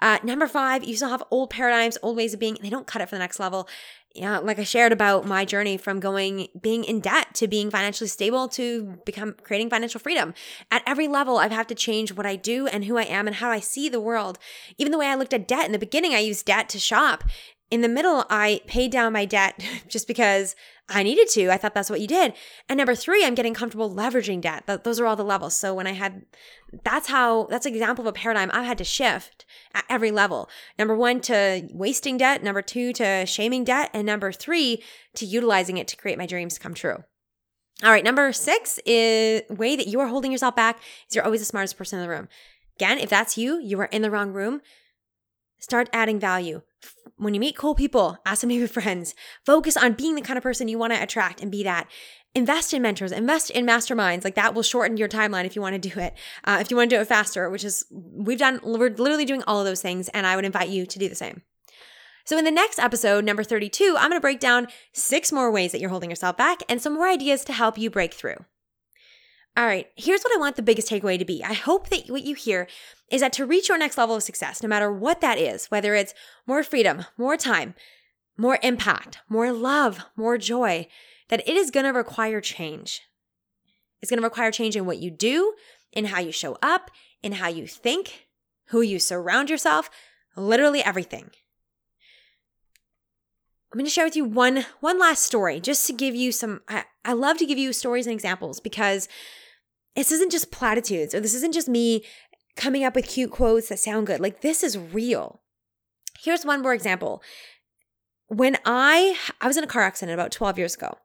Uh, 0.00 0.18
number 0.22 0.46
five, 0.46 0.84
you 0.84 0.96
still 0.96 1.08
have 1.08 1.22
old 1.30 1.50
paradigms, 1.50 1.98
old 2.02 2.16
ways 2.16 2.34
of 2.34 2.40
being. 2.40 2.56
They 2.60 2.70
don't 2.70 2.86
cut 2.86 3.02
it 3.02 3.08
for 3.08 3.14
the 3.14 3.20
next 3.20 3.40
level. 3.40 3.68
Yeah, 4.14 4.38
like 4.38 4.60
I 4.60 4.64
shared 4.64 4.92
about 4.92 5.26
my 5.26 5.44
journey 5.44 5.76
from 5.76 5.98
going 5.98 6.46
being 6.60 6.84
in 6.84 7.00
debt 7.00 7.34
to 7.34 7.48
being 7.48 7.68
financially 7.68 8.06
stable 8.06 8.46
to 8.50 8.98
become 9.04 9.34
creating 9.42 9.70
financial 9.70 9.98
freedom. 9.98 10.34
At 10.70 10.84
every 10.86 11.08
level, 11.08 11.38
I've 11.38 11.50
had 11.50 11.68
to 11.68 11.74
change 11.74 12.12
what 12.12 12.26
I 12.26 12.36
do 12.36 12.68
and 12.68 12.84
who 12.84 12.96
I 12.96 13.02
am 13.02 13.26
and 13.26 13.36
how 13.36 13.50
I 13.50 13.58
see 13.58 13.88
the 13.88 14.00
world. 14.00 14.38
Even 14.78 14.92
the 14.92 14.98
way 14.98 15.08
I 15.08 15.16
looked 15.16 15.34
at 15.34 15.48
debt 15.48 15.66
in 15.66 15.72
the 15.72 15.78
beginning, 15.78 16.14
I 16.14 16.20
used 16.20 16.46
debt 16.46 16.68
to 16.70 16.78
shop. 16.78 17.24
In 17.70 17.80
the 17.80 17.88
middle, 17.88 18.24
I 18.30 18.60
paid 18.66 18.92
down 18.92 19.12
my 19.12 19.24
debt 19.24 19.62
just 19.88 20.06
because 20.06 20.54
I 20.88 21.02
needed 21.02 21.28
to. 21.30 21.50
I 21.50 21.56
thought 21.56 21.74
that's 21.74 21.88
what 21.88 22.00
you 22.00 22.06
did. 22.06 22.34
And 22.68 22.76
number 22.76 22.94
three, 22.94 23.24
I'm 23.24 23.34
getting 23.34 23.54
comfortable 23.54 23.90
leveraging 23.90 24.42
debt. 24.42 24.64
Those 24.84 25.00
are 25.00 25.06
all 25.06 25.16
the 25.16 25.24
levels. 25.24 25.56
So 25.56 25.74
when 25.74 25.86
I 25.86 25.92
had, 25.92 26.26
that's 26.84 27.08
how, 27.08 27.44
that's 27.44 27.64
an 27.64 27.72
example 27.72 28.02
of 28.02 28.06
a 28.06 28.12
paradigm 28.12 28.50
I've 28.52 28.66
had 28.66 28.78
to 28.78 28.84
shift 28.84 29.46
at 29.72 29.84
every 29.88 30.10
level. 30.10 30.48
Number 30.78 30.94
one, 30.94 31.20
to 31.22 31.66
wasting 31.72 32.18
debt. 32.18 32.42
Number 32.42 32.60
two, 32.60 32.92
to 32.94 33.24
shaming 33.24 33.64
debt. 33.64 33.90
And 33.94 34.06
number 34.06 34.30
three, 34.30 34.82
to 35.14 35.24
utilizing 35.24 35.78
it 35.78 35.88
to 35.88 35.96
create 35.96 36.18
my 36.18 36.26
dreams 36.26 36.58
come 36.58 36.74
true. 36.74 37.02
All 37.82 37.90
right, 37.90 38.04
number 38.04 38.32
six 38.32 38.78
is 38.86 39.42
way 39.50 39.74
that 39.74 39.88
you 39.88 39.98
are 40.00 40.06
holding 40.06 40.30
yourself 40.30 40.54
back 40.54 40.78
is 41.08 41.16
you're 41.16 41.24
always 41.24 41.40
the 41.40 41.46
smartest 41.46 41.76
person 41.76 41.98
in 41.98 42.04
the 42.04 42.10
room. 42.10 42.28
Again, 42.76 42.98
if 42.98 43.10
that's 43.10 43.36
you, 43.36 43.60
you 43.60 43.80
are 43.80 43.86
in 43.86 44.02
the 44.02 44.10
wrong 44.10 44.32
room. 44.32 44.60
Start 45.58 45.88
adding 45.92 46.20
value. 46.20 46.62
When 47.16 47.34
you 47.34 47.40
meet 47.40 47.56
cool 47.56 47.74
people, 47.74 48.18
ask 48.26 48.40
them 48.40 48.50
to 48.50 48.58
be 48.58 48.66
friends. 48.66 49.14
Focus 49.46 49.76
on 49.76 49.92
being 49.92 50.14
the 50.14 50.22
kind 50.22 50.36
of 50.36 50.42
person 50.42 50.68
you 50.68 50.78
want 50.78 50.92
to 50.92 51.02
attract 51.02 51.40
and 51.40 51.50
be 51.50 51.62
that. 51.62 51.88
Invest 52.34 52.74
in 52.74 52.82
mentors, 52.82 53.12
invest 53.12 53.50
in 53.50 53.64
masterminds. 53.64 54.24
Like 54.24 54.34
that 54.34 54.54
will 54.54 54.64
shorten 54.64 54.96
your 54.96 55.08
timeline 55.08 55.44
if 55.44 55.54
you 55.54 55.62
want 55.62 55.80
to 55.80 55.88
do 55.88 56.00
it. 56.00 56.14
Uh, 56.42 56.58
if 56.60 56.70
you 56.70 56.76
want 56.76 56.90
to 56.90 56.96
do 56.96 57.00
it 57.00 57.06
faster, 57.06 57.48
which 57.48 57.62
is, 57.62 57.84
we've 57.90 58.38
done, 58.38 58.58
we're 58.64 58.90
literally 58.90 59.24
doing 59.24 59.44
all 59.46 59.60
of 59.60 59.66
those 59.66 59.80
things. 59.80 60.08
And 60.08 60.26
I 60.26 60.34
would 60.34 60.44
invite 60.44 60.68
you 60.68 60.86
to 60.86 60.98
do 60.98 61.08
the 61.08 61.14
same. 61.14 61.42
So, 62.26 62.38
in 62.38 62.46
the 62.46 62.50
next 62.50 62.78
episode, 62.78 63.24
number 63.24 63.44
32, 63.44 63.96
I'm 63.98 64.08
going 64.08 64.16
to 64.16 64.20
break 64.20 64.40
down 64.40 64.68
six 64.92 65.30
more 65.30 65.52
ways 65.52 65.72
that 65.72 65.80
you're 65.80 65.90
holding 65.90 66.08
yourself 66.08 66.38
back 66.38 66.62
and 66.70 66.80
some 66.80 66.94
more 66.94 67.06
ideas 67.06 67.44
to 67.44 67.52
help 67.52 67.76
you 67.76 67.90
break 67.90 68.14
through. 68.14 68.46
All 69.56 69.66
right, 69.66 69.86
here's 69.94 70.22
what 70.22 70.34
I 70.34 70.40
want 70.40 70.56
the 70.56 70.62
biggest 70.62 70.90
takeaway 70.90 71.16
to 71.16 71.24
be. 71.24 71.44
I 71.44 71.52
hope 71.52 71.88
that 71.90 72.08
what 72.08 72.24
you 72.24 72.34
hear 72.34 72.66
is 73.08 73.20
that 73.20 73.32
to 73.34 73.46
reach 73.46 73.68
your 73.68 73.78
next 73.78 73.96
level 73.96 74.16
of 74.16 74.24
success, 74.24 74.62
no 74.62 74.68
matter 74.68 74.90
what 74.90 75.20
that 75.20 75.38
is, 75.38 75.66
whether 75.66 75.94
it's 75.94 76.12
more 76.44 76.64
freedom, 76.64 77.04
more 77.16 77.36
time, 77.36 77.74
more 78.36 78.58
impact, 78.64 79.18
more 79.28 79.52
love, 79.52 80.00
more 80.16 80.38
joy, 80.38 80.88
that 81.28 81.46
it 81.48 81.56
is 81.56 81.70
going 81.70 81.86
to 81.86 81.92
require 81.92 82.40
change. 82.40 83.02
It's 84.02 84.10
going 84.10 84.20
to 84.20 84.26
require 84.26 84.50
change 84.50 84.74
in 84.74 84.86
what 84.86 84.98
you 84.98 85.10
do, 85.10 85.54
in 85.92 86.06
how 86.06 86.18
you 86.18 86.32
show 86.32 86.58
up, 86.60 86.90
in 87.22 87.32
how 87.32 87.48
you 87.48 87.68
think, 87.68 88.26
who 88.66 88.80
you 88.80 88.98
surround 88.98 89.50
yourself, 89.50 89.88
literally 90.36 90.82
everything. 90.82 91.30
I'm 93.72 93.78
going 93.78 93.86
to 93.86 93.90
share 93.90 94.04
with 94.04 94.16
you 94.16 94.24
one 94.24 94.66
one 94.80 95.00
last 95.00 95.24
story 95.24 95.58
just 95.58 95.86
to 95.88 95.92
give 95.92 96.14
you 96.14 96.30
some 96.30 96.60
I, 96.68 96.84
I 97.04 97.12
love 97.12 97.38
to 97.38 97.46
give 97.46 97.58
you 97.58 97.72
stories 97.72 98.06
and 98.06 98.12
examples 98.12 98.60
because 98.60 99.08
this 99.96 100.12
isn't 100.12 100.32
just 100.32 100.50
platitudes 100.50 101.14
or 101.14 101.20
this 101.20 101.34
isn't 101.34 101.54
just 101.54 101.68
me 101.68 102.04
coming 102.56 102.84
up 102.84 102.94
with 102.94 103.06
cute 103.06 103.30
quotes 103.30 103.68
that 103.68 103.78
sound 103.78 104.06
good. 104.06 104.20
Like 104.20 104.40
this 104.40 104.62
is 104.62 104.78
real. 104.78 105.40
Here's 106.20 106.44
one 106.44 106.62
more 106.62 106.74
example. 106.74 107.22
When 108.28 108.56
I 108.64 109.16
I 109.40 109.46
was 109.46 109.56
in 109.56 109.64
a 109.64 109.68
car 109.68 109.82
accident 109.82 110.14
about 110.14 110.32
12 110.32 110.58
years 110.58 110.74
ago. 110.74 110.96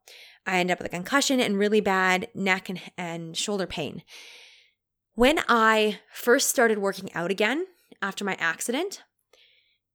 I 0.45 0.59
ended 0.59 0.73
up 0.73 0.79
with 0.79 0.87
a 0.87 0.95
concussion 0.95 1.39
and 1.39 1.59
really 1.59 1.81
bad 1.81 2.27
neck 2.33 2.69
and, 2.69 2.81
and 2.97 3.37
shoulder 3.37 3.67
pain. 3.67 4.03
When 5.13 5.41
I 5.47 5.99
first 6.11 6.49
started 6.49 6.79
working 6.79 7.13
out 7.13 7.29
again 7.29 7.67
after 8.01 8.23
my 8.23 8.35
accident, 8.39 9.03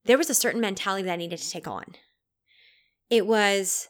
there 0.04 0.18
was 0.18 0.30
a 0.30 0.34
certain 0.34 0.60
mentality 0.60 1.04
that 1.04 1.14
I 1.14 1.16
needed 1.16 1.38
to 1.38 1.50
take 1.50 1.66
on. 1.66 1.96
It 3.10 3.26
was 3.26 3.88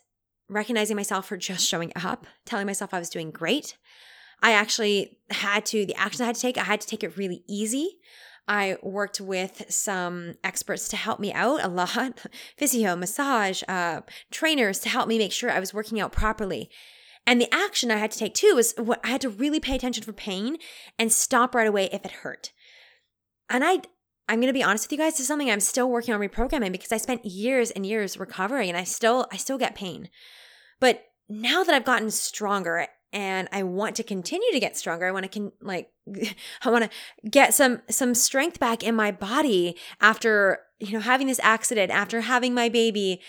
recognizing 0.49 0.97
myself 0.97 1.27
for 1.27 1.37
just 1.37 1.69
showing 1.69 1.93
up, 1.97 2.27
telling 2.47 2.67
myself 2.67 2.95
I 2.95 2.99
was 2.99 3.11
doing 3.11 3.31
great. 3.31 3.77
I 4.43 4.53
actually 4.53 5.19
had 5.31 5.67
to, 5.67 5.87
the 5.87 5.95
actions 5.97 6.21
I 6.21 6.27
had 6.27 6.35
to 6.35 6.41
take, 6.41 6.59
I 6.59 6.65
had 6.65 6.81
to 6.81 6.87
take 6.87 7.03
it 7.03 7.17
really 7.17 7.45
easy. 7.49 7.99
I 8.47 8.77
worked 8.83 9.21
with 9.21 9.65
some 9.71 10.35
experts 10.45 10.89
to 10.89 10.97
help 10.97 11.19
me 11.19 11.33
out 11.33 11.65
a 11.65 11.69
lot 11.69 12.27
physio, 12.59 12.95
massage, 12.95 13.63
uh, 13.69 14.03
trainers 14.31 14.81
to 14.81 14.89
help 14.89 15.09
me 15.09 15.19
make 15.19 15.33
sure 15.33 15.51
I 15.51 15.61
was 15.61 15.73
working 15.73 16.01
out 16.01 16.13
properly. 16.13 16.71
And 17.27 17.41
the 17.41 17.53
action 17.55 17.91
I 17.91 17.97
had 17.97 18.11
to 18.11 18.19
take 18.19 18.35
too 18.35 18.55
was 18.55 18.75
what 18.77 19.01
I 19.03 19.09
had 19.09 19.23
to 19.23 19.31
really 19.31 19.61
pay 19.61 19.75
attention 19.75 20.05
for 20.05 20.13
pain 20.13 20.59
and 20.99 21.11
stop 21.11 21.55
right 21.55 21.67
away 21.67 21.89
if 21.91 22.05
it 22.05 22.11
hurt. 22.11 22.53
And 23.49 23.65
I 23.65 23.81
I'm 24.29 24.41
going 24.41 24.49
to 24.49 24.55
be 24.55 24.63
honest 24.63 24.87
with 24.87 24.93
you 24.93 24.99
guys, 24.99 25.15
this 25.15 25.21
is 25.21 25.27
something 25.27 25.51
I'm 25.51 25.61
still 25.61 25.91
working 25.91 26.15
on 26.15 26.21
reprogramming 26.21 26.73
because 26.73 26.93
I 26.93 26.97
spent 26.97 27.27
years 27.27 27.71
and 27.71 27.85
years 27.85 28.19
recovering 28.19 28.71
and 28.71 28.79
I 28.79 28.85
still 28.85 29.27
I 29.33 29.37
still 29.37 29.59
get 29.59 29.75
pain. 29.75 30.09
But 30.81 31.05
now 31.29 31.65
that 31.65 31.75
I've 31.75 31.85
gotten 31.85 32.11
stronger 32.11 32.87
and 33.15 33.49
I 33.53 33.63
want 33.63 33.95
to 33.97 34.03
continue 34.03 34.51
to 34.53 34.61
get 34.61 34.77
stronger, 34.77 35.07
I 35.07 35.13
want 35.13 35.23
to 35.23 35.29
can 35.29 35.53
like 35.63 35.89
I 36.63 36.71
want 36.71 36.85
to 36.85 37.31
get 37.31 37.55
some 37.55 37.81
some 37.89 38.15
strength 38.15 38.59
back 38.59 38.83
in 38.83 38.95
my 38.95 39.13
body 39.13 39.77
after, 40.01 40.59
you 40.81 40.93
know, 40.93 41.01
having 41.01 41.29
this 41.29 41.41
accident, 41.43 41.91
after 41.91 42.23
having 42.23 42.53
my 42.53 42.69
baby, 42.69 43.23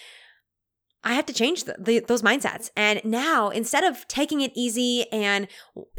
I 1.06 1.14
have 1.14 1.28
to 1.28 1.34
change 1.34 1.66
the, 1.66 1.76
the, 1.78 2.00
those 2.00 2.24
mindsets. 2.24 2.72
And 2.76 3.00
now, 3.06 3.50
instead 3.50 3.84
of 3.84 4.08
taking 4.08 4.42
it 4.42 4.52
easy 4.56 5.06
and 5.12 5.48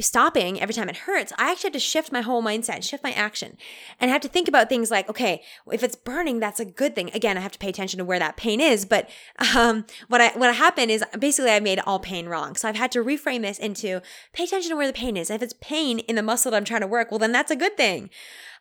stopping 0.01 0.61
every 0.61 0.75
time 0.75 0.89
it 0.89 0.97
hurts, 0.97 1.33
I 1.39 1.53
actually 1.53 1.69
have 1.69 1.75
to 1.75 1.79
shift 1.79 2.11
my 2.11 2.23
whole 2.23 2.43
mindset, 2.43 2.83
shift 2.83 3.05
my 3.05 3.13
action. 3.13 3.57
And 4.01 4.11
I 4.11 4.13
have 4.13 4.21
to 4.23 4.29
think 4.29 4.49
about 4.49 4.69
things 4.69 4.91
like, 4.91 5.09
okay, 5.09 5.43
if 5.71 5.85
it's 5.85 5.95
burning, 5.95 6.41
that's 6.41 6.59
a 6.59 6.65
good 6.65 6.97
thing. 6.97 7.13
Again, 7.15 7.39
I 7.39 7.41
have 7.41 7.53
to 7.53 7.59
pay 7.59 7.69
attention 7.69 7.99
to 7.99 8.05
where 8.05 8.19
that 8.19 8.37
pain 8.37 8.61
is. 8.61 8.85
But 8.85 9.09
um, 9.57 9.87
what 10.09 10.21
I 10.21 10.31
what 10.31 10.53
happened 10.57 10.91
is 10.91 11.05
basically 11.17 11.53
I 11.53 11.61
made 11.61 11.79
all 11.87 12.01
pain 12.01 12.27
wrong. 12.27 12.57
So 12.57 12.69
I've 12.69 12.75
had 12.75 12.91
to 12.93 13.05
reframe 13.05 13.43
this 13.43 13.59
into 13.61 14.03
pay 14.33 14.45
attention 14.45 14.71
to 14.71 14.77
where 14.77 14.89
the 14.89 14.93
pain 14.93 15.17
is. 15.17 15.31
if 15.31 15.41
it's 15.41 15.55
pain 15.61 16.01
in 16.01 16.17
the 16.17 16.23
muscle 16.23 16.51
that 16.51 16.57
I'm 16.57 16.65
trying 16.65 16.81
to 16.81 16.87
work, 16.89 17.13
well, 17.13 17.21
then 17.21 17.33
that's 17.33 17.53
a 17.53 17.57
good 17.57 17.77
thing. 17.77 18.11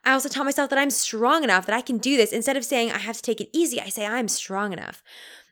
I 0.03 0.11
also 0.11 0.29
tell 0.29 0.43
myself 0.43 0.69
that 0.69 0.77
I'm 0.77 0.91
strong 0.91 1.43
enough 1.43 1.65
that 1.65 1.75
I 1.75 1.81
can 1.81 1.97
do 1.97 2.15
this. 2.15 2.31
Instead 2.31 2.55
of 2.55 2.63
saying 2.63 2.91
I 2.91 2.99
have 2.99 3.15
to 3.15 3.23
take 3.23 3.41
it 3.41 3.49
easy, 3.51 3.81
I 3.81 3.89
say 3.89 4.05
I'm 4.05 4.27
strong 4.27 4.71
enough. 4.71 5.01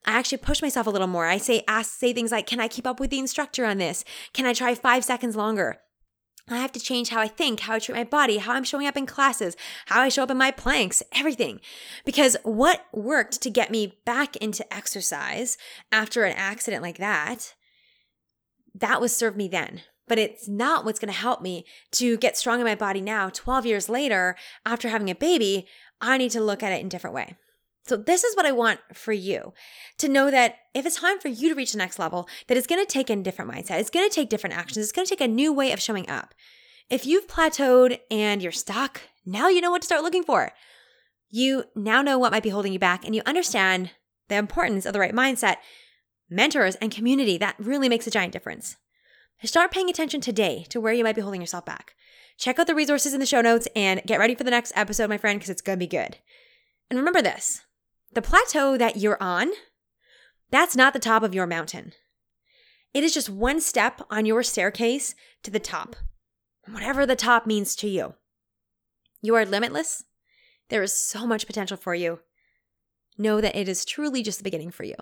I 0.05 0.13
actually 0.13 0.39
push 0.39 0.61
myself 0.61 0.87
a 0.87 0.89
little 0.89 1.07
more. 1.07 1.25
I 1.25 1.37
say 1.37 1.63
ask 1.67 1.91
say 1.97 2.13
things 2.13 2.31
like, 2.31 2.47
"Can 2.47 2.59
I 2.59 2.67
keep 2.67 2.85
up 2.85 2.99
with 2.99 3.09
the 3.09 3.19
instructor 3.19 3.65
on 3.65 3.77
this? 3.77 4.03
Can 4.33 4.45
I 4.45 4.53
try 4.53 4.75
5 4.75 5.03
seconds 5.05 5.35
longer?" 5.35 5.79
I 6.49 6.57
have 6.57 6.73
to 6.73 6.79
change 6.79 7.07
how 7.07 7.21
I 7.21 7.29
think, 7.29 7.61
how 7.61 7.75
I 7.75 7.79
treat 7.79 7.95
my 7.95 8.03
body, 8.03 8.37
how 8.37 8.51
I'm 8.51 8.65
showing 8.65 8.85
up 8.85 8.97
in 8.97 9.05
classes, 9.05 9.55
how 9.85 10.01
I 10.01 10.09
show 10.09 10.23
up 10.23 10.31
in 10.31 10.37
my 10.37 10.51
planks, 10.51 11.01
everything. 11.13 11.61
Because 12.03 12.35
what 12.43 12.85
worked 12.91 13.41
to 13.43 13.49
get 13.49 13.71
me 13.71 13.99
back 14.05 14.35
into 14.35 14.71
exercise 14.73 15.57
after 15.89 16.25
an 16.25 16.35
accident 16.35 16.83
like 16.83 16.97
that, 16.97 17.53
that 18.75 18.99
was 18.99 19.15
served 19.15 19.37
me 19.37 19.47
then. 19.47 19.83
But 20.05 20.19
it's 20.19 20.49
not 20.49 20.83
what's 20.83 20.99
going 20.99 21.13
to 21.13 21.17
help 21.17 21.41
me 21.41 21.65
to 21.91 22.17
get 22.17 22.37
strong 22.37 22.59
in 22.59 22.65
my 22.65 22.75
body 22.75 22.99
now, 22.99 23.29
12 23.29 23.65
years 23.65 23.87
later, 23.87 24.35
after 24.65 24.89
having 24.89 25.09
a 25.09 25.15
baby. 25.15 25.65
I 26.01 26.17
need 26.17 26.31
to 26.31 26.41
look 26.41 26.61
at 26.61 26.73
it 26.73 26.81
in 26.81 26.87
a 26.87 26.89
different 26.89 27.15
way. 27.15 27.37
So 27.86 27.97
this 27.97 28.23
is 28.23 28.36
what 28.36 28.45
I 28.45 28.53
want 28.53 28.79
for 28.93 29.11
you 29.11 29.53
to 29.97 30.07
know 30.07 30.31
that 30.31 30.55
if 30.73 30.86
it's 30.86 30.99
time 30.99 31.19
for 31.19 31.27
you 31.27 31.49
to 31.49 31.55
reach 31.55 31.73
the 31.73 31.77
next 31.77 31.99
level, 31.99 32.29
that 32.47 32.57
it's 32.57 32.67
going 32.67 32.84
to 32.84 32.91
take 32.91 33.09
a 33.09 33.15
different 33.17 33.51
mindset. 33.51 33.79
It's 33.79 33.89
going 33.89 34.07
to 34.07 34.13
take 34.13 34.29
different 34.29 34.55
actions. 34.55 34.77
It's 34.84 34.93
going 34.93 35.05
to 35.05 35.09
take 35.09 35.21
a 35.21 35.27
new 35.27 35.51
way 35.51 35.71
of 35.71 35.81
showing 35.81 36.09
up. 36.09 36.34
If 36.89 37.05
you've 37.05 37.27
plateaued 37.27 37.99
and 38.09 38.41
you're 38.41 38.53
stuck, 38.53 39.01
now 39.25 39.49
you 39.49 39.59
know 39.59 39.71
what 39.71 39.81
to 39.81 39.86
start 39.86 40.03
looking 40.03 40.23
for. 40.23 40.51
You 41.29 41.65
now 41.75 42.01
know 42.01 42.17
what 42.17 42.31
might 42.31 42.43
be 42.43 42.49
holding 42.49 42.71
you 42.71 42.79
back 42.79 43.03
and 43.03 43.15
you 43.15 43.21
understand 43.25 43.91
the 44.29 44.36
importance 44.36 44.86
of 44.86 44.93
the 44.93 44.99
right 44.99 45.13
mindset, 45.13 45.57
mentors, 46.29 46.75
and 46.75 46.91
community. 46.91 47.38
That 47.38 47.55
really 47.59 47.89
makes 47.89 48.07
a 48.07 48.11
giant 48.11 48.31
difference. 48.31 48.77
Start 49.43 49.71
paying 49.71 49.89
attention 49.89 50.21
today 50.21 50.65
to 50.69 50.79
where 50.79 50.93
you 50.93 51.03
might 51.03 51.15
be 51.15 51.21
holding 51.21 51.41
yourself 51.41 51.65
back. 51.65 51.95
Check 52.38 52.59
out 52.59 52.67
the 52.67 52.75
resources 52.75 53.13
in 53.13 53.19
the 53.19 53.25
show 53.25 53.41
notes 53.41 53.67
and 53.75 54.01
get 54.05 54.19
ready 54.19 54.36
for 54.36 54.45
the 54.45 54.51
next 54.51 54.71
episode, 54.75 55.09
my 55.09 55.17
friend, 55.17 55.38
because 55.38 55.49
it's 55.49 55.61
going 55.61 55.77
to 55.77 55.86
be 55.86 55.88
good. 55.88 56.17
And 56.89 56.97
remember 56.97 57.21
this 57.21 57.61
the 58.14 58.22
plateau 58.22 58.78
that 58.78 58.97
you're 58.97 59.22
on, 59.22 59.51
that's 60.51 60.76
not 60.76 60.93
the 60.93 60.99
top 60.99 61.24
of 61.24 61.34
your 61.34 61.47
mountain. 61.47 61.93
It 62.93 63.03
is 63.03 63.14
just 63.14 63.30
one 63.30 63.59
step 63.59 64.01
on 64.09 64.26
your 64.26 64.43
staircase 64.43 65.16
to 65.41 65.49
the 65.49 65.59
top, 65.59 65.95
whatever 66.70 67.05
the 67.05 67.16
top 67.16 67.47
means 67.47 67.76
to 67.78 67.88
you. 67.88 68.14
You 69.22 69.36
are 69.36 69.45
limitless. 69.45 70.03
There 70.70 70.84
is 70.84 70.93
so 70.93 71.26
much 71.26 71.47
potential 71.47 71.78
for 71.78 71.95
you. 71.95 72.20
Know 73.18 73.41
that 73.41 73.55
it 73.55 73.68
is 73.68 73.86
truly 73.86 74.22
just 74.22 74.39
the 74.39 74.43
beginning 74.43 74.72
for 74.72 74.84
you. 74.84 74.95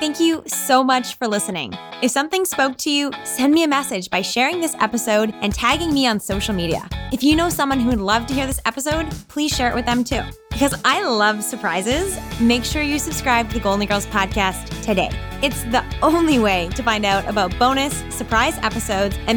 Thank 0.00 0.20
you 0.20 0.44
so 0.46 0.84
much 0.84 1.16
for 1.16 1.26
listening. 1.26 1.74
If 2.02 2.12
something 2.12 2.44
spoke 2.44 2.76
to 2.78 2.90
you, 2.90 3.10
send 3.24 3.52
me 3.52 3.64
a 3.64 3.68
message 3.68 4.10
by 4.10 4.22
sharing 4.22 4.60
this 4.60 4.76
episode 4.78 5.34
and 5.42 5.52
tagging 5.52 5.92
me 5.92 6.06
on 6.06 6.20
social 6.20 6.54
media. 6.54 6.88
If 7.12 7.24
you 7.24 7.34
know 7.34 7.48
someone 7.48 7.80
who 7.80 7.88
would 7.88 8.00
love 8.00 8.24
to 8.26 8.34
hear 8.34 8.46
this 8.46 8.60
episode, 8.64 9.10
please 9.26 9.52
share 9.52 9.68
it 9.70 9.74
with 9.74 9.86
them 9.86 10.04
too. 10.04 10.22
Because 10.50 10.80
I 10.84 11.04
love 11.04 11.42
surprises, 11.42 12.16
make 12.40 12.64
sure 12.64 12.80
you 12.80 13.00
subscribe 13.00 13.48
to 13.48 13.54
the 13.54 13.60
Golden 13.60 13.88
Girls 13.88 14.06
podcast 14.06 14.68
today. 14.84 15.10
It's 15.42 15.64
the 15.64 15.84
only 16.00 16.38
way 16.38 16.68
to 16.76 16.82
find 16.84 17.04
out 17.04 17.28
about 17.28 17.58
bonus 17.58 17.92
surprise 18.14 18.56
episodes 18.58 19.18
and 19.26 19.36